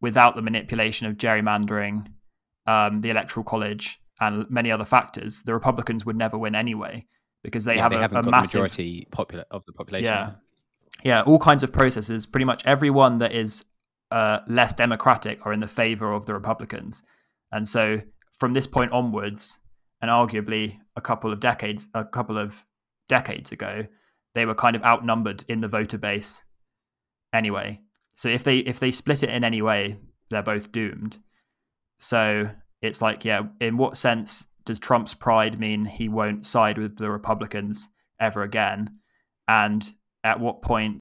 without 0.00 0.36
the 0.36 0.42
manipulation 0.42 1.06
of 1.06 1.16
gerrymandering, 1.16 2.06
um, 2.66 3.00
the 3.00 3.10
electoral 3.10 3.44
college, 3.44 3.98
and 4.20 4.48
many 4.50 4.70
other 4.70 4.84
factors, 4.84 5.42
the 5.42 5.52
Republicans 5.52 6.04
would 6.04 6.16
never 6.16 6.38
win 6.38 6.54
anyway 6.54 7.06
because 7.42 7.64
they 7.64 7.76
yeah, 7.76 7.82
have 7.82 7.90
they 7.90 8.16
a, 8.16 8.20
a 8.20 8.22
massive 8.22 8.54
majority 8.54 9.06
popular 9.10 9.44
of 9.50 9.64
the 9.64 9.72
population. 9.72 10.12
Yeah, 10.12 10.30
yeah, 11.02 11.22
all 11.22 11.38
kinds 11.38 11.62
of 11.62 11.72
processes. 11.72 12.26
Pretty 12.26 12.44
much 12.44 12.64
everyone 12.66 13.18
that 13.18 13.32
is 13.32 13.64
uh, 14.14 14.40
less 14.46 14.72
democratic 14.72 15.44
are 15.44 15.52
in 15.52 15.60
the 15.60 15.66
favor 15.66 16.12
of 16.12 16.24
the 16.24 16.34
Republicans, 16.34 17.02
and 17.52 17.68
so 17.68 18.00
from 18.38 18.52
this 18.52 18.66
point 18.66 18.92
onwards, 18.92 19.60
and 20.00 20.10
arguably 20.10 20.78
a 20.96 21.00
couple 21.00 21.32
of 21.32 21.40
decades, 21.40 21.88
a 21.94 22.04
couple 22.04 22.38
of 22.38 22.64
decades 23.08 23.52
ago, 23.52 23.84
they 24.34 24.46
were 24.46 24.54
kind 24.54 24.76
of 24.76 24.82
outnumbered 24.82 25.44
in 25.48 25.60
the 25.60 25.68
voter 25.68 25.98
base 25.98 26.42
anyway. 27.32 27.80
So 28.14 28.28
if 28.28 28.44
they 28.44 28.58
if 28.58 28.78
they 28.78 28.90
split 28.90 29.22
it 29.22 29.30
in 29.30 29.44
any 29.44 29.62
way, 29.62 29.96
they're 30.30 30.42
both 30.42 30.72
doomed. 30.72 31.18
So 31.98 32.50
it's 32.82 33.02
like, 33.02 33.24
yeah, 33.24 33.42
in 33.60 33.76
what 33.76 33.96
sense 33.96 34.46
does 34.64 34.78
Trump's 34.78 35.14
pride 35.14 35.58
mean 35.58 35.84
he 35.84 36.08
won't 36.08 36.46
side 36.46 36.78
with 36.78 36.96
the 36.96 37.10
Republicans 37.10 37.88
ever 38.20 38.42
again? 38.42 38.98
And 39.48 39.90
at 40.22 40.40
what 40.40 40.62
point 40.62 41.00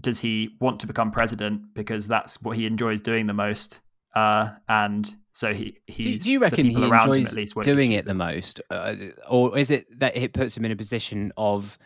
does 0.00 0.18
he 0.18 0.56
want 0.60 0.80
to 0.80 0.86
become 0.86 1.10
president 1.10 1.74
because 1.74 2.06
that's 2.06 2.40
what 2.42 2.56
he 2.56 2.66
enjoys 2.66 3.00
doing 3.00 3.26
the 3.26 3.32
most? 3.32 3.80
Uh, 4.14 4.50
and 4.68 5.14
so 5.32 5.52
he 5.52 5.78
he 5.86 6.02
do, 6.02 6.18
do, 6.18 6.32
you 6.32 6.38
reckon 6.38 6.66
he 6.66 6.82
enjoys 6.82 7.34
least, 7.34 7.54
doing 7.62 7.92
it 7.92 8.06
the 8.06 8.14
most, 8.14 8.60
uh, 8.70 8.94
or 9.28 9.58
is 9.58 9.70
it 9.70 9.86
that 9.98 10.16
it 10.16 10.32
puts 10.32 10.56
him 10.56 10.64
in 10.64 10.72
a 10.72 10.76
position 10.76 11.32
of 11.36 11.76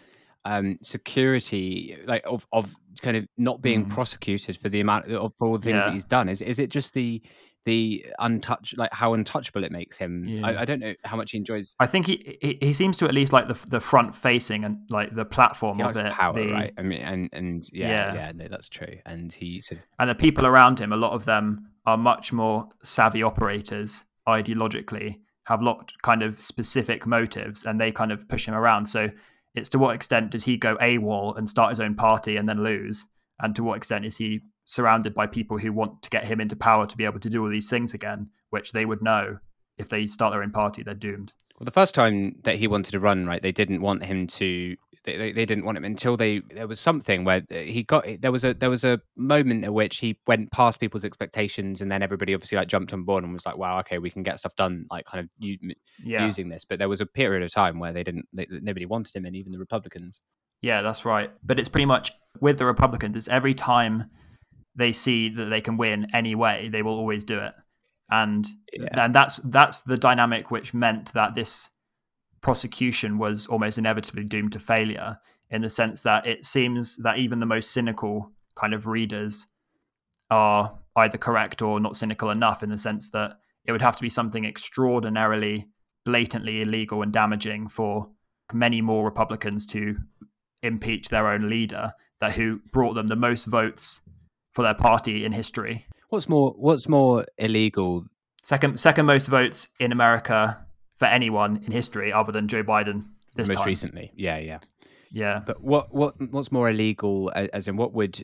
um, 0.45 0.79
security, 0.83 1.99
like 2.07 2.23
of 2.25 2.47
of 2.53 2.75
kind 3.03 3.17
of 3.17 3.27
not 3.37 3.61
being 3.61 3.85
mm. 3.85 3.91
prosecuted 3.91 4.57
for 4.57 4.69
the 4.69 4.81
amount 4.81 5.11
of 5.11 5.33
all 5.41 5.59
the 5.59 5.65
things 5.65 5.81
yeah. 5.81 5.87
that 5.87 5.93
he's 5.93 6.05
done? 6.05 6.29
Is 6.29 6.41
is 6.41 6.61
it 6.61 6.71
just 6.71 6.95
the 6.95 7.21
the 7.65 8.07
untouched, 8.19 8.79
like 8.79 8.93
how 8.93 9.15
untouchable 9.15 9.65
it 9.65 9.73
makes 9.73 9.99
him? 9.99 10.25
Yeah. 10.27 10.47
I, 10.47 10.63
I, 10.63 10.65
don't 10.65 10.81
know 10.81 10.95
how 11.05 11.17
much 11.17 11.33
he 11.33 11.39
enjoys. 11.39 11.75
I 11.79 11.87
think 11.87 12.07
he 12.07 12.39
he, 12.41 12.59
he 12.61 12.73
seems 12.73 12.97
to 12.99 13.07
at 13.07 13.15
least 13.15 13.33
like 13.33 13.49
the 13.49 13.59
the 13.69 13.81
front 13.81 14.15
facing 14.15 14.65
and 14.65 14.79
like 14.89 15.15
the 15.15 15.25
platform 15.25 15.79
he 15.79 15.83
of 15.85 15.97
it, 15.97 16.13
power, 16.13 16.35
the, 16.35 16.53
right? 16.53 16.73
I 16.79 16.83
mean, 16.83 17.03
and 17.03 17.29
and 17.33 17.69
yeah, 17.73 17.89
yeah, 17.89 18.15
yeah, 18.15 18.33
no, 18.35 18.49
that's 18.49 18.69
true. 18.69 18.99
And 19.05 19.33
he 19.33 19.61
sort 19.61 19.81
of... 19.81 19.87
and 19.99 20.11
the 20.11 20.15
people 20.15 20.47
around 20.47 20.79
him, 20.79 20.93
a 20.93 20.97
lot 20.97 21.13
of 21.13 21.25
them 21.25 21.69
are 21.87 21.97
much 21.97 22.33
more 22.33 22.69
savvy 22.83 23.23
operators 23.23 24.05
ideologically, 24.27 25.17
have 25.45 25.63
lot 25.63 25.93
kind 26.03 26.23
of 26.23 26.41
specific 26.41 27.07
motives, 27.07 27.65
and 27.65 27.81
they 27.81 27.93
kind 27.93 28.13
of 28.13 28.29
push 28.29 28.47
him 28.47 28.55
around. 28.55 28.87
So 28.87 29.11
it's 29.55 29.69
to 29.71 29.79
what 29.79 29.95
extent 29.95 30.31
does 30.31 30.45
he 30.45 30.57
go 30.57 30.77
AWOL 30.77 31.37
and 31.37 31.49
start 31.49 31.71
his 31.71 31.81
own 31.81 31.95
party 31.95 32.37
and 32.37 32.49
then 32.49 32.63
lose? 32.63 33.07
And 33.41 33.57
to 33.57 33.65
what 33.65 33.77
extent 33.77 34.05
is 34.05 34.17
he 34.17 34.41
surrounded 34.65 35.15
by 35.15 35.27
people 35.27 35.59
who 35.59 35.73
want 35.73 36.03
to 36.03 36.11
get 36.11 36.25
him 36.25 36.41
into 36.41 36.57
power 36.57 36.87
to 36.87 36.97
be 36.97 37.05
able 37.05 37.21
to 37.21 37.31
do 37.31 37.43
all 37.43 37.49
these 37.51 37.71
things 37.71 37.95
again, 37.95 38.29
which 38.51 38.73
they 38.73 38.85
would 38.85 39.03
know 39.03 39.39
if 39.79 39.89
they 39.89 40.07
start 40.07 40.33
their 40.33 40.43
own 40.43 40.51
party, 40.53 40.83
they're 40.83 40.95
doomed. 40.95 41.33
Well, 41.59 41.65
the 41.65 41.71
first 41.71 41.95
time 41.95 42.37
that 42.45 42.57
he 42.57 42.67
wanted 42.69 42.93
to 42.93 43.01
run, 43.01 43.27
right, 43.27 43.43
they 43.43 43.53
didn't 43.53 43.81
want 43.83 44.05
him 44.05 44.27
to. 44.29 44.77
They, 45.05 45.17
they, 45.17 45.33
they 45.33 45.47
didn't 45.47 45.65
want 45.65 45.79
him 45.79 45.85
until 45.87 46.19
they 46.19 46.43
there 46.55 46.69
was 46.69 46.79
something 46.79 47.25
where 47.25 47.43
uh, 47.51 47.55
he 47.55 47.83
got 47.85 48.05
there 48.21 48.31
was 48.31 48.45
a 48.45 48.53
there 48.53 48.69
was 48.69 48.85
a 48.85 49.01
moment 49.17 49.65
at 49.65 49.73
which 49.73 49.97
he 49.97 50.19
went 50.27 50.53
past 50.53 50.79
people's 50.79 51.07
expectations 51.07 51.81
and 51.81 51.91
then 51.91 52.03
everybody 52.03 52.35
obviously 52.35 52.57
like 52.57 52.69
jumped 52.69 52.93
on 52.93 53.05
board 53.05 53.25
and 53.25 53.33
was 53.33 53.47
like 53.47 53.57
wow 53.57 53.79
okay 53.79 53.97
we 53.97 54.11
can 54.11 54.23
get 54.23 54.39
stuff 54.39 54.55
done 54.57 54.85
like 54.91 55.07
kind 55.07 55.25
of 55.25 55.31
u- 55.39 55.57
Yeah. 56.05 56.27
using 56.27 56.51
this 56.51 56.67
but 56.67 56.79
there 56.79 56.89
was 56.91 57.01
a 57.01 57.07
period 57.07 57.43
of 57.43 57.51
time 57.51 57.79
where 57.79 57.95
they 57.95 58.05
didn't 58.05 58.27
they, 58.35 58.47
nobody 58.51 58.85
wanted 58.85 59.17
him 59.17 59.25
and 59.25 59.35
even 59.35 59.53
the 59.53 59.59
Republicans 59.59 60.21
Yeah, 60.61 60.83
that's 60.83 61.07
right. 61.07 61.31
But 61.43 61.59
it's 61.59 61.71
pretty 61.71 61.87
much 61.87 62.13
with 62.39 62.59
the 62.59 62.67
Republicans, 62.67 63.17
it's 63.17 63.29
every 63.29 63.55
time 63.55 64.11
they 64.81 64.93
see 64.93 65.29
that 65.29 65.47
they 65.47 65.61
can 65.61 65.77
win 65.77 66.09
any 66.15 66.35
way, 66.35 66.69
they 66.73 66.83
will 66.83 66.95
always 66.99 67.25
do 67.25 67.39
it. 67.39 67.55
And 68.11 68.47
Yeah. 68.73 69.05
and 69.05 69.15
that's 69.15 69.37
that's 69.45 69.83
the 69.83 69.97
dynamic 69.99 70.51
which 70.51 70.75
meant 70.75 71.13
that 71.13 71.35
this 71.35 71.71
prosecution 72.41 73.19
was 73.19 73.47
almost 73.47 73.79
inevitably 73.79 74.25
doomed 74.25 74.53
to 74.53 74.59
failure 74.59 75.19
in 75.51 75.63
the 75.63 75.69
sense 75.69 76.03
that 76.03 76.27
it 76.27 76.45
seems 76.45 76.97
that 76.99 77.19
even 77.19 77.39
the 77.39 77.47
most 77.47 77.71
cynical 77.73 78.33
kind 78.55 78.73
of 78.75 78.87
readers 78.87 79.47
are 80.31 80.79
either 80.97 81.19
correct 81.19 81.61
or 81.63 81.79
not 81.81 81.97
cynical 81.97 82.31
enough 82.31 82.63
in 82.63 82.71
the 82.71 82.79
sense 82.79 83.11
that 83.11 83.39
it 83.65 83.73
would 83.73 83.83
have 83.83 83.97
to 83.97 84.03
be 84.03 84.11
something 84.11 84.45
extraordinarily 84.45 85.69
blatantly 86.05 86.63
illegal 86.63 87.03
and 87.03 87.13
damaging 87.13 87.69
for 87.69 88.09
many 88.53 88.81
more 88.81 89.05
Republicans 89.05 89.67
to 89.67 89.97
impeach 90.63 91.09
their 91.09 91.29
own 91.29 91.49
leader 91.49 91.93
that 92.21 92.33
who 92.33 92.61
brought 92.73 92.95
them 92.95 93.07
the 93.07 93.17
most 93.17 93.45
votes 93.47 94.01
for 94.61 94.65
their 94.65 94.75
party 94.75 95.25
in 95.25 95.33
history. 95.33 95.87
what's 96.11 96.29
more 96.29 96.51
what's 96.59 96.87
more 96.89 97.25
illegal 97.39 98.05
Second 98.43 98.79
second 98.79 99.07
most 99.07 99.27
votes 99.29 99.69
in 99.79 99.91
America 99.93 100.67
for 100.97 101.07
anyone 101.07 101.63
in 101.65 101.73
history 101.73 102.13
other 102.13 102.31
than 102.33 102.47
Joe 102.47 102.63
Biden 102.63 103.05
this 103.37 103.49
most 103.49 103.59
time. 103.59 103.67
recently 103.67 104.13
yeah 104.15 104.39
yeah 104.39 104.59
Yeah. 105.13 105.41
But 105.47 105.63
what 105.63 105.95
what 105.95 106.13
what's 106.31 106.53
more 106.53 106.69
illegal, 106.71 107.33
as 107.35 107.69
in 107.69 107.77
what 107.77 107.93
would 107.95 108.17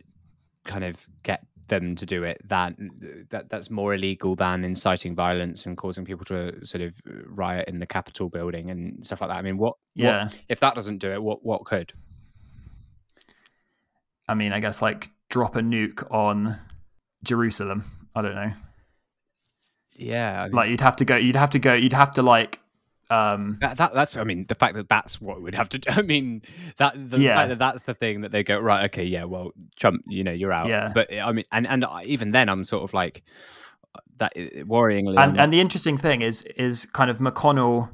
kind 0.64 0.84
of 0.84 0.94
get 1.22 1.40
them 1.68 1.96
to 1.96 2.06
do 2.06 2.22
it? 2.22 2.38
That 2.48 2.74
that 3.30 3.48
that's 3.50 3.70
more 3.70 3.94
illegal 3.94 4.36
than 4.36 4.62
inciting 4.64 5.14
violence 5.16 5.66
and 5.66 5.76
causing 5.76 6.04
people 6.04 6.24
to 6.26 6.64
sort 6.64 6.82
of 6.82 6.92
riot 7.42 7.66
in 7.68 7.78
the 7.80 7.86
Capitol 7.86 8.28
building 8.28 8.70
and 8.70 9.04
stuff 9.06 9.20
like 9.20 9.30
that. 9.30 9.38
I 9.38 9.42
mean, 9.42 9.56
what? 9.58 9.74
what- 9.96 10.04
Yeah. 10.04 10.28
if 10.48 10.60
that 10.60 10.74
doesn't 10.74 10.98
do 10.98 11.10
it, 11.12 11.20
what 11.22 11.38
what 11.44 11.64
could? 11.64 11.92
I 14.28 14.34
mean, 14.34 14.52
I 14.52 14.60
guess 14.60 14.82
like 14.82 15.10
drop 15.28 15.56
a 15.56 15.60
nuke 15.60 16.08
on 16.12 16.58
Jerusalem. 17.24 17.84
I 18.14 18.22
don't 18.22 18.34
know. 18.34 18.52
Yeah, 19.94 20.42
I 20.42 20.44
mean, 20.44 20.52
Like 20.52 20.70
you'd 20.70 20.80
have 20.80 20.96
to 20.96 21.04
go 21.04 21.16
you'd 21.16 21.36
have 21.36 21.50
to 21.50 21.58
go 21.58 21.74
you'd 21.74 21.92
have 21.92 22.12
to 22.12 22.22
like 22.22 22.60
um 23.08 23.58
that, 23.60 23.76
that 23.76 23.94
that's. 23.94 24.16
I 24.16 24.24
mean, 24.24 24.46
the 24.48 24.54
fact 24.56 24.74
that 24.74 24.88
that's 24.88 25.20
what 25.20 25.40
we'd 25.40 25.54
have 25.54 25.68
to 25.70 25.78
do. 25.78 25.90
I 25.92 26.02
mean, 26.02 26.42
that 26.78 26.94
the 27.10 27.18
Yeah. 27.18 27.34
fact 27.34 27.48
that 27.50 27.58
that's 27.58 27.82
the 27.82 27.94
thing 27.94 28.22
that 28.22 28.32
they 28.32 28.42
go 28.42 28.58
right. 28.58 28.84
Okay, 28.86 29.04
yeah. 29.04 29.24
Well, 29.24 29.52
Trump, 29.76 30.02
you 30.08 30.24
know, 30.24 30.32
you're 30.32 30.52
out. 30.52 30.68
Yeah. 30.68 30.90
But 30.92 31.12
I 31.12 31.30
mean, 31.32 31.44
and 31.52 31.66
and 31.66 31.84
even 32.04 32.32
then, 32.32 32.48
I'm 32.48 32.64
sort 32.64 32.82
of 32.82 32.92
like 32.94 33.22
that 34.18 34.34
worryingly. 34.34 35.16
And 35.18 35.38
and 35.38 35.52
the 35.52 35.60
interesting 35.60 35.96
thing 35.96 36.22
is 36.22 36.42
is 36.56 36.84
kind 36.86 37.08
of 37.10 37.18
McConnell, 37.18 37.90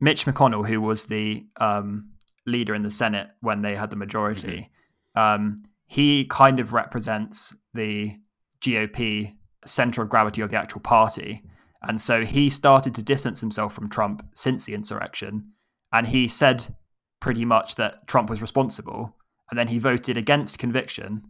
Mitch 0.00 0.26
McConnell, 0.26 0.66
who 0.66 0.80
was 0.80 1.06
the 1.06 1.46
um, 1.58 2.10
leader 2.44 2.74
in 2.74 2.82
the 2.82 2.90
Senate 2.90 3.28
when 3.40 3.62
they 3.62 3.76
had 3.76 3.90
the 3.90 3.96
majority. 3.96 4.68
Um, 5.14 5.62
he 5.90 6.24
kind 6.26 6.60
of 6.60 6.72
represents 6.72 7.52
the 7.74 8.16
GOP 8.60 9.34
center 9.66 10.02
of 10.02 10.08
gravity 10.08 10.40
of 10.40 10.48
the 10.48 10.56
actual 10.56 10.80
party, 10.80 11.42
and 11.82 12.00
so 12.00 12.24
he 12.24 12.48
started 12.48 12.94
to 12.94 13.02
distance 13.02 13.40
himself 13.40 13.72
from 13.74 13.90
Trump 13.90 14.24
since 14.32 14.64
the 14.64 14.74
insurrection, 14.74 15.50
and 15.92 16.06
he 16.06 16.28
said 16.28 16.76
pretty 17.18 17.44
much 17.44 17.74
that 17.74 18.06
Trump 18.06 18.30
was 18.30 18.40
responsible, 18.40 19.16
and 19.50 19.58
then 19.58 19.66
he 19.66 19.80
voted 19.80 20.16
against 20.16 20.60
conviction 20.60 21.22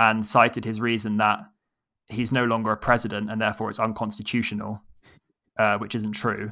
and 0.00 0.26
cited 0.26 0.64
his 0.64 0.80
reason 0.80 1.18
that 1.18 1.38
he's 2.08 2.32
no 2.32 2.44
longer 2.44 2.72
a 2.72 2.76
president 2.76 3.30
and 3.30 3.40
therefore 3.40 3.70
it's 3.70 3.78
unconstitutional, 3.78 4.82
uh, 5.56 5.78
which 5.78 5.94
isn't 5.94 6.14
true. 6.14 6.50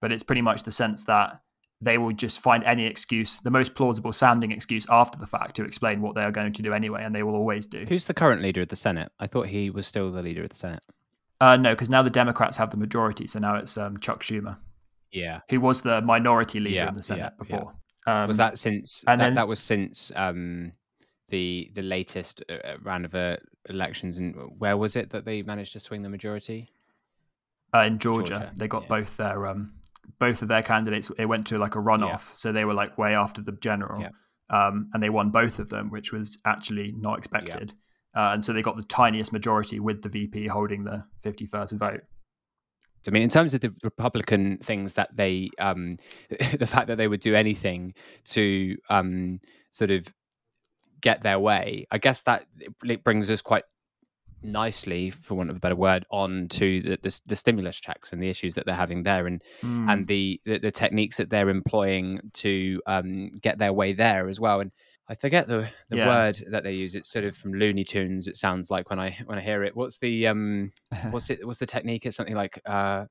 But 0.00 0.10
it's 0.10 0.24
pretty 0.24 0.42
much 0.42 0.64
the 0.64 0.72
sense 0.72 1.04
that 1.04 1.40
they 1.80 1.98
will 1.98 2.12
just 2.12 2.40
find 2.40 2.64
any 2.64 2.86
excuse, 2.86 3.38
the 3.40 3.50
most 3.50 3.74
plausible 3.74 4.12
sounding 4.12 4.50
excuse 4.52 4.86
after 4.88 5.18
the 5.18 5.26
fact 5.26 5.56
to 5.56 5.64
explain 5.64 6.00
what 6.00 6.14
they 6.14 6.22
are 6.22 6.30
going 6.32 6.52
to 6.52 6.62
do 6.62 6.72
anyway, 6.72 7.04
and 7.04 7.14
they 7.14 7.22
will 7.22 7.34
always 7.36 7.66
do. 7.66 7.84
Who's 7.88 8.06
the 8.06 8.14
current 8.14 8.40
leader 8.42 8.62
of 8.62 8.68
the 8.68 8.76
Senate? 8.76 9.12
I 9.20 9.26
thought 9.26 9.48
he 9.48 9.68
was 9.70 9.86
still 9.86 10.10
the 10.10 10.22
leader 10.22 10.42
of 10.44 10.48
the 10.48 10.54
Senate. 10.56 10.82
Uh, 11.40 11.56
no, 11.56 11.70
because 11.72 11.90
now 11.90 12.02
the 12.02 12.08
Democrats 12.10 12.56
have 12.56 12.70
the 12.70 12.78
majority, 12.78 13.26
so 13.26 13.38
now 13.38 13.56
it's 13.56 13.76
um, 13.76 13.98
Chuck 13.98 14.22
Schumer, 14.22 14.56
Yeah. 15.12 15.40
who 15.50 15.60
was 15.60 15.82
the 15.82 16.00
minority 16.00 16.60
leader 16.60 16.76
Yeah, 16.76 16.88
in 16.88 16.94
the 16.94 17.02
Senate 17.02 17.20
yeah, 17.20 17.24
yeah. 17.24 17.58
before. 17.58 17.74
Um, 18.06 18.28
was 18.28 18.36
that 18.38 18.58
since 18.58 19.04
and 19.06 19.20
that, 19.20 19.24
then- 19.26 19.34
that 19.34 19.48
was 19.48 19.58
since 19.60 20.12
um 20.16 20.72
the 21.28 21.72
the 21.74 21.82
latest 21.82 22.42
uh, 22.48 22.52
uh, 22.54 22.76
round 22.82 23.04
of 23.04 23.14
uh, 23.16 23.36
elections 23.68 24.16
and 24.16 24.32
where 24.58 24.76
was 24.76 24.94
it 24.94 25.10
that 25.10 25.24
they 25.24 25.42
managed 25.42 25.72
to 25.72 25.80
swing 25.80 26.02
the 26.02 26.08
majority 26.08 26.68
uh, 27.74 27.80
in 27.80 27.98
Georgia. 27.98 28.30
Georgia, 28.34 28.52
They 28.56 28.68
got 28.68 28.82
yeah. 28.84 28.88
both 28.88 29.16
their 29.16 29.46
um, 29.48 29.72
both 30.18 30.42
of 30.42 30.48
their 30.48 30.62
candidates. 30.62 31.10
It 31.18 31.26
went 31.26 31.46
to 31.48 31.58
like 31.58 31.74
a 31.74 31.78
runoff, 31.78 32.34
so 32.34 32.52
they 32.52 32.64
were 32.64 32.74
like 32.74 32.96
way 32.98 33.14
after 33.14 33.42
the 33.42 33.52
general, 33.52 34.00
Yeah. 34.02 34.10
um, 34.50 34.90
and 34.92 35.02
they 35.02 35.10
won 35.10 35.30
both 35.30 35.58
of 35.58 35.68
them, 35.68 35.90
which 35.90 36.12
was 36.12 36.38
actually 36.44 36.92
not 36.96 37.18
expected. 37.18 37.74
Uh, 38.14 38.30
and 38.32 38.44
so 38.44 38.52
they 38.52 38.62
got 38.62 38.76
the 38.76 38.84
tiniest 38.84 39.32
majority 39.32 39.78
with 39.78 40.02
the 40.02 40.08
VP 40.08 40.46
holding 40.46 40.84
the 40.84 41.04
fifty-first 41.22 41.74
vote. 41.74 42.00
I 43.06 43.10
mean, 43.12 43.22
in 43.22 43.28
terms 43.28 43.54
of 43.54 43.60
the 43.60 43.72
Republican 43.84 44.58
things 44.58 44.94
that 44.94 45.10
they, 45.14 45.50
um, 45.60 45.98
the 46.58 46.66
fact 46.66 46.88
that 46.88 46.96
they 46.96 47.08
would 47.08 47.20
do 47.20 47.34
anything 47.34 47.94
to 48.26 48.76
um, 48.90 49.40
sort 49.70 49.90
of 49.90 50.12
get 51.00 51.22
their 51.22 51.38
way, 51.38 51.86
I 51.90 51.98
guess 51.98 52.22
that 52.22 52.46
it 52.84 53.04
brings 53.04 53.30
us 53.30 53.42
quite 53.42 53.64
nicely, 54.42 55.10
for 55.10 55.34
want 55.34 55.50
of 55.50 55.56
a 55.56 55.60
better 55.60 55.76
word, 55.76 56.04
on 56.10 56.48
to 56.48 56.80
the, 56.82 56.98
the, 57.02 57.20
the 57.26 57.36
stimulus 57.36 57.80
checks 57.80 58.12
and 58.12 58.22
the 58.22 58.28
issues 58.28 58.54
that 58.54 58.66
they're 58.66 58.74
having 58.74 59.02
there, 59.02 59.26
and 59.26 59.42
Hmm. 59.62 59.88
and 59.88 60.06
the, 60.06 60.40
the 60.44 60.58
the 60.58 60.70
techniques 60.70 61.16
that 61.16 61.30
they're 61.30 61.48
employing 61.48 62.20
to 62.34 62.80
um, 62.86 63.30
get 63.40 63.58
their 63.58 63.72
way 63.72 63.92
there 63.92 64.28
as 64.28 64.38
well. 64.40 64.60
And 64.60 64.70
I 65.08 65.14
forget 65.14 65.48
the 65.48 65.68
the 65.88 65.96
Yeah. 65.96 66.06
word 66.06 66.38
that 66.50 66.64
they 66.64 66.72
use. 66.72 66.94
It's 66.94 67.10
sort 67.10 67.24
of 67.24 67.36
from 67.36 67.54
Looney 67.54 67.84
Tunes. 67.84 68.26
It 68.28 68.36
sounds 68.36 68.70
like 68.70 68.90
when 68.90 68.98
I 68.98 69.16
when 69.26 69.38
I 69.38 69.42
hear 69.42 69.62
it. 69.64 69.76
What's 69.76 69.98
the 69.98 70.26
um 70.26 70.72
what's 71.10 71.30
it 71.30 71.46
what's 71.46 71.58
the 71.58 71.66
technique 71.66 72.06
it's 72.06 72.16
something 72.16 72.34
like 72.34 72.60
uh 72.66 73.04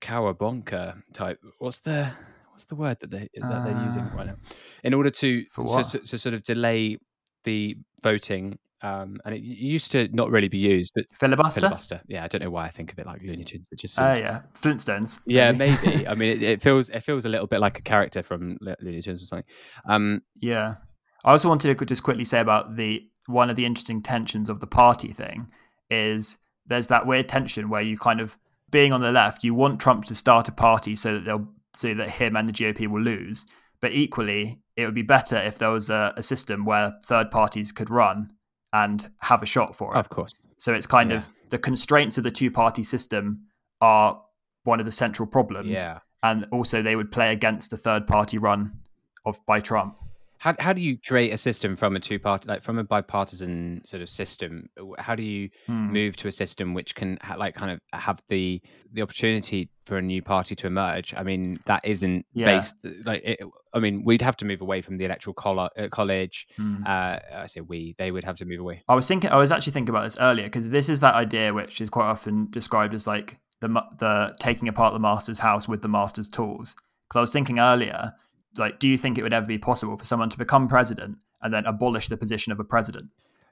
cowabunga 0.00 1.02
type 1.12 1.40
what's 1.58 1.80
the 1.80 2.12
what's 2.50 2.64
the 2.66 2.76
word 2.76 2.96
that 3.00 3.10
they 3.10 3.28
that 3.34 3.62
they're 3.64 3.72
using 3.72 4.04
Uh, 4.04 4.16
right 4.16 4.26
now 4.28 4.36
in 4.84 4.94
order 4.94 5.10
to 5.10 5.44
for 5.50 5.82
to, 5.82 5.98
to, 5.98 6.06
to 6.06 6.18
sort 6.18 6.34
of 6.34 6.42
delay 6.44 6.96
the 7.44 7.76
voting 8.02 8.58
um 8.82 9.18
and 9.24 9.34
it 9.34 9.40
used 9.42 9.90
to 9.90 10.08
not 10.12 10.30
really 10.30 10.48
be 10.48 10.58
used 10.58 10.92
but 10.94 11.04
Filibuster. 11.18 11.60
filibuster 11.60 12.00
yeah 12.06 12.22
i 12.24 12.28
don't 12.28 12.42
know 12.42 12.50
why 12.50 12.64
i 12.64 12.68
think 12.70 12.92
of 12.92 12.98
it 12.98 13.06
like 13.06 13.20
looney 13.22 13.42
tunes 13.44 13.68
it 13.72 13.78
just 13.78 13.98
Oh 13.98 14.04
of- 14.10 14.18
yeah, 14.18 14.42
Flintstones. 14.60 15.18
yeah 15.26 15.50
maybe 15.52 16.06
i 16.08 16.14
mean 16.14 16.30
it, 16.36 16.42
it 16.42 16.62
feels 16.62 16.88
it 16.90 17.00
feels 17.00 17.24
a 17.24 17.28
little 17.28 17.46
bit 17.48 17.60
like 17.60 17.78
a 17.78 17.82
character 17.82 18.22
from 18.22 18.56
Lo- 18.60 18.74
looney 18.80 19.02
tunes 19.02 19.22
or 19.22 19.26
something 19.26 19.46
um 19.88 20.22
Yeah. 20.40 20.76
I 21.24 21.32
also 21.32 21.48
wanted 21.48 21.76
to 21.76 21.84
just 21.84 22.04
quickly 22.04 22.24
say 22.24 22.38
about 22.38 22.76
the 22.76 23.02
one 23.26 23.50
of 23.50 23.56
the 23.56 23.66
interesting 23.66 24.00
tensions 24.02 24.48
of 24.48 24.60
the 24.60 24.68
party 24.68 25.10
thing 25.12 25.48
is 25.90 26.38
there's 26.66 26.88
that 26.88 27.06
weird 27.06 27.28
tension 27.28 27.68
where 27.68 27.82
you 27.82 27.98
kind 27.98 28.20
of 28.20 28.38
being 28.70 28.92
on 28.92 29.00
the 29.00 29.10
left, 29.10 29.42
you 29.42 29.52
want 29.52 29.80
Trump 29.80 30.04
to 30.04 30.14
start 30.14 30.48
a 30.48 30.52
party 30.52 30.94
so 30.94 31.14
that 31.14 31.24
they'll 31.24 31.48
so 31.74 31.92
that 31.94 32.08
him 32.08 32.36
and 32.36 32.48
the 32.48 32.52
GOP 32.52 32.86
will 32.86 33.02
lose. 33.02 33.44
But 33.80 33.92
equally, 33.92 34.60
it 34.76 34.84
would 34.86 34.94
be 34.94 35.02
better 35.02 35.36
if 35.36 35.58
there 35.58 35.72
was 35.72 35.90
a, 35.90 36.14
a 36.16 36.22
system 36.22 36.64
where 36.64 36.92
third 37.04 37.30
parties 37.32 37.72
could 37.72 37.90
run 37.90 38.30
and 38.72 39.10
have 39.20 39.42
a 39.42 39.46
shot 39.46 39.74
for 39.74 39.94
it. 39.94 39.98
of 39.98 40.08
course 40.08 40.34
So 40.58 40.74
it's 40.74 40.86
kind 40.86 41.10
Yeah. 41.10 41.18
of 41.18 41.28
the 41.50 41.58
constraints 41.58 42.18
of 42.18 42.24
the 42.24 42.30
two 42.30 42.50
party 42.50 42.82
system 42.82 43.44
are 43.80 44.20
one 44.64 44.80
of 44.80 44.86
the 44.86 44.92
central 44.92 45.26
problems. 45.26 45.68
yeah 45.70 46.00
And 46.22 46.46
also 46.52 46.82
they 46.82 46.96
would 46.96 47.10
play 47.12 47.32
against 47.32 47.72
a 47.72 47.76
third 47.76 48.06
party 48.06 48.38
run 48.38 48.80
of 49.24 49.40
by 49.46 49.60
Trump. 49.60 49.96
How 50.38 50.54
how 50.60 50.72
do 50.72 50.80
you 50.80 50.96
create 51.06 51.32
a 51.32 51.38
system 51.38 51.74
from 51.76 51.96
a 51.96 52.00
two 52.00 52.18
party 52.18 52.48
like 52.48 52.62
from 52.62 52.78
a 52.78 52.84
bipartisan 52.84 53.82
sort 53.84 54.02
of 54.02 54.08
system? 54.08 54.68
How 54.98 55.14
do 55.14 55.22
you 55.22 55.50
Hmm. 55.66 55.92
move 55.92 56.16
to 56.16 56.28
a 56.28 56.32
system 56.32 56.74
which 56.74 56.94
can 56.94 57.18
ha- 57.22 57.34
like 57.36 57.54
kind 57.54 57.70
of 57.72 57.80
have 57.92 58.22
the 58.28 58.60
the 58.92 59.02
opportunity 59.02 59.68
for 59.84 59.98
a 59.98 60.02
new 60.02 60.22
party 60.22 60.54
to 60.54 60.66
emerge? 60.66 61.12
I 61.16 61.22
mean, 61.22 61.56
that 61.66 61.84
isn't 61.84 62.24
Yeah. 62.34 62.46
based 62.46 62.76
like 63.04 63.22
it, 63.24 63.40
I 63.74 63.80
mean, 63.80 64.04
we'd 64.04 64.22
have 64.22 64.36
to 64.38 64.44
move 64.44 64.60
away 64.60 64.80
from 64.80 64.96
the 64.98 65.04
electoral 65.04 65.34
uh, 65.58 65.88
college. 65.90 66.46
Hmm. 66.56 66.84
Uh, 66.86 67.18
I 67.44 67.46
say 67.46 67.60
we; 67.60 67.94
they 67.98 68.10
would 68.12 68.24
have 68.24 68.36
to 68.36 68.44
move 68.44 68.60
away. 68.60 68.82
I 68.88 68.94
was 68.94 69.06
thinking, 69.08 69.30
I 69.30 69.36
was 69.36 69.50
actually 69.50 69.72
thinking 69.72 69.90
about 69.90 70.04
this 70.04 70.16
earlier 70.20 70.44
because 70.44 70.70
this 70.70 70.88
is 70.88 71.00
that 71.00 71.14
idea 71.14 71.52
which 71.52 71.80
is 71.80 71.90
quite 71.90 72.06
often 72.06 72.48
described 72.50 72.94
as 72.94 73.06
like 73.06 73.38
the 73.60 73.68
the 73.98 74.36
taking 74.40 74.68
apart 74.68 74.92
the 74.94 75.00
master's 75.00 75.40
house 75.40 75.66
with 75.66 75.82
the 75.82 75.88
master's 75.88 76.28
tools. 76.28 76.76
Because 77.08 77.18
I 77.18 77.20
was 77.22 77.32
thinking 77.32 77.58
earlier, 77.58 78.12
like, 78.58 78.78
do 78.78 78.88
you 78.88 78.96
think 78.98 79.18
it 79.18 79.22
would 79.22 79.32
ever 79.32 79.46
be 79.46 79.58
possible 79.58 79.96
for 79.96 80.04
someone 80.04 80.30
to 80.30 80.38
become 80.38 80.68
president 80.68 81.18
and 81.42 81.52
then 81.54 81.64
abolish 81.66 82.08
the 82.08 82.16
position 82.16 82.52
of 82.52 82.60
a 82.60 82.64
president? 82.64 83.06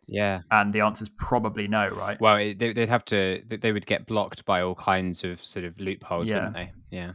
Yeah. 0.08 0.42
And 0.50 0.72
the 0.72 0.80
answer 0.82 1.02
is 1.02 1.08
probably 1.16 1.66
no, 1.66 1.88
right? 1.88 2.20
Well, 2.20 2.36
it, 2.36 2.58
they, 2.58 2.72
they'd 2.72 2.88
have 2.88 3.04
to. 3.06 3.42
they- 3.48 3.56
They 3.56 3.72
would 3.72 3.86
get 3.86 4.06
blocked 4.06 4.44
by 4.44 4.62
all 4.62 4.74
kinds 4.74 5.24
of 5.24 5.42
sort 5.42 5.64
of 5.64 5.78
loopholes, 5.80 6.28
Yeah. 6.28 6.36
wouldn't 6.36 6.54
they? 6.54 6.72
Yeah. 6.90 7.12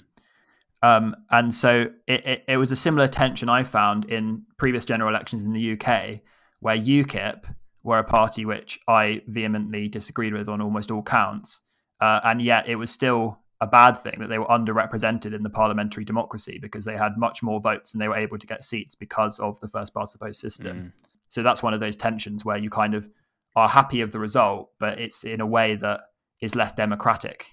Um, 0.84 1.16
and 1.30 1.54
so 1.54 1.90
it, 2.08 2.26
it, 2.26 2.44
it, 2.48 2.58
was 2.58 2.72
a 2.72 2.76
similar 2.76 3.08
tension 3.08 3.50
I 3.50 3.64
found 3.64 4.06
in 4.06 4.44
previous 4.58 4.84
general 4.84 5.10
elections 5.10 5.44
in 5.44 5.54
the 5.54 5.74
UK, 5.74 6.20
where 6.60 6.76
UKIP 6.76 7.44
were 7.84 8.00
a 8.00 8.04
party 8.04 8.46
which 8.46 8.80
I 8.88 9.22
vehemently 9.28 9.88
disagreed 9.88 10.34
with 10.34 10.50
on 10.50 10.60
almost 10.60 10.90
all 10.92 11.04
counts. 11.04 11.62
Uh, 12.00 12.20
and 12.24 12.42
yet 12.42 12.68
it 12.68 12.76
was 12.78 12.90
still 12.90 13.38
a 13.62 13.68
bad 13.68 13.94
thing 13.94 14.16
that 14.20 14.28
they 14.28 14.40
were 14.40 14.48
underrepresented 14.48 15.36
in 15.36 15.44
the 15.44 15.50
parliamentary 15.50 16.04
democracy 16.04 16.58
because 16.60 16.84
they 16.84 16.98
had 16.98 17.16
much 17.16 17.44
more 17.44 17.62
votes 17.62 17.94
and 17.94 18.02
they 18.02 18.08
were 18.08 18.18
able 18.18 18.40
to 18.40 18.48
get 18.48 18.64
seats 18.64 18.96
because 18.96 19.40
of 19.40 19.60
the 19.62 19.68
first 19.68 19.94
past 19.94 20.14
the 20.14 20.20
post 20.20 20.42
system. 20.42 20.78
Mm. 20.78 20.92
So 21.30 21.44
that's 21.44 21.62
one 21.62 21.74
of 21.74 21.80
those 21.80 21.96
tensions 21.96 22.44
where 22.44 22.58
you 22.58 22.72
kind 22.72 22.96
of 22.96 23.08
are 23.56 23.70
happy 23.70 24.02
of 24.02 24.12
the 24.12 24.20
result, 24.20 24.72
but 24.80 25.00
it's 25.00 25.24
in 25.24 25.42
a 25.42 25.46
way 25.46 25.76
that 25.76 26.02
is 26.42 26.56
less 26.56 26.74
democratic. 26.74 27.46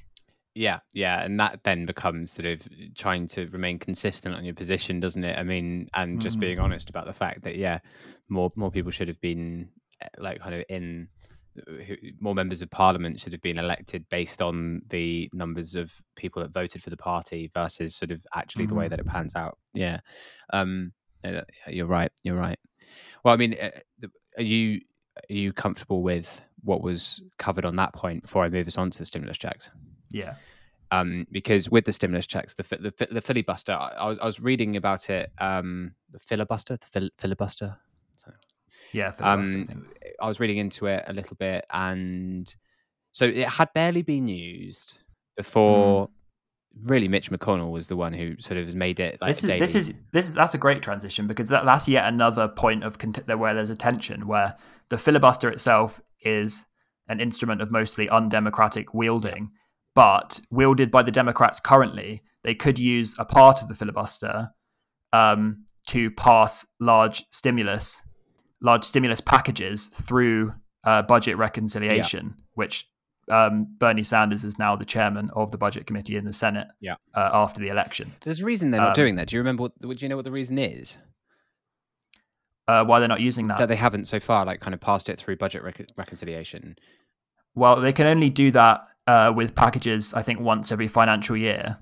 Yeah, 0.54 0.80
yeah, 0.94 1.22
and 1.22 1.38
that 1.38 1.61
then 1.62 1.84
becomes 1.84 2.32
sort 2.32 2.46
of 2.46 2.66
trying 2.96 3.28
to 3.28 3.46
remain 3.48 3.78
consistent 3.78 4.34
on 4.34 4.44
your 4.44 4.54
position, 4.54 4.98
doesn't 4.98 5.22
it? 5.22 5.38
I 5.38 5.42
mean, 5.42 5.88
and 5.94 6.20
just 6.20 6.38
mm. 6.38 6.40
being 6.40 6.59
honest 6.59 6.88
about 6.88 7.06
the 7.06 7.12
fact 7.12 7.42
that 7.42 7.56
yeah, 7.56 7.78
more 8.28 8.50
more 8.56 8.70
people 8.70 8.90
should 8.90 9.09
have 9.09 9.20
been 9.20 9.68
eh, 10.00 10.09
like 10.18 10.40
kind 10.40 10.54
of 10.54 10.64
in 10.68 11.09
more 12.20 12.34
members 12.34 12.62
of 12.62 12.70
parliament 12.70 13.20
should 13.20 13.32
have 13.32 13.42
been 13.42 13.59
elected 13.59 14.09
based 14.09 14.42
on 14.42 14.82
the 14.88 15.28
numbers 15.32 15.74
of 15.74 15.92
people 16.16 16.42
that 16.42 16.52
voted 16.52 16.82
for 16.82 16.90
the 16.90 16.96
party 16.96 17.50
versus 17.54 17.94
sort 17.94 18.11
of 18.11 18.26
actually 18.34 18.64
mm. 18.64 18.68
the 18.68 18.74
way 18.74 18.88
that 18.88 18.98
it 18.98 19.06
mm. 19.06 19.12
pans 19.12 19.34
out. 19.34 19.59
Yeah, 19.74 20.00
um, 20.52 20.92
you're 21.66 21.86
right. 21.86 22.12
You're 22.22 22.36
right. 22.36 22.59
Well, 23.24 23.34
I 23.34 23.36
mean, 23.36 23.54
eh, 23.54 23.70
are 24.36 24.42
you 24.42 24.80
are 25.30 25.34
you 25.34 25.52
comfortable 25.52 26.02
with 26.02 26.40
what 26.62 26.82
was 26.82 27.22
covered 27.38 27.64
on 27.64 27.76
that 27.76 27.92
point 27.92 28.22
before 28.22 28.44
I 28.44 28.48
move 28.48 28.66
us 28.66 28.78
on 28.78 28.90
to 28.90 28.98
the 28.98 29.04
stimulus 29.04 29.38
checks? 29.38 29.70
Yeah. 30.12 30.34
Um, 30.90 31.26
because 31.30 31.68
with 31.68 31.84
the 31.84 31.92
stimulus 31.92 32.26
checks, 32.26 32.54
the 32.54 32.62
the, 32.62 33.09
the 33.11 33.20
filibuster, 33.20 33.72
I 33.72 34.06
was, 34.06 34.18
I 34.18 34.24
was 34.24 34.40
reading 34.40 34.76
about 34.76 35.11
it. 35.11 35.30
Um, 35.38 35.92
the 36.11 36.18
filibuster, 36.18 36.76
the 36.76 36.86
fil- 36.86 37.11
filibuster. 37.18 37.76
Yeah, 38.92 39.12
um, 39.20 39.66
I 40.20 40.26
was 40.26 40.40
reading 40.40 40.58
into 40.58 40.86
it 40.86 41.04
a 41.06 41.12
little 41.12 41.36
bit, 41.36 41.64
and 41.70 42.52
so 43.12 43.24
it 43.24 43.48
had 43.48 43.72
barely 43.74 44.02
been 44.02 44.28
used 44.28 44.98
before. 45.36 46.06
Mm. 46.06 46.10
Really, 46.84 47.08
Mitch 47.08 47.30
McConnell 47.30 47.72
was 47.72 47.88
the 47.88 47.96
one 47.96 48.12
who 48.12 48.38
sort 48.38 48.58
of 48.58 48.66
has 48.66 48.74
made 48.74 49.00
it. 49.00 49.18
Like 49.20 49.30
this 49.34 49.42
is 49.42 49.50
this 49.58 49.74
is 49.74 49.94
this 50.12 50.28
is 50.28 50.34
that's 50.34 50.54
a 50.54 50.58
great 50.58 50.82
transition 50.82 51.26
because 51.26 51.48
that, 51.48 51.64
that's 51.64 51.88
yet 51.88 52.06
another 52.06 52.46
point 52.48 52.84
of 52.84 52.96
where 53.26 53.54
there's 53.54 53.70
a 53.70 53.76
tension 53.76 54.26
where 54.28 54.54
the 54.88 54.98
filibuster 54.98 55.48
itself 55.48 56.00
is 56.22 56.64
an 57.08 57.20
instrument 57.20 57.62
of 57.62 57.70
mostly 57.70 58.08
undemocratic 58.08 58.92
wielding, 58.94 59.50
but 59.94 60.40
wielded 60.50 60.90
by 60.90 61.02
the 61.02 61.10
Democrats 61.10 61.58
currently, 61.58 62.22
they 62.44 62.54
could 62.54 62.78
use 62.78 63.16
a 63.18 63.24
part 63.24 63.60
of 63.62 63.68
the 63.68 63.74
filibuster 63.74 64.50
um, 65.12 65.64
to 65.88 66.10
pass 66.12 66.66
large 66.80 67.24
stimulus 67.30 68.02
large 68.61 68.84
stimulus 68.84 69.20
packages 69.20 69.86
through 69.86 70.52
uh, 70.84 71.02
budget 71.02 71.36
reconciliation, 71.36 72.34
yeah. 72.36 72.44
which 72.54 72.88
um, 73.30 73.66
Bernie 73.78 74.02
Sanders 74.02 74.44
is 74.44 74.59
now 74.59 74.76
the 74.76 74.84
chairman 74.84 75.30
of 75.34 75.52
the 75.52 75.59
budget 75.59 75.86
committee 75.86 76.16
in 76.16 76.24
the 76.24 76.32
Senate. 76.32 76.68
Yeah. 76.80 76.94
Uh, 77.14 77.30
after 77.32 77.61
the 77.61 77.68
election, 77.68 78.12
there's 78.22 78.40
a 78.40 78.44
reason 78.44 78.70
they're 78.70 78.80
not 78.80 78.88
um, 78.88 78.94
doing 78.94 79.16
that. 79.16 79.28
Do 79.28 79.36
you 79.36 79.40
remember? 79.40 79.62
What, 79.62 79.80
do 79.80 79.94
you 79.98 80.09
know 80.09 80.16
what 80.16 80.24
the 80.24 80.32
reason 80.32 80.59
is? 80.59 80.98
Uh, 82.66 82.84
why 82.84 82.98
they're 82.98 83.09
not 83.09 83.20
using 83.20 83.46
that? 83.48 83.59
That 83.59 83.68
they 83.68 83.76
haven't 83.76 84.06
so 84.06 84.20
far, 84.20 84.44
like, 84.44 84.61
kind 84.61 84.74
of 84.74 84.80
passed 84.80 85.09
it 85.09 85.18
through 85.18 85.36
budget 85.36 85.62
rec- 85.62 85.90
reconciliation. 85.96 86.76
Well, 87.54 87.80
they 87.80 87.92
can 87.94 88.06
only 88.06 88.28
do 88.28 88.50
that 88.50 88.82
uh, 89.06 89.32
with 89.34 89.54
packages, 89.54 90.12
I 90.12 90.22
think, 90.22 90.38
once 90.38 90.70
every 90.70 90.86
financial 90.86 91.36
year, 91.36 91.78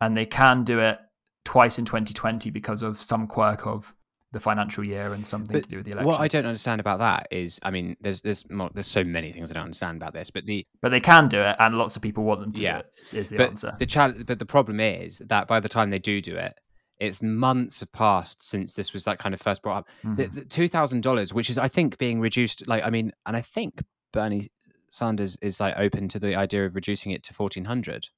and 0.00 0.16
they 0.16 0.26
can 0.26 0.64
do 0.64 0.80
it 0.80 0.98
twice 1.44 1.78
in 1.78 1.84
2020 1.84 2.50
because 2.50 2.82
of 2.82 3.00
some 3.00 3.26
quirk 3.26 3.66
of 3.66 3.94
the 4.34 4.40
financial 4.40 4.84
year 4.84 5.14
and 5.14 5.26
something 5.26 5.56
but 5.56 5.64
to 5.64 5.70
do 5.70 5.76
with 5.78 5.86
the 5.86 5.92
election. 5.92 6.10
What 6.10 6.20
I 6.20 6.28
don't 6.28 6.44
understand 6.44 6.80
about 6.80 6.98
that 6.98 7.28
is, 7.30 7.58
I 7.62 7.70
mean, 7.70 7.96
there's 8.02 8.20
there's 8.20 8.44
there's 8.74 8.86
so 8.86 9.02
many 9.04 9.32
things 9.32 9.50
I 9.50 9.54
don't 9.54 9.64
understand 9.64 9.96
about 9.96 10.12
this, 10.12 10.28
but 10.30 10.44
the 10.44 10.66
but 10.82 10.90
they 10.90 11.00
can 11.00 11.28
do 11.28 11.40
it, 11.40 11.56
and 11.58 11.78
lots 11.78 11.96
of 11.96 12.02
people 12.02 12.24
want 12.24 12.40
them 12.40 12.52
to 12.52 12.60
yeah, 12.60 12.72
do 12.72 12.78
it. 12.80 12.92
Is, 13.02 13.14
is 13.14 13.30
the 13.30 13.36
but 13.38 13.48
answer? 13.48 13.76
The 13.78 13.86
challenge, 13.86 14.26
but 14.26 14.38
the 14.38 14.44
problem 14.46 14.80
is 14.80 15.22
that 15.26 15.48
by 15.48 15.60
the 15.60 15.68
time 15.70 15.88
they 15.88 15.98
do 15.98 16.20
do 16.20 16.36
it, 16.36 16.60
it's 17.00 17.22
months 17.22 17.80
have 17.80 17.92
passed 17.92 18.46
since 18.46 18.74
this 18.74 18.92
was 18.92 19.06
like 19.06 19.18
kind 19.18 19.34
of 19.34 19.40
first 19.40 19.62
brought 19.62 19.78
up. 19.78 19.88
Mm-hmm. 20.04 20.14
The, 20.16 20.26
the 20.26 20.44
two 20.44 20.68
thousand 20.68 21.02
dollars, 21.02 21.32
which 21.32 21.48
is 21.48 21.56
I 21.56 21.68
think 21.68 21.96
being 21.96 22.20
reduced, 22.20 22.68
like 22.68 22.84
I 22.84 22.90
mean, 22.90 23.12
and 23.24 23.36
I 23.36 23.40
think 23.40 23.82
Bernie 24.12 24.48
Sanders 24.90 25.36
is 25.40 25.60
like 25.60 25.74
open 25.78 26.08
to 26.08 26.18
the 26.18 26.36
idea 26.36 26.66
of 26.66 26.74
reducing 26.74 27.12
it 27.12 27.22
to 27.24 27.34
fourteen 27.34 27.64
hundred. 27.64 28.08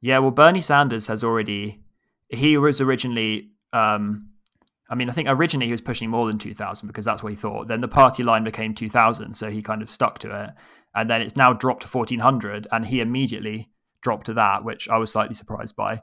Yeah, 0.00 0.18
well, 0.18 0.30
Bernie 0.30 0.60
Sanders 0.60 1.06
has 1.08 1.22
already. 1.22 1.80
He 2.28 2.56
was 2.56 2.80
originally 2.80 3.50
um, 3.72 4.30
I 4.88 4.94
mean, 4.94 5.10
I 5.10 5.12
think 5.12 5.28
originally 5.28 5.66
he 5.66 5.72
was 5.72 5.80
pushing 5.80 6.10
more 6.10 6.26
than 6.26 6.38
2000 6.38 6.86
because 6.86 7.04
that's 7.04 7.22
what 7.22 7.32
he 7.32 7.36
thought. 7.36 7.68
Then 7.68 7.80
the 7.80 7.88
party 7.88 8.22
line 8.22 8.44
became 8.44 8.74
2000, 8.74 9.34
so 9.34 9.50
he 9.50 9.62
kind 9.62 9.82
of 9.82 9.90
stuck 9.90 10.18
to 10.20 10.44
it. 10.44 10.50
And 10.94 11.10
then 11.10 11.20
it's 11.20 11.36
now 11.36 11.52
dropped 11.52 11.82
to 11.82 11.88
1400, 11.88 12.68
and 12.70 12.86
he 12.86 13.00
immediately 13.00 13.70
dropped 14.00 14.26
to 14.26 14.34
that, 14.34 14.64
which 14.64 14.88
I 14.88 14.96
was 14.96 15.12
slightly 15.12 15.34
surprised 15.34 15.76
by. 15.76 16.02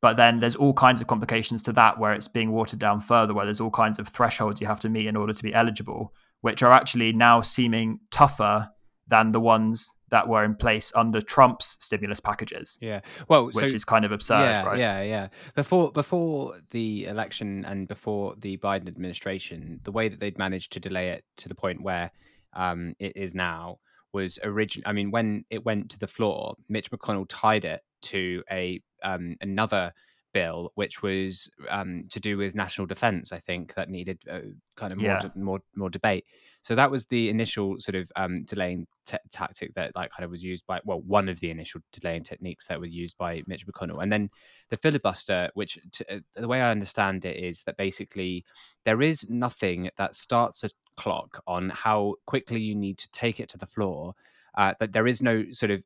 But 0.00 0.16
then 0.16 0.40
there's 0.40 0.56
all 0.56 0.72
kinds 0.72 1.00
of 1.00 1.06
complications 1.06 1.62
to 1.64 1.72
that 1.72 1.98
where 1.98 2.12
it's 2.12 2.28
being 2.28 2.52
watered 2.52 2.78
down 2.78 3.00
further, 3.00 3.34
where 3.34 3.44
there's 3.44 3.60
all 3.60 3.70
kinds 3.70 3.98
of 3.98 4.08
thresholds 4.08 4.60
you 4.60 4.66
have 4.66 4.80
to 4.80 4.88
meet 4.88 5.06
in 5.06 5.16
order 5.16 5.32
to 5.32 5.42
be 5.42 5.54
eligible, 5.54 6.12
which 6.40 6.62
are 6.62 6.72
actually 6.72 7.12
now 7.12 7.40
seeming 7.40 8.00
tougher 8.10 8.70
than 9.06 9.32
the 9.32 9.40
ones 9.40 9.92
that 10.10 10.28
were 10.28 10.44
in 10.44 10.54
place 10.54 10.92
under 10.94 11.20
Trump's 11.20 11.76
stimulus 11.80 12.20
packages. 12.20 12.78
Yeah, 12.80 13.00
well, 13.28 13.46
which 13.46 13.70
so, 13.70 13.76
is 13.76 13.84
kind 13.84 14.04
of 14.04 14.12
absurd, 14.12 14.40
yeah, 14.40 14.64
right? 14.64 14.78
Yeah, 14.78 15.02
yeah. 15.02 15.28
Before 15.54 15.90
before 15.90 16.56
the 16.70 17.06
election 17.06 17.64
and 17.64 17.88
before 17.88 18.34
the 18.38 18.56
Biden 18.58 18.88
administration, 18.88 19.80
the 19.84 19.92
way 19.92 20.08
that 20.08 20.20
they'd 20.20 20.38
managed 20.38 20.72
to 20.72 20.80
delay 20.80 21.08
it 21.10 21.24
to 21.38 21.48
the 21.48 21.54
point 21.54 21.82
where 21.82 22.10
um, 22.54 22.94
it 22.98 23.16
is 23.16 23.34
now 23.34 23.78
was 24.12 24.38
origin. 24.42 24.82
I 24.86 24.92
mean, 24.92 25.10
when 25.10 25.44
it 25.50 25.64
went 25.64 25.90
to 25.90 25.98
the 25.98 26.06
floor, 26.06 26.54
Mitch 26.68 26.90
McConnell 26.90 27.26
tied 27.28 27.64
it 27.64 27.80
to 28.02 28.42
a 28.50 28.80
um, 29.02 29.36
another 29.40 29.92
bill, 30.32 30.70
which 30.74 31.02
was 31.02 31.50
um, 31.70 32.04
to 32.10 32.20
do 32.20 32.36
with 32.36 32.54
national 32.54 32.86
defense. 32.86 33.32
I 33.32 33.38
think 33.38 33.74
that 33.74 33.88
needed 33.88 34.18
uh, 34.30 34.40
kind 34.76 34.92
of 34.92 34.98
more, 34.98 35.08
yeah. 35.08 35.28
more 35.34 35.60
more 35.74 35.90
debate. 35.90 36.24
So 36.66 36.74
that 36.74 36.90
was 36.90 37.06
the 37.06 37.28
initial 37.28 37.78
sort 37.78 37.94
of 37.94 38.10
um, 38.16 38.42
delaying 38.42 38.88
t- 39.06 39.16
tactic 39.30 39.72
that 39.74 39.94
like 39.94 40.10
kind 40.10 40.24
of 40.24 40.32
was 40.32 40.42
used 40.42 40.66
by 40.66 40.80
well, 40.84 41.00
one 41.02 41.28
of 41.28 41.38
the 41.38 41.48
initial 41.48 41.80
delaying 41.92 42.24
techniques 42.24 42.66
that 42.66 42.80
was 42.80 42.90
used 42.90 43.16
by 43.18 43.44
Mitch 43.46 43.64
McConnell, 43.68 44.02
and 44.02 44.10
then 44.10 44.28
the 44.70 44.76
filibuster, 44.76 45.48
which 45.54 45.78
uh, 46.10 46.16
the 46.34 46.48
way 46.48 46.60
I 46.60 46.72
understand 46.72 47.24
it 47.24 47.36
is 47.36 47.62
that 47.66 47.76
basically 47.76 48.44
there 48.84 49.00
is 49.00 49.30
nothing 49.30 49.90
that 49.96 50.16
starts 50.16 50.64
a 50.64 50.70
clock 50.96 51.40
on 51.46 51.70
how 51.70 52.14
quickly 52.26 52.60
you 52.60 52.74
need 52.74 52.98
to 52.98 53.08
take 53.12 53.38
it 53.38 53.48
to 53.50 53.58
the 53.58 53.66
floor. 53.66 54.14
Uh, 54.58 54.74
that 54.80 54.92
there 54.92 55.06
is 55.06 55.22
no 55.22 55.44
sort 55.52 55.70
of 55.70 55.84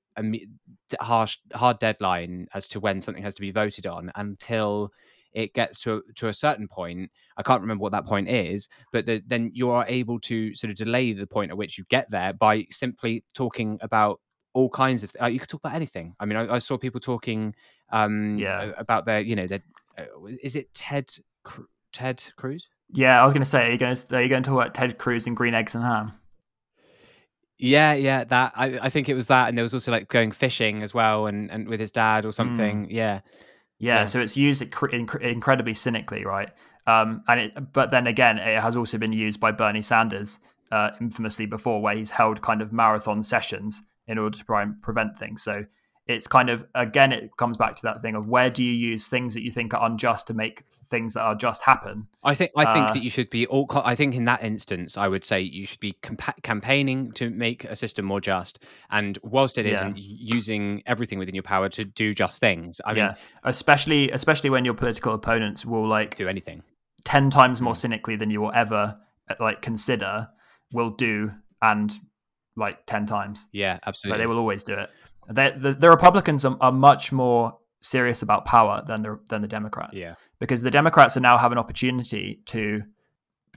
harsh 0.98 1.36
hard 1.52 1.78
deadline 1.78 2.46
as 2.54 2.66
to 2.68 2.80
when 2.80 3.02
something 3.02 3.22
has 3.22 3.34
to 3.34 3.42
be 3.42 3.50
voted 3.50 3.84
on 3.84 4.10
until 4.14 4.90
it 5.32 5.54
gets 5.54 5.80
to 5.80 6.02
to 6.16 6.28
a 6.28 6.32
certain 6.32 6.68
point. 6.68 7.10
I 7.36 7.42
can't 7.42 7.60
remember 7.60 7.82
what 7.82 7.92
that 7.92 8.06
point 8.06 8.28
is, 8.28 8.68
but 8.92 9.06
the, 9.06 9.22
then 9.26 9.50
you 9.54 9.70
are 9.70 9.84
able 9.88 10.18
to 10.20 10.54
sort 10.54 10.70
of 10.70 10.76
delay 10.76 11.12
the 11.12 11.26
point 11.26 11.50
at 11.50 11.56
which 11.56 11.78
you 11.78 11.84
get 11.88 12.10
there 12.10 12.32
by 12.32 12.66
simply 12.70 13.24
talking 13.34 13.78
about 13.82 14.20
all 14.52 14.68
kinds 14.68 15.04
of. 15.04 15.14
Uh, 15.20 15.26
you 15.26 15.38
could 15.38 15.48
talk 15.48 15.60
about 15.60 15.74
anything. 15.74 16.14
I 16.18 16.26
mean, 16.26 16.36
I, 16.36 16.54
I 16.54 16.58
saw 16.58 16.76
people 16.76 17.00
talking, 17.00 17.54
um, 17.92 18.38
yeah, 18.38 18.72
about 18.76 19.04
their, 19.06 19.20
you 19.20 19.36
know, 19.36 19.46
their, 19.46 19.62
uh, 19.98 20.04
is 20.42 20.56
it 20.56 20.72
Ted 20.74 21.08
Ted 21.92 22.22
Cruz? 22.36 22.68
Yeah, 22.92 23.20
I 23.20 23.24
was 23.24 23.32
going 23.32 23.42
to 23.42 23.48
say, 23.48 23.68
are 23.68 23.70
you 23.70 23.78
going 23.78 23.94
to 23.94 24.16
are 24.16 24.22
you 24.22 24.28
going 24.28 24.42
to 24.42 24.50
talk 24.50 24.60
about 24.60 24.74
Ted 24.74 24.98
Cruz 24.98 25.26
and 25.26 25.36
green 25.36 25.54
eggs 25.54 25.74
and 25.74 25.84
ham? 25.84 26.12
Yeah, 27.62 27.92
yeah, 27.92 28.24
that 28.24 28.52
I, 28.56 28.78
I 28.80 28.88
think 28.88 29.10
it 29.10 29.14
was 29.14 29.26
that, 29.26 29.48
and 29.48 29.58
there 29.58 29.62
was 29.62 29.74
also 29.74 29.92
like 29.92 30.08
going 30.08 30.32
fishing 30.32 30.82
as 30.82 30.94
well, 30.94 31.26
and 31.26 31.50
and 31.50 31.68
with 31.68 31.78
his 31.78 31.90
dad 31.90 32.24
or 32.24 32.32
something. 32.32 32.86
Mm. 32.86 32.90
Yeah, 32.90 33.20
yeah, 33.80 34.00
yeah, 34.00 34.04
so 34.04 34.20
it's 34.20 34.36
used 34.36 34.62
inc- 34.62 35.20
incredibly 35.20 35.74
cynically, 35.74 36.24
right? 36.24 36.50
Um, 36.86 37.22
and 37.28 37.40
it, 37.40 37.72
but 37.72 37.90
then 37.90 38.06
again, 38.06 38.38
it 38.38 38.60
has 38.60 38.76
also 38.76 38.98
been 38.98 39.12
used 39.12 39.40
by 39.40 39.52
Bernie 39.52 39.82
Sanders 39.82 40.38
uh, 40.70 40.90
infamously 41.00 41.46
before, 41.46 41.80
where 41.80 41.94
he's 41.94 42.10
held 42.10 42.42
kind 42.42 42.60
of 42.62 42.72
marathon 42.72 43.22
sessions 43.22 43.82
in 44.06 44.18
order 44.18 44.36
to 44.36 44.44
try 44.44 44.62
and 44.62 44.80
prevent 44.82 45.18
things. 45.18 45.42
So 45.42 45.64
it's 46.06 46.26
kind 46.26 46.50
of 46.50 46.64
again, 46.74 47.12
it 47.12 47.36
comes 47.36 47.56
back 47.56 47.76
to 47.76 47.82
that 47.82 48.02
thing 48.02 48.14
of 48.14 48.28
where 48.28 48.50
do 48.50 48.64
you 48.64 48.72
use 48.72 49.08
things 49.08 49.34
that 49.34 49.42
you 49.42 49.50
think 49.50 49.74
are 49.74 49.86
unjust 49.86 50.26
to 50.28 50.34
make 50.34 50.64
things 50.90 51.14
that 51.14 51.22
are 51.22 51.34
just 51.34 51.62
happen. 51.62 52.06
I 52.24 52.34
think 52.34 52.50
I 52.56 52.74
think 52.74 52.90
uh, 52.90 52.92
that 52.94 53.02
you 53.02 53.10
should 53.10 53.30
be 53.30 53.46
all. 53.46 53.66
I 53.72 53.94
think 53.94 54.14
in 54.14 54.24
that 54.24 54.42
instance, 54.42 54.98
I 54.98 55.08
would 55.08 55.24
say 55.24 55.40
you 55.40 55.64
should 55.64 55.80
be 55.80 55.96
compa- 56.02 56.42
campaigning 56.42 57.12
to 57.12 57.30
make 57.30 57.64
a 57.64 57.76
system 57.76 58.04
more 58.04 58.20
just, 58.20 58.58
and 58.90 59.18
whilst 59.22 59.56
it 59.56 59.66
isn't, 59.66 59.96
using 59.96 60.82
everything 60.86 61.18
within 61.18 61.34
your 61.34 61.44
power 61.44 61.68
to 61.70 61.84
do 61.84 62.12
just 62.12 62.40
things. 62.40 62.80
I 62.84 62.92
yeah, 62.92 63.06
mean, 63.06 63.16
especially 63.44 64.10
especially 64.10 64.50
when 64.50 64.64
your 64.64 64.74
political 64.74 65.14
opponents 65.14 65.64
will 65.64 65.86
like 65.86 66.16
do 66.16 66.28
anything 66.28 66.62
ten 67.04 67.30
times 67.30 67.60
more 67.60 67.72
mm. 67.72 67.78
cynically 67.78 68.16
than 68.16 68.30
you 68.30 68.40
will 68.40 68.52
ever 68.54 68.98
uh, 69.30 69.34
like 69.40 69.62
consider 69.62 70.28
will 70.72 70.90
do, 70.90 71.32
and 71.62 71.98
like 72.56 72.84
ten 72.86 73.06
times. 73.06 73.48
Yeah, 73.52 73.78
absolutely. 73.86 74.18
Like, 74.18 74.22
they 74.22 74.26
will 74.26 74.38
always 74.38 74.64
do 74.64 74.74
it. 74.74 74.90
They, 75.28 75.52
the, 75.56 75.74
the 75.74 75.90
Republicans 75.90 76.44
are, 76.44 76.56
are 76.60 76.72
much 76.72 77.12
more 77.12 77.58
serious 77.80 78.22
about 78.22 78.44
power 78.44 78.82
than 78.86 79.02
the 79.02 79.18
than 79.28 79.42
the 79.42 79.48
Democrats. 79.48 79.98
Yeah. 79.98 80.14
Because 80.38 80.62
the 80.62 80.70
Democrats 80.70 81.16
are 81.16 81.20
now 81.20 81.38
have 81.38 81.52
an 81.52 81.58
opportunity 81.58 82.40
to 82.46 82.82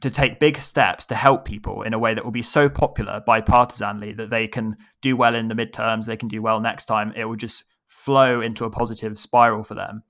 to 0.01 0.09
take 0.09 0.39
big 0.39 0.57
steps 0.57 1.05
to 1.05 1.16
help 1.16 1.45
people 1.45 1.82
in 1.84 1.93
a 1.93 1.99
way 1.99 2.14
that 2.14 2.24
will 2.24 2.32
be 2.32 2.41
so 2.41 2.68
popular 2.68 3.24
bipartisanly 3.28 4.16
that 4.18 4.30
they 4.30 4.47
can 4.47 4.76
do 5.01 5.16
well 5.16 5.34
in 5.34 5.47
the 5.47 5.55
midterms, 5.55 6.05
they 6.05 6.18
can 6.18 6.28
do 6.28 6.41
well 6.41 6.59
next 6.59 6.86
time. 6.86 7.14
It 7.16 7.26
will 7.26 7.38
just 7.38 7.64
flow 7.88 8.41
into 8.41 8.66
a 8.66 8.70
positive 8.70 9.18
spiral 9.18 9.64
for 9.64 9.76
them. 9.76 10.03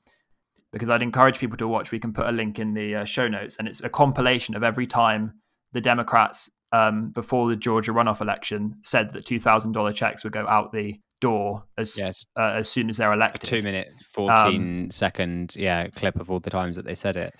Because 0.71 0.89
I'd 0.89 1.03
encourage 1.03 1.37
people 1.37 1.57
to 1.57 1.67
watch. 1.67 1.91
We 1.91 1.99
can 1.99 2.13
put 2.13 2.25
a 2.25 2.31
link 2.31 2.57
in 2.57 2.73
the 2.73 2.95
uh, 2.95 3.05
show 3.05 3.27
notes, 3.27 3.57
and 3.57 3.67
it's 3.67 3.81
a 3.81 3.89
compilation 3.89 4.55
of 4.55 4.63
every 4.63 4.87
time 4.87 5.33
the 5.71 5.81
Democrats, 5.81 6.49
um, 6.71 7.11
before 7.11 7.47
the 7.47 7.55
Georgia 7.55 7.91
runoff 7.91 8.21
election, 8.21 8.73
said 8.81 9.11
that 9.11 9.27
two 9.27 9.39
thousand 9.39 9.73
dollar 9.73 9.93
checks 9.93 10.23
would 10.23 10.33
go 10.33 10.45
out 10.47 10.71
the 10.71 10.99
door 11.27 11.63
as 11.77 11.97
Yes. 11.97 12.25
uh, 12.37 12.53
as 12.61 12.67
soon 12.69 12.89
as 12.89 12.97
they're 12.97 13.13
elected. 13.13 13.49
Two 13.49 13.61
minute, 13.69 13.87
fourteen 14.11 14.91
second, 14.91 15.55
yeah, 15.55 15.87
clip 15.99 16.15
of 16.19 16.29
all 16.31 16.39
the 16.39 16.49
times 16.49 16.75
that 16.77 16.85
they 16.85 16.95
said 16.95 17.15
it. 17.15 17.33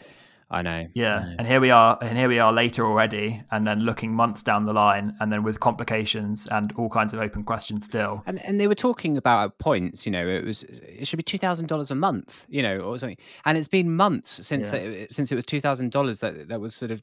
I 0.51 0.61
know. 0.61 0.85
Yeah, 0.93 1.17
I 1.17 1.23
know. 1.23 1.35
and 1.39 1.47
here 1.47 1.59
we 1.59 1.71
are, 1.71 1.97
and 2.01 2.15
here 2.15 2.29
we 2.29 2.37
are 2.37 2.53
later 2.53 2.85
already, 2.85 3.41
and 3.49 3.65
then 3.65 3.79
looking 3.79 4.13
months 4.13 4.43
down 4.43 4.65
the 4.65 4.73
line, 4.73 5.15
and 5.19 5.31
then 5.31 5.41
with 5.41 5.59
complications 5.59 6.47
and 6.51 6.71
all 6.77 6.89
kinds 6.89 7.11
of 7.13 7.19
open 7.19 7.43
questions 7.43 7.85
still. 7.85 8.21
And 8.27 8.37
and 8.45 8.59
they 8.59 8.67
were 8.67 8.75
talking 8.87 9.17
about 9.17 9.57
points, 9.57 10.05
you 10.05 10.11
know, 10.11 10.27
it 10.27 10.45
was 10.45 10.61
it 10.63 11.07
should 11.07 11.17
be 11.17 11.23
two 11.23 11.39
thousand 11.39 11.67
dollars 11.67 11.89
a 11.91 11.95
month, 11.95 12.45
you 12.49 12.61
know, 12.61 12.75
or 12.81 12.99
something. 12.99 13.17
And 13.45 13.57
it's 13.57 13.67
been 13.77 13.95
months 13.95 14.45
since 14.45 14.71
Yeah. 14.71 14.79
that, 14.79 15.13
since 15.13 15.31
it 15.31 15.35
was 15.35 15.45
two 15.45 15.59
thousand 15.59 15.91
dollars 15.91 16.19
that 16.19 16.47
that 16.49 16.59
was 16.61 16.75
sort 16.75 16.91
of 16.91 17.01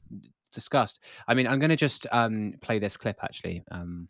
discussed. 0.53 0.99
I 1.27 1.33
mean, 1.33 1.47
I'm 1.47 1.59
going 1.59 1.75
to 1.77 1.83
just 1.87 2.07
um, 2.11 2.53
play 2.61 2.79
this 2.79 2.95
clip 2.95 3.17
actually. 3.21 3.63
Um, 3.71 4.07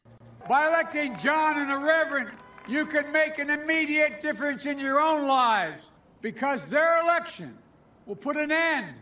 By 0.48 0.68
electing 0.68 1.18
Jon 1.18 1.58
and 1.62 1.70
the 1.72 1.78
Reverend, 1.78 2.30
you 2.68 2.86
can 2.86 3.12
make 3.12 3.40
an 3.40 3.50
immediate 3.50 4.22
difference 4.22 4.66
in 4.66 4.80
your 4.80 5.00
own 5.00 5.28
lives 5.28 5.84
because 6.22 6.66
their 6.66 7.02
election 7.02 7.58
will 8.06 8.16
put 8.16 8.38
an 8.38 8.52
end 8.52 8.96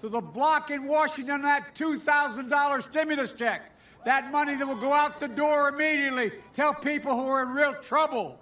to 0.00 0.08
the 0.08 0.20
block 0.20 0.70
in 0.70 0.86
Washington 0.86 1.42
that 1.42 1.74
$2,000 1.74 2.82
stimulus 2.82 3.32
check. 3.32 3.72
That 4.04 4.30
money 4.30 4.54
that 4.54 4.66
will 4.66 4.76
go 4.76 4.92
out 4.92 5.18
the 5.20 5.28
door 5.28 5.68
immediately. 5.68 6.32
Tell 6.54 6.72
people 6.72 7.16
who 7.16 7.26
are 7.28 7.42
in 7.42 7.48
real 7.48 7.74
trouble. 7.74 8.38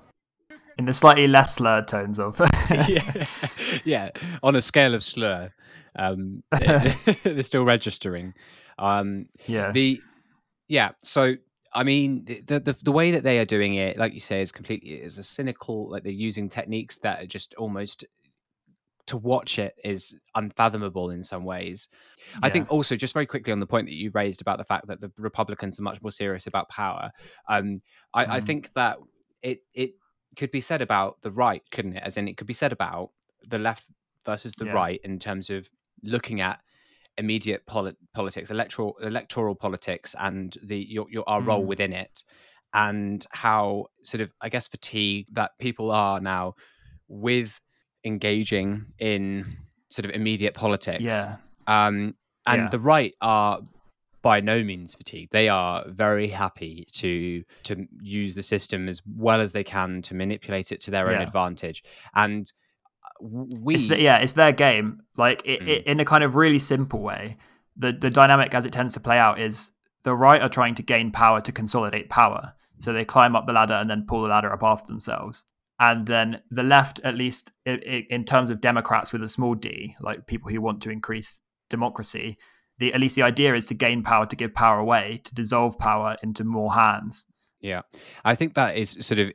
In 0.78 0.84
the 0.84 0.92
slightly 0.92 1.26
less 1.26 1.54
slurred 1.54 1.88
tones 1.88 2.18
of. 2.18 2.38
yeah, 2.88 3.26
yeah, 3.84 4.10
on 4.42 4.54
a 4.54 4.60
scale 4.60 4.94
of 4.94 5.02
slur, 5.02 5.50
um, 5.98 6.42
they're 6.60 7.42
still 7.42 7.64
registering. 7.64 8.34
Um, 8.78 9.26
yeah. 9.46 9.72
the 9.72 10.00
yeah 10.68 10.90
so 11.02 11.36
i 11.76 11.84
mean 11.84 12.24
the, 12.24 12.58
the 12.58 12.76
the 12.82 12.92
way 12.92 13.10
that 13.12 13.22
they 13.24 13.38
are 13.38 13.44
doing 13.44 13.76
it 13.76 13.96
like 13.98 14.14
you 14.14 14.20
say 14.20 14.42
is 14.42 14.52
completely 14.52 14.90
is 14.92 15.18
a 15.18 15.22
cynical 15.24 15.90
like 15.90 16.02
they're 16.02 16.12
using 16.12 16.48
techniques 16.48 16.98
that 16.98 17.22
are 17.22 17.26
just 17.26 17.54
almost 17.54 18.04
to 19.06 19.16
watch 19.16 19.58
it 19.58 19.74
is 19.84 20.14
unfathomable 20.34 21.10
in 21.10 21.22
some 21.22 21.44
ways 21.44 21.88
i 22.42 22.48
think 22.48 22.70
also 22.70 22.96
just 22.96 23.14
very 23.14 23.26
quickly 23.26 23.52
on 23.52 23.60
the 23.60 23.66
point 23.66 23.86
that 23.86 23.94
you 23.94 24.10
raised 24.14 24.40
about 24.40 24.58
the 24.58 24.64
fact 24.64 24.86
that 24.88 25.00
the 25.00 25.12
republicans 25.16 25.78
are 25.78 25.82
much 25.84 26.02
more 26.02 26.10
serious 26.10 26.46
about 26.46 26.68
power 26.68 27.12
um 27.48 27.80
i, 28.14 28.26
I 28.36 28.40
Mm. 28.40 28.46
think 28.46 28.72
that 28.74 28.98
it 29.42 29.60
it 29.74 29.92
could 30.36 30.50
be 30.50 30.60
said 30.60 30.82
about 30.82 31.22
the 31.22 31.30
right 31.30 31.62
couldn't 31.70 31.96
it 31.96 32.02
as 32.04 32.16
in 32.16 32.28
it 32.28 32.36
could 32.36 32.48
be 32.48 32.54
said 32.54 32.72
about 32.72 33.10
the 33.48 33.58
left 33.58 33.86
versus 34.24 34.56
the 34.56 34.66
Yeah. 34.66 34.72
right 34.74 35.00
in 35.04 35.18
terms 35.18 35.50
of 35.50 35.70
looking 36.02 36.40
at 36.40 36.60
immediate 37.18 37.66
poli- 37.66 37.96
politics, 38.14 38.50
electoral 38.50 38.96
electoral 39.02 39.54
politics, 39.54 40.14
and 40.18 40.56
the 40.62 40.78
your, 40.78 41.06
your 41.10 41.24
our 41.28 41.40
role 41.40 41.62
Mm. 41.64 41.66
within 41.66 41.92
it, 41.92 42.24
and 42.74 43.26
how 43.30 43.86
sort 44.04 44.20
of 44.20 44.32
I 44.40 44.48
guess 44.48 44.66
fatigue 44.68 45.26
that 45.32 45.52
people 45.58 45.90
are 45.90 46.20
now 46.20 46.54
with 47.08 47.60
engaging 48.04 48.86
in 48.98 49.56
sort 49.90 50.04
of 50.06 50.12
immediate 50.12 50.54
politics. 50.54 51.02
yeah. 51.02 51.36
Um, 51.66 52.14
and 52.46 52.62
Yeah. 52.62 52.68
the 52.68 52.78
right 52.78 53.14
are 53.20 53.60
by 54.22 54.40
no 54.40 54.62
means 54.64 54.94
fatigued. 54.94 55.30
They 55.32 55.48
are 55.48 55.84
very 55.88 56.28
happy 56.28 56.86
to 56.92 57.44
to 57.64 57.86
use 58.02 58.34
the 58.34 58.42
system 58.42 58.88
as 58.88 59.00
well 59.06 59.40
as 59.40 59.52
they 59.52 59.64
can 59.64 60.02
to 60.02 60.14
manipulate 60.14 60.72
it 60.72 60.80
to 60.80 60.90
their 60.90 61.08
own 61.08 61.20
advantage. 61.22 61.82
And 62.14 62.52
we, 63.20 63.74
It's 63.76 63.88
the, 63.88 64.00
yeah, 64.00 64.18
it's 64.18 64.34
their 64.34 64.52
game. 64.52 65.00
Like 65.16 65.42
it, 65.46 65.60
Mm. 65.62 65.68
it, 65.68 65.86
in 65.86 66.00
a 66.00 66.04
kind 66.04 66.24
of 66.24 66.36
really 66.36 66.58
simple 66.58 67.00
way, 67.00 67.36
the 67.76 67.92
the 67.92 68.10
dynamic 68.10 68.54
as 68.54 68.64
it 68.66 68.72
tends 68.72 68.94
to 68.94 69.00
play 69.00 69.18
out 69.18 69.38
is 69.38 69.70
the 70.04 70.14
right 70.14 70.40
are 70.40 70.48
trying 70.48 70.74
to 70.76 70.82
gain 70.82 71.10
power 71.10 71.40
to 71.40 71.52
consolidate 71.52 72.08
power. 72.08 72.52
So 72.78 72.92
they 72.92 73.04
climb 73.04 73.34
up 73.34 73.46
the 73.46 73.52
ladder 73.52 73.74
and 73.74 73.88
then 73.90 74.04
pull 74.06 74.22
the 74.22 74.28
ladder 74.28 74.52
up 74.52 74.62
after 74.62 74.86
themselves. 74.92 75.44
And 75.78 76.06
then 76.06 76.40
the 76.50 76.62
left, 76.62 77.00
at 77.04 77.16
least 77.16 77.52
i- 77.66 77.70
i- 77.72 78.06
in 78.10 78.24
terms 78.24 78.50
of 78.50 78.60
Democrats 78.60 79.12
with 79.12 79.22
a 79.22 79.28
small 79.28 79.54
d, 79.54 79.94
like 80.00 80.26
people 80.26 80.50
who 80.50 80.60
want 80.60 80.82
to 80.82 80.90
increase 80.90 81.40
democracy, 81.70 82.38
the 82.78 82.92
at 82.94 83.00
least 83.00 83.16
the 83.16 83.22
idea 83.22 83.54
is 83.54 83.64
to 83.66 83.74
gain 83.74 84.02
power, 84.02 84.26
to 84.26 84.36
give 84.36 84.54
power 84.54 84.78
away, 84.78 85.20
to 85.24 85.34
dissolve 85.34 85.78
power 85.78 86.16
into 86.22 86.44
more 86.44 86.72
hands. 86.74 87.26
Yeah, 87.60 87.82
I 88.24 88.34
think 88.34 88.54
that 88.54 88.76
is 88.76 88.90
sort 89.00 89.18
of 89.18 89.32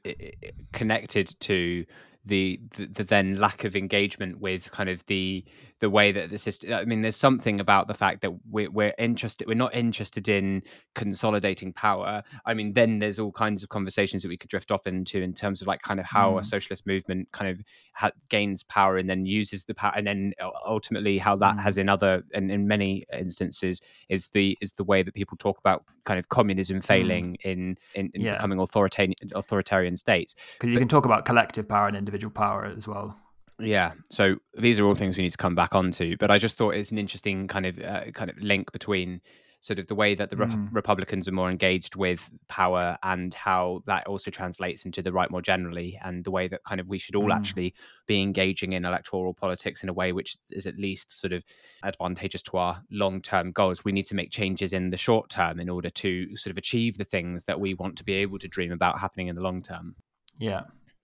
connected 0.72 1.34
to 1.42 1.86
the, 2.26 2.60
the 2.78 2.86
the 2.88 3.04
then 3.04 3.38
lack 3.38 3.64
of 3.64 3.76
engagement 3.76 4.40
with 4.40 4.72
kind 4.72 4.90
of 4.90 5.06
the 5.08 5.44
the 5.82 5.90
way 5.90 6.12
that 6.12 6.30
the 6.30 6.38
system. 6.38 6.72
I 6.74 6.86
mean, 6.86 7.02
there's 7.02 7.16
something 7.18 7.60
about 7.60 7.88
the 7.88 7.94
fact 7.94 8.22
that 8.22 8.32
we're 8.50 8.70
we're 8.70 8.94
interested. 8.98 9.48
We're 9.48 9.56
not 9.56 9.74
interested 9.76 10.30
in 10.30 10.62
consolidating 10.96 11.74
power. 11.74 12.24
I 12.46 12.54
mean, 12.54 12.74
then 12.74 13.00
there's 13.00 13.20
all 13.20 13.32
kinds 13.32 13.64
of 13.64 13.70
conversations 13.70 14.22
that 14.22 14.30
we 14.30 14.38
could 14.38 14.50
drift 14.50 14.72
off 14.72 14.86
into 14.88 15.22
in 15.22 15.34
terms 15.34 15.62
of 15.62 15.68
like 15.68 15.82
kind 15.82 16.00
of 16.00 16.06
how 16.06 16.38
a 16.38 16.42
Mm. 16.42 16.46
socialist 16.46 16.86
movement 16.88 17.28
kind 17.32 17.50
of 17.52 17.62
ha- 17.94 18.12
gains 18.30 18.64
power 18.64 18.98
and 18.98 19.10
then 19.10 19.26
uses 19.26 19.64
the 19.66 19.74
power, 19.74 19.94
and 19.96 20.06
then 20.08 20.34
ultimately 20.66 21.18
how 21.18 21.36
that 21.38 21.56
Mm. 21.56 21.64
has 21.64 21.78
in 21.78 21.90
other 21.90 22.24
and 22.34 22.52
in 22.52 22.68
many 22.68 23.06
instances 23.12 23.82
is 24.08 24.28
the 24.30 24.58
is 24.62 24.74
the 24.74 24.84
way 24.84 25.02
that 25.04 25.14
people 25.16 25.36
talk 25.38 25.58
about 25.58 25.84
kind 26.06 26.20
of 26.20 26.30
communism 26.30 26.80
failing 26.80 27.36
in 27.44 27.76
in, 27.96 28.12
in 28.14 28.22
Yeah. 28.22 28.36
becoming 28.36 28.60
authoritarian 28.60 29.16
authoritarian 29.34 29.98
states. 29.98 30.36
Because 30.60 30.70
you 30.70 30.78
can 30.78 30.88
talk 30.88 31.06
about 31.06 31.26
collective 31.26 31.68
power 31.68 31.88
and 31.88 31.98
individual 31.98 32.32
power 32.32 32.66
as 32.66 32.88
well. 32.88 33.18
Yeah, 33.62 33.92
so 34.10 34.36
these 34.58 34.80
are 34.80 34.86
all 34.86 34.96
things 34.96 35.18
we 35.18 35.24
need 35.24 35.30
to 35.32 35.38
come 35.38 35.56
back 35.56 35.76
onto. 35.76 36.18
But 36.18 36.32
I 36.32 36.38
just 36.38 36.58
thought 36.58 36.72
it's 36.76 36.92
an 36.92 36.98
interesting 36.98 37.48
kind 37.48 37.66
of 37.66 37.80
uh, 37.80 38.12
kind 38.12 38.30
of 38.30 38.38
link 38.40 38.72
between 38.72 39.22
sort 39.64 39.78
of 39.78 39.86
the 39.86 39.94
way 39.94 40.16
that 40.16 40.32
the 40.32 40.36
Re- 40.38 40.48
Mm. 40.48 40.70
Republicans 40.74 41.28
are 41.28 41.32
more 41.32 41.52
engaged 41.52 41.96
with 41.96 42.28
power 42.48 42.98
and 43.04 43.32
how 43.36 43.84
that 43.86 44.08
also 44.08 44.32
translates 44.32 44.86
into 44.86 45.04
the 45.04 45.12
right 45.12 45.30
more 45.30 45.42
generally, 45.44 46.00
and 46.04 46.24
the 46.24 46.32
way 46.32 46.48
that 46.48 46.64
kind 46.64 46.82
of 46.82 46.88
we 46.88 46.98
should 46.98 47.16
all 47.16 47.28
Mm. 47.30 47.36
actually 47.36 47.76
be 48.08 48.24
engaging 48.24 48.74
in 48.74 48.86
electoral 48.86 49.36
politics 49.36 49.84
in 49.84 49.90
a 49.90 49.94
way 49.94 50.14
which 50.14 50.36
is 50.50 50.66
at 50.66 50.80
least 50.80 51.12
sort 51.12 51.32
of 51.32 51.44
advantageous 51.84 52.42
to 52.42 52.58
our 52.58 52.82
long 52.90 53.22
term 53.22 53.52
goals. 53.52 53.86
We 53.86 53.92
need 53.92 54.06
to 54.08 54.16
make 54.16 54.32
changes 54.32 54.74
in 54.74 54.90
the 54.90 54.98
short 54.98 55.30
term 55.30 55.60
in 55.60 55.70
order 55.70 55.92
to 55.92 56.36
sort 56.36 56.50
of 56.50 56.58
achieve 56.58 56.98
the 56.98 57.04
things 57.06 57.46
that 57.46 57.60
we 57.60 57.76
want 57.76 57.98
to 57.98 58.04
be 58.04 58.14
able 58.14 58.40
to 58.40 58.48
dream 58.48 58.72
about 58.72 59.00
happening 59.00 59.28
in 59.28 59.36
the 59.36 59.42
long 59.44 59.62
term. 59.62 59.96
Yeah. 60.40 60.62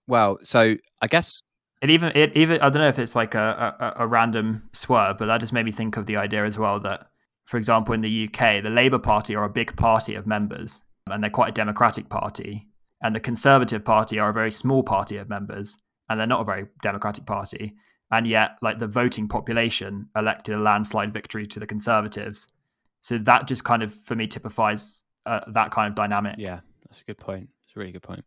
Well, 0.08 0.38
so 0.42 0.74
I 1.00 1.06
guess 1.06 1.42
It 1.80 1.90
even 1.90 2.12
it 2.16 2.36
even 2.36 2.60
I 2.60 2.70
don't 2.70 2.82
know 2.82 2.88
if 2.88 2.98
it's 2.98 3.14
like 3.14 3.34
a, 3.34 3.94
a, 3.98 4.04
a 4.04 4.06
random 4.06 4.68
swerve, 4.72 5.18
but 5.18 5.26
that 5.26 5.38
just 5.38 5.52
made 5.52 5.64
me 5.64 5.70
think 5.70 5.96
of 5.96 6.06
the 6.06 6.16
idea 6.16 6.44
as 6.44 6.58
well 6.58 6.80
that, 6.80 7.08
for 7.44 7.56
example, 7.56 7.94
in 7.94 8.00
the 8.00 8.24
UK, 8.24 8.62
the 8.62 8.70
Labour 8.70 8.98
Party 8.98 9.36
are 9.36 9.44
a 9.44 9.48
big 9.48 9.76
party 9.76 10.14
of 10.14 10.26
members, 10.26 10.82
and 11.06 11.22
they're 11.22 11.30
quite 11.30 11.50
a 11.50 11.52
democratic 11.52 12.08
party, 12.08 12.66
and 13.02 13.14
the 13.14 13.20
Conservative 13.20 13.84
Party 13.84 14.18
are 14.18 14.30
a 14.30 14.32
very 14.32 14.50
small 14.50 14.82
party 14.82 15.18
of 15.18 15.28
members, 15.28 15.76
and 16.08 16.18
they're 16.18 16.26
not 16.26 16.40
a 16.40 16.44
very 16.44 16.66
democratic 16.82 17.26
party, 17.26 17.74
and 18.10 18.26
yet 18.26 18.58
like 18.60 18.80
the 18.80 18.88
voting 18.88 19.28
population 19.28 20.08
elected 20.16 20.56
a 20.56 20.58
landslide 20.58 21.12
victory 21.12 21.46
to 21.46 21.60
the 21.60 21.66
Conservatives, 21.66 22.48
so 23.02 23.18
that 23.18 23.46
just 23.46 23.62
kind 23.62 23.84
of 23.84 23.94
for 23.94 24.16
me 24.16 24.26
typifies 24.26 25.04
uh, 25.26 25.40
that 25.52 25.70
kind 25.70 25.88
of 25.88 25.94
dynamic. 25.94 26.34
Yeah, 26.38 26.60
that's 26.84 27.02
a 27.02 27.04
good 27.04 27.18
point. 27.18 27.48
It's 27.64 27.76
a 27.76 27.78
really 27.78 27.92
good 27.92 28.02
point. 28.02 28.24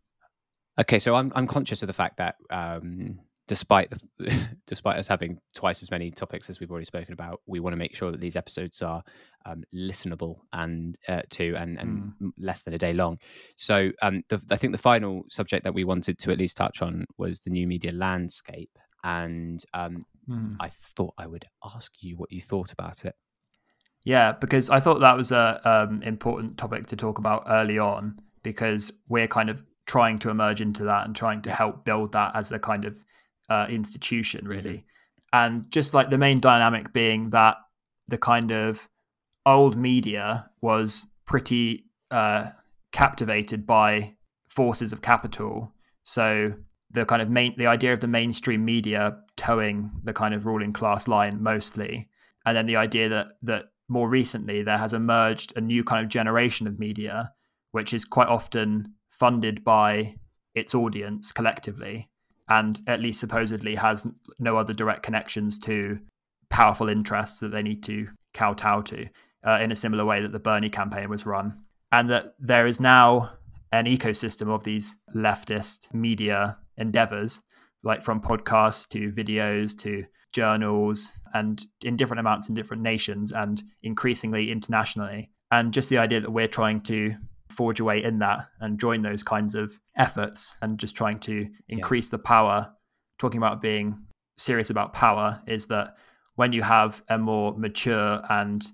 Okay, 0.80 0.98
so 0.98 1.14
I'm 1.16 1.30
I'm 1.34 1.46
conscious 1.46 1.82
of 1.82 1.86
the 1.86 1.92
fact 1.92 2.16
that 2.16 2.36
um, 2.48 3.18
despite 3.52 3.90
the, 3.90 4.48
despite 4.66 4.98
us 4.98 5.08
having 5.08 5.38
twice 5.54 5.82
as 5.82 5.90
many 5.90 6.10
topics 6.10 6.48
as 6.48 6.58
we've 6.58 6.70
already 6.70 6.86
spoken 6.86 7.12
about, 7.12 7.40
we 7.46 7.60
want 7.60 7.72
to 7.72 7.78
make 7.78 7.94
sure 7.94 8.10
that 8.10 8.20
these 8.20 8.36
episodes 8.36 8.80
are 8.82 9.02
um, 9.44 9.62
listenable 9.74 10.36
and 10.52 10.96
uh, 11.08 11.22
to 11.30 11.54
and 11.56 11.78
and 11.78 12.12
m 12.20 12.32
less 12.38 12.62
than 12.62 12.74
a 12.74 12.78
day 12.78 12.92
long. 12.92 13.18
So 13.56 13.90
um, 14.00 14.22
the, 14.28 14.40
I 14.50 14.56
think 14.56 14.72
the 14.72 14.78
final 14.78 15.24
subject 15.30 15.64
that 15.64 15.74
we 15.74 15.84
wanted 15.84 16.18
to 16.20 16.32
at 16.32 16.38
least 16.38 16.56
touch 16.56 16.82
on 16.82 17.04
was 17.18 17.40
the 17.40 17.50
new 17.50 17.66
media 17.66 17.92
landscape, 17.92 18.78
and 19.04 19.62
um, 19.74 20.00
Mm. 20.28 20.56
I 20.60 20.70
thought 20.96 21.14
I 21.18 21.26
would 21.26 21.46
ask 21.64 21.92
you 22.00 22.16
what 22.16 22.32
you 22.32 22.40
thought 22.40 22.72
about 22.72 23.04
it. 23.04 23.14
Yeah, 24.04 24.32
because 24.32 24.70
I 24.70 24.80
thought 24.80 25.00
that 25.00 25.16
was 25.16 25.32
a 25.32 25.60
um, 25.64 26.02
important 26.02 26.58
topic 26.58 26.86
to 26.88 26.96
talk 26.96 27.18
about 27.18 27.44
early 27.48 27.78
on 27.78 28.18
because 28.42 28.92
we're 29.08 29.28
kind 29.28 29.48
of 29.48 29.62
trying 29.86 30.18
to 30.20 30.30
emerge 30.30 30.60
into 30.60 30.84
that 30.84 31.06
and 31.06 31.14
trying 31.14 31.42
to 31.42 31.50
help 31.52 31.84
build 31.84 32.12
that 32.12 32.34
as 32.34 32.50
a 32.50 32.58
kind 32.58 32.84
of 32.84 33.04
uh, 33.48 33.66
institution, 33.68 34.46
really. 34.46 34.84
And 35.32 35.70
just 35.70 35.94
like 35.94 36.10
the 36.10 36.18
main 36.18 36.40
dynamic 36.40 36.92
being 36.92 37.30
that 37.30 37.56
the 38.08 38.18
kind 38.18 38.50
of 38.50 38.88
old 39.46 39.76
media 39.76 40.48
was 40.60 41.06
pretty 41.26 41.84
uh, 42.10 42.50
captivated 42.92 43.66
by 43.66 44.14
forces 44.48 44.92
of 44.92 45.00
capital. 45.00 45.72
So 46.02 46.52
the 46.90 47.06
kind 47.06 47.22
of 47.22 47.30
main 47.30 47.54
the 47.56 47.66
idea 47.66 47.92
of 47.92 48.00
the 48.00 48.08
mainstream 48.08 48.64
media 48.64 49.16
toeing 49.36 49.90
the 50.04 50.12
kind 50.12 50.34
of 50.34 50.44
ruling 50.44 50.72
class 50.72 51.08
line 51.08 51.42
mostly, 51.42 52.08
and 52.44 52.56
then 52.56 52.66
the 52.66 52.76
idea 52.76 53.08
that 53.08 53.26
that 53.42 53.64
more 53.88 54.08
recently 54.08 54.62
there 54.62 54.78
has 54.78 54.92
emerged 54.92 55.54
a 55.56 55.60
new 55.60 55.82
kind 55.82 56.04
of 56.04 56.10
generation 56.10 56.66
of 56.66 56.78
media, 56.78 57.32
which 57.70 57.94
is 57.94 58.04
quite 58.04 58.28
often 58.28 58.92
funded 59.08 59.64
by 59.64 60.14
its 60.54 60.74
audience 60.74 61.32
collectively, 61.32 62.10
and 62.58 62.82
at 62.86 63.00
least 63.00 63.18
supposedly 63.20 63.74
has 63.74 64.06
no 64.38 64.56
other 64.58 64.74
direct 64.74 65.02
connections 65.02 65.58
to 65.58 65.98
powerful 66.50 66.88
interests 66.90 67.40
that 67.40 67.50
they 67.50 67.62
need 67.62 67.82
to 67.82 68.08
kowtow 68.34 68.82
to, 68.82 69.06
uh, 69.46 69.58
in 69.62 69.72
a 69.72 69.76
similar 69.76 70.04
way 70.04 70.20
that 70.20 70.32
the 70.32 70.38
Bernie 70.38 70.68
campaign 70.68 71.08
was 71.08 71.24
run, 71.24 71.54
and 71.92 72.10
that 72.10 72.34
there 72.38 72.66
is 72.66 72.78
now 72.78 73.32
an 73.72 73.86
ecosystem 73.86 74.48
of 74.48 74.64
these 74.64 74.96
leftist 75.14 75.92
media 75.94 76.58
endeavors, 76.76 77.42
like 77.82 78.02
from 78.02 78.20
podcasts 78.20 78.86
to 78.88 79.10
videos 79.12 79.78
to 79.78 80.04
journals, 80.32 81.10
and 81.32 81.64
in 81.84 81.96
different 81.96 82.20
amounts 82.20 82.50
in 82.50 82.54
different 82.54 82.82
nations 82.82 83.32
and 83.32 83.62
increasingly 83.82 84.52
internationally. 84.52 85.30
And 85.50 85.72
just 85.72 85.88
the 85.88 85.98
idea 85.98 86.20
that 86.20 86.30
we're 86.30 86.48
trying 86.48 86.82
to 86.82 87.14
forge 87.52 87.80
a 87.80 87.84
way 87.84 88.02
in 88.02 88.18
that 88.18 88.48
and 88.60 88.80
join 88.80 89.02
those 89.02 89.22
kinds 89.22 89.54
of 89.54 89.78
efforts 89.96 90.56
and 90.62 90.78
just 90.78 90.96
trying 90.96 91.18
to 91.20 91.48
increase 91.68 92.06
yeah. 92.06 92.16
the 92.16 92.22
power, 92.22 92.72
talking 93.18 93.38
about 93.38 93.60
being 93.60 93.98
serious 94.36 94.70
about 94.70 94.92
power, 94.92 95.40
is 95.46 95.66
that 95.66 95.96
when 96.36 96.52
you 96.52 96.62
have 96.62 97.02
a 97.08 97.18
more 97.18 97.56
mature 97.56 98.22
and 98.30 98.66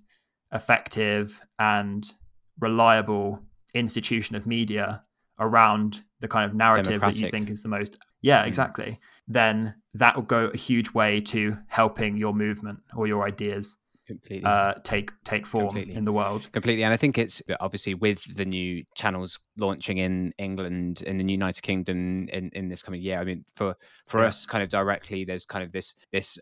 effective 0.53 1.41
and 1.59 2.15
reliable 2.61 3.43
institution 3.75 4.37
of 4.37 4.47
media 4.47 5.03
around 5.41 6.03
the 6.21 6.29
kind 6.29 6.45
of 6.45 6.55
narrative 6.55 6.85
Democratic. 6.85 7.17
that 7.17 7.25
you 7.25 7.31
think 7.31 7.51
is 7.51 7.63
the 7.63 7.69
most 7.69 7.99
yeah 8.23 8.43
hmm. 8.43 8.49
exactly 8.49 8.93
mm. 8.93 8.99
then 9.29 9.75
that 9.95 10.17
will 10.17 10.23
go 10.23 10.47
a 10.47 10.57
huge 10.57 10.93
way 10.93 11.21
to 11.21 11.57
helping 11.69 12.17
your 12.17 12.35
movement 12.35 12.79
or 12.97 13.07
your 13.07 13.27
ideas 13.27 13.77
completely. 14.09 14.45
uh, 14.45 14.75
take 14.83 15.13
take 15.25 15.47
form 15.47 15.67
completely. 15.67 15.97
in 15.97 16.05
the 16.05 16.13
world. 16.13 16.43
Completely. 16.53 16.83
And 16.83 16.93
i 16.93 16.97
think 16.97 17.17
it's 17.19 17.41
obviously 17.61 17.95
with 17.95 18.21
the 18.37 18.45
new 18.45 18.85
channels 18.97 19.39
launching 19.59 19.99
in 19.99 20.33
england 20.39 21.03
in 21.03 21.19
the 21.19 21.25
united 21.25 21.63
kingdom 21.63 22.29
in, 22.33 22.51
in 22.55 22.69
this 22.69 22.83
coming 22.83 23.03
year 23.03 23.19
i 23.19 23.25
mean 23.25 23.45
for 23.57 23.75
for 24.07 24.21
yeah. 24.23 24.29
us 24.29 24.47
kind 24.47 24.63
of 24.63 24.69
directly 24.69 25.25
there's 25.25 25.45
kind 25.45 25.65
of 25.65 25.73
this 25.73 25.95
this 26.13 26.39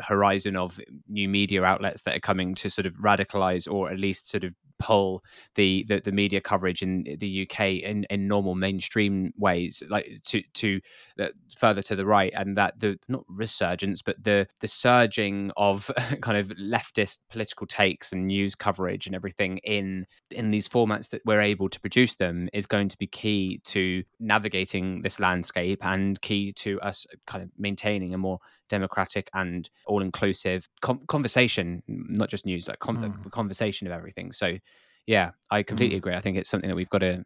horizon 0.00 0.56
of 0.56 0.80
new 1.08 1.28
media 1.28 1.62
outlets 1.62 2.02
that 2.02 2.16
are 2.16 2.20
coming 2.20 2.54
to 2.54 2.70
sort 2.70 2.86
of 2.86 2.94
radicalize 2.94 3.70
or 3.70 3.90
at 3.90 3.98
least 3.98 4.28
sort 4.28 4.44
of 4.44 4.54
pull 4.80 5.22
the, 5.54 5.84
the, 5.86 6.00
the 6.00 6.10
media 6.10 6.40
coverage 6.40 6.82
in 6.82 7.04
the 7.20 7.42
UK 7.42 7.60
in, 7.84 8.04
in 8.10 8.26
normal 8.26 8.56
mainstream 8.56 9.32
ways, 9.36 9.82
like 9.88 10.06
to 10.24 10.42
to 10.54 10.80
uh, 11.20 11.28
further 11.56 11.82
to 11.82 11.94
the 11.94 12.06
right, 12.06 12.32
and 12.34 12.56
that 12.56 12.80
the 12.80 12.98
not 13.06 13.24
resurgence, 13.28 14.02
but 14.02 14.22
the 14.24 14.48
the 14.60 14.66
surging 14.66 15.52
of 15.56 15.90
kind 16.22 16.38
of 16.38 16.48
leftist 16.58 17.18
political 17.30 17.66
takes 17.66 18.12
and 18.12 18.26
news 18.26 18.56
coverage 18.56 19.06
and 19.06 19.14
everything 19.14 19.58
in 19.58 20.06
in 20.30 20.50
these 20.50 20.68
formats 20.68 21.10
that 21.10 21.20
we're 21.24 21.40
able 21.40 21.68
to 21.68 21.78
produce 21.78 22.16
them 22.16 22.48
is 22.60 22.66
going 22.66 22.88
to 22.88 22.98
be 22.98 23.06
key 23.06 23.60
to 23.64 24.04
navigating 24.20 25.02
this 25.02 25.18
landscape 25.18 25.84
and 25.84 26.20
key 26.20 26.52
to 26.52 26.80
us 26.82 27.06
kind 27.26 27.42
of 27.42 27.50
maintaining 27.58 28.14
a 28.14 28.18
more 28.18 28.38
democratic 28.68 29.28
and 29.34 29.70
all 29.86 30.02
inclusive 30.02 30.68
com- 30.82 31.00
conversation, 31.08 31.82
not 31.88 32.28
just 32.28 32.46
news, 32.46 32.68
like 32.68 32.78
com- 32.78 32.98
mm. 32.98 33.22
the 33.24 33.30
conversation 33.30 33.86
of 33.86 33.92
everything. 33.92 34.30
So, 34.30 34.58
yeah, 35.06 35.30
I 35.50 35.62
completely 35.62 35.96
mm. 35.96 35.98
agree. 35.98 36.14
I 36.14 36.20
think 36.20 36.36
it's 36.36 36.50
something 36.50 36.68
that 36.68 36.76
we've 36.76 36.90
got 36.90 36.98
to, 36.98 37.24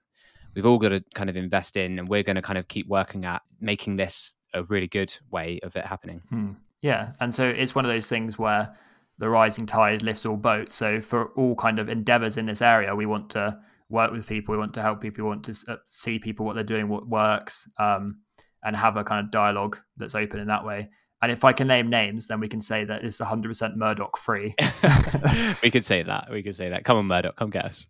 we've 0.55 0.65
all 0.65 0.79
got 0.79 0.91
to 0.91 1.05
kind 1.15 1.29
of 1.29 1.37
invest 1.37 1.77
in, 1.77 1.99
and 1.99 2.09
we're 2.09 2.23
going 2.23 2.37
to 2.37 2.43
kind 2.43 2.59
of 2.59 2.69
keep 2.69 2.87
working 2.89 3.25
at 3.25 3.43
making 3.61 3.97
this 3.97 4.35
a 4.55 4.63
really 4.63 4.87
good 4.87 5.15
way 5.31 5.59
of 5.63 5.77
it 5.77 5.85
happening. 5.85 6.23
Mm. 6.33 6.57
Yeah, 6.81 7.13
and 7.21 7.35
so 7.35 7.47
it's 7.47 7.75
one 7.75 7.85
of 7.85 7.91
those 7.91 8.09
things 8.09 8.39
where 8.39 8.75
the 9.19 9.29
rising 9.29 9.67
tide 9.67 10.03
lifts 10.03 10.27
all 10.27 10.37
boats. 10.37 10.75
So 10.75 11.01
for 11.01 11.27
all 11.31 11.55
kind 11.55 11.79
of 11.79 11.89
endeavors 11.89 12.37
in 12.37 12.47
this 12.47 12.63
area, 12.63 12.95
we 12.95 13.07
want 13.07 13.31
to 13.31 13.59
work 13.89 14.13
with 14.13 14.27
people, 14.27 14.53
we 14.53 14.59
want 14.59 14.75
to 14.75 14.83
help 14.83 15.01
people, 15.01 15.25
we 15.25 15.29
want 15.29 15.45
to 15.45 15.73
uh, 15.73 15.77
see 15.87 16.19
people 16.19 16.47
what 16.47 16.55
they're 16.55 16.65
doing, 16.65 16.89
what 16.89 17.09
works, 17.09 17.69
um, 17.79 18.21
and 18.65 18.77
have 18.77 18.97
a 18.97 19.05
kind 19.05 19.25
of 19.25 19.31
dialogue 19.31 19.79
that's 19.97 20.15
open 20.15 20.41
in 20.41 20.49
that 20.49 20.65
way. 20.65 20.89
And 21.23 21.33
if 21.33 21.43
I 21.43 21.55
can 21.55 21.69
name 21.69 21.89
names, 21.89 22.27
then 22.27 22.39
we 22.39 22.49
can 22.49 22.61
say 22.61 22.85
that 22.85 23.03
it's 23.03 23.19
100% 23.19 23.77
Murdoch 23.77 24.19
free. 24.19 24.55
we 25.63 25.71
could 25.71 25.85
say 25.85 26.03
that. 26.03 26.29
We 26.31 26.43
could 26.43 26.55
say 26.55 26.69
that. 26.69 26.85
Come 26.85 26.99
on, 26.99 27.07
Murdoch, 27.07 27.37
come 27.37 27.49
get 27.49 27.65
us. 27.65 27.87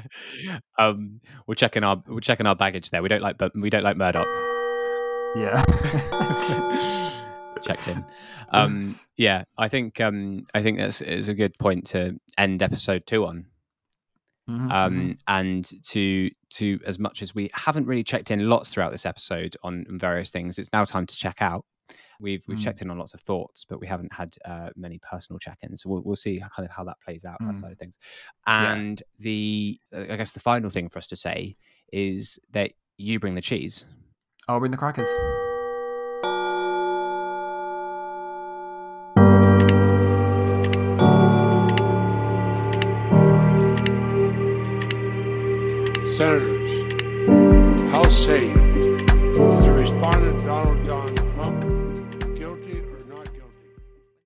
um, 0.78 1.22
we're 1.46 1.54
checking 1.54 1.82
our 1.82 2.02
we're 2.06 2.20
checking 2.20 2.46
our 2.46 2.54
baggage 2.54 2.90
there. 2.90 3.02
We 3.02 3.08
don't 3.08 3.22
like, 3.22 3.38
but 3.38 3.52
we 3.54 3.70
don't 3.70 3.84
like 3.84 3.96
Murdoch. 3.96 4.26
Yeah. 5.34 5.64
Checked 7.62 7.88
in. 7.88 8.04
Um, 8.50 8.98
yeah, 9.16 9.44
I 9.56 9.68
think 9.68 9.98
um, 10.00 10.44
I 10.54 10.62
think 10.62 10.78
that's 10.78 11.00
is 11.00 11.28
a 11.28 11.34
good 11.34 11.54
point 11.58 11.86
to 11.88 12.20
end 12.36 12.62
episode 12.62 13.06
two 13.06 13.24
on. 13.24 13.46
Mm-hmm, 14.48 14.70
um, 14.70 14.94
mm-hmm. 14.94 15.12
and 15.26 15.70
to 15.88 16.30
to 16.54 16.80
as 16.86 16.98
much 16.98 17.20
as 17.20 17.34
we 17.34 17.50
haven't 17.52 17.86
really 17.86 18.04
checked 18.04 18.30
in 18.30 18.48
lots 18.48 18.72
throughout 18.72 18.92
this 18.92 19.04
episode 19.04 19.56
on 19.62 19.84
various 19.90 20.30
things, 20.30 20.58
it's 20.58 20.72
now 20.72 20.84
time 20.84 21.06
to 21.06 21.16
check 21.16 21.42
out. 21.42 21.66
We've 22.20 22.42
we've 22.48 22.58
mm. 22.58 22.64
checked 22.64 22.82
in 22.82 22.90
on 22.90 22.98
lots 22.98 23.14
of 23.14 23.20
thoughts, 23.20 23.64
but 23.68 23.78
we 23.78 23.86
haven't 23.86 24.12
had 24.12 24.34
uh, 24.44 24.70
many 24.74 24.98
personal 24.98 25.38
check-ins. 25.38 25.82
So 25.82 25.90
we'll, 25.90 26.02
we'll 26.02 26.16
see 26.16 26.40
kind 26.54 26.66
of 26.68 26.74
how 26.74 26.84
that 26.84 26.96
plays 27.04 27.24
out 27.24 27.36
mm. 27.40 27.46
that 27.46 27.56
side 27.56 27.72
of 27.72 27.78
things. 27.78 27.98
And 28.46 29.00
yeah. 29.18 29.22
the 29.22 29.80
uh, 29.94 30.12
I 30.12 30.16
guess 30.16 30.32
the 30.32 30.40
final 30.40 30.70
thing 30.70 30.88
for 30.88 30.98
us 30.98 31.06
to 31.08 31.16
say 31.16 31.56
is 31.92 32.38
that 32.52 32.72
you 32.96 33.20
bring 33.20 33.34
the 33.34 33.40
cheese. 33.40 33.84
I'll 34.48 34.58
bring 34.58 34.72
the 34.72 34.78
crackers. 34.78 35.08
Senators, 46.18 47.92
how 47.92 48.02
say 48.08 48.48
you? 48.48 48.96
Is 49.52 49.64
the 49.66 49.72
respondent 49.72 50.44
Donald 50.44 50.84
John? 50.84 51.07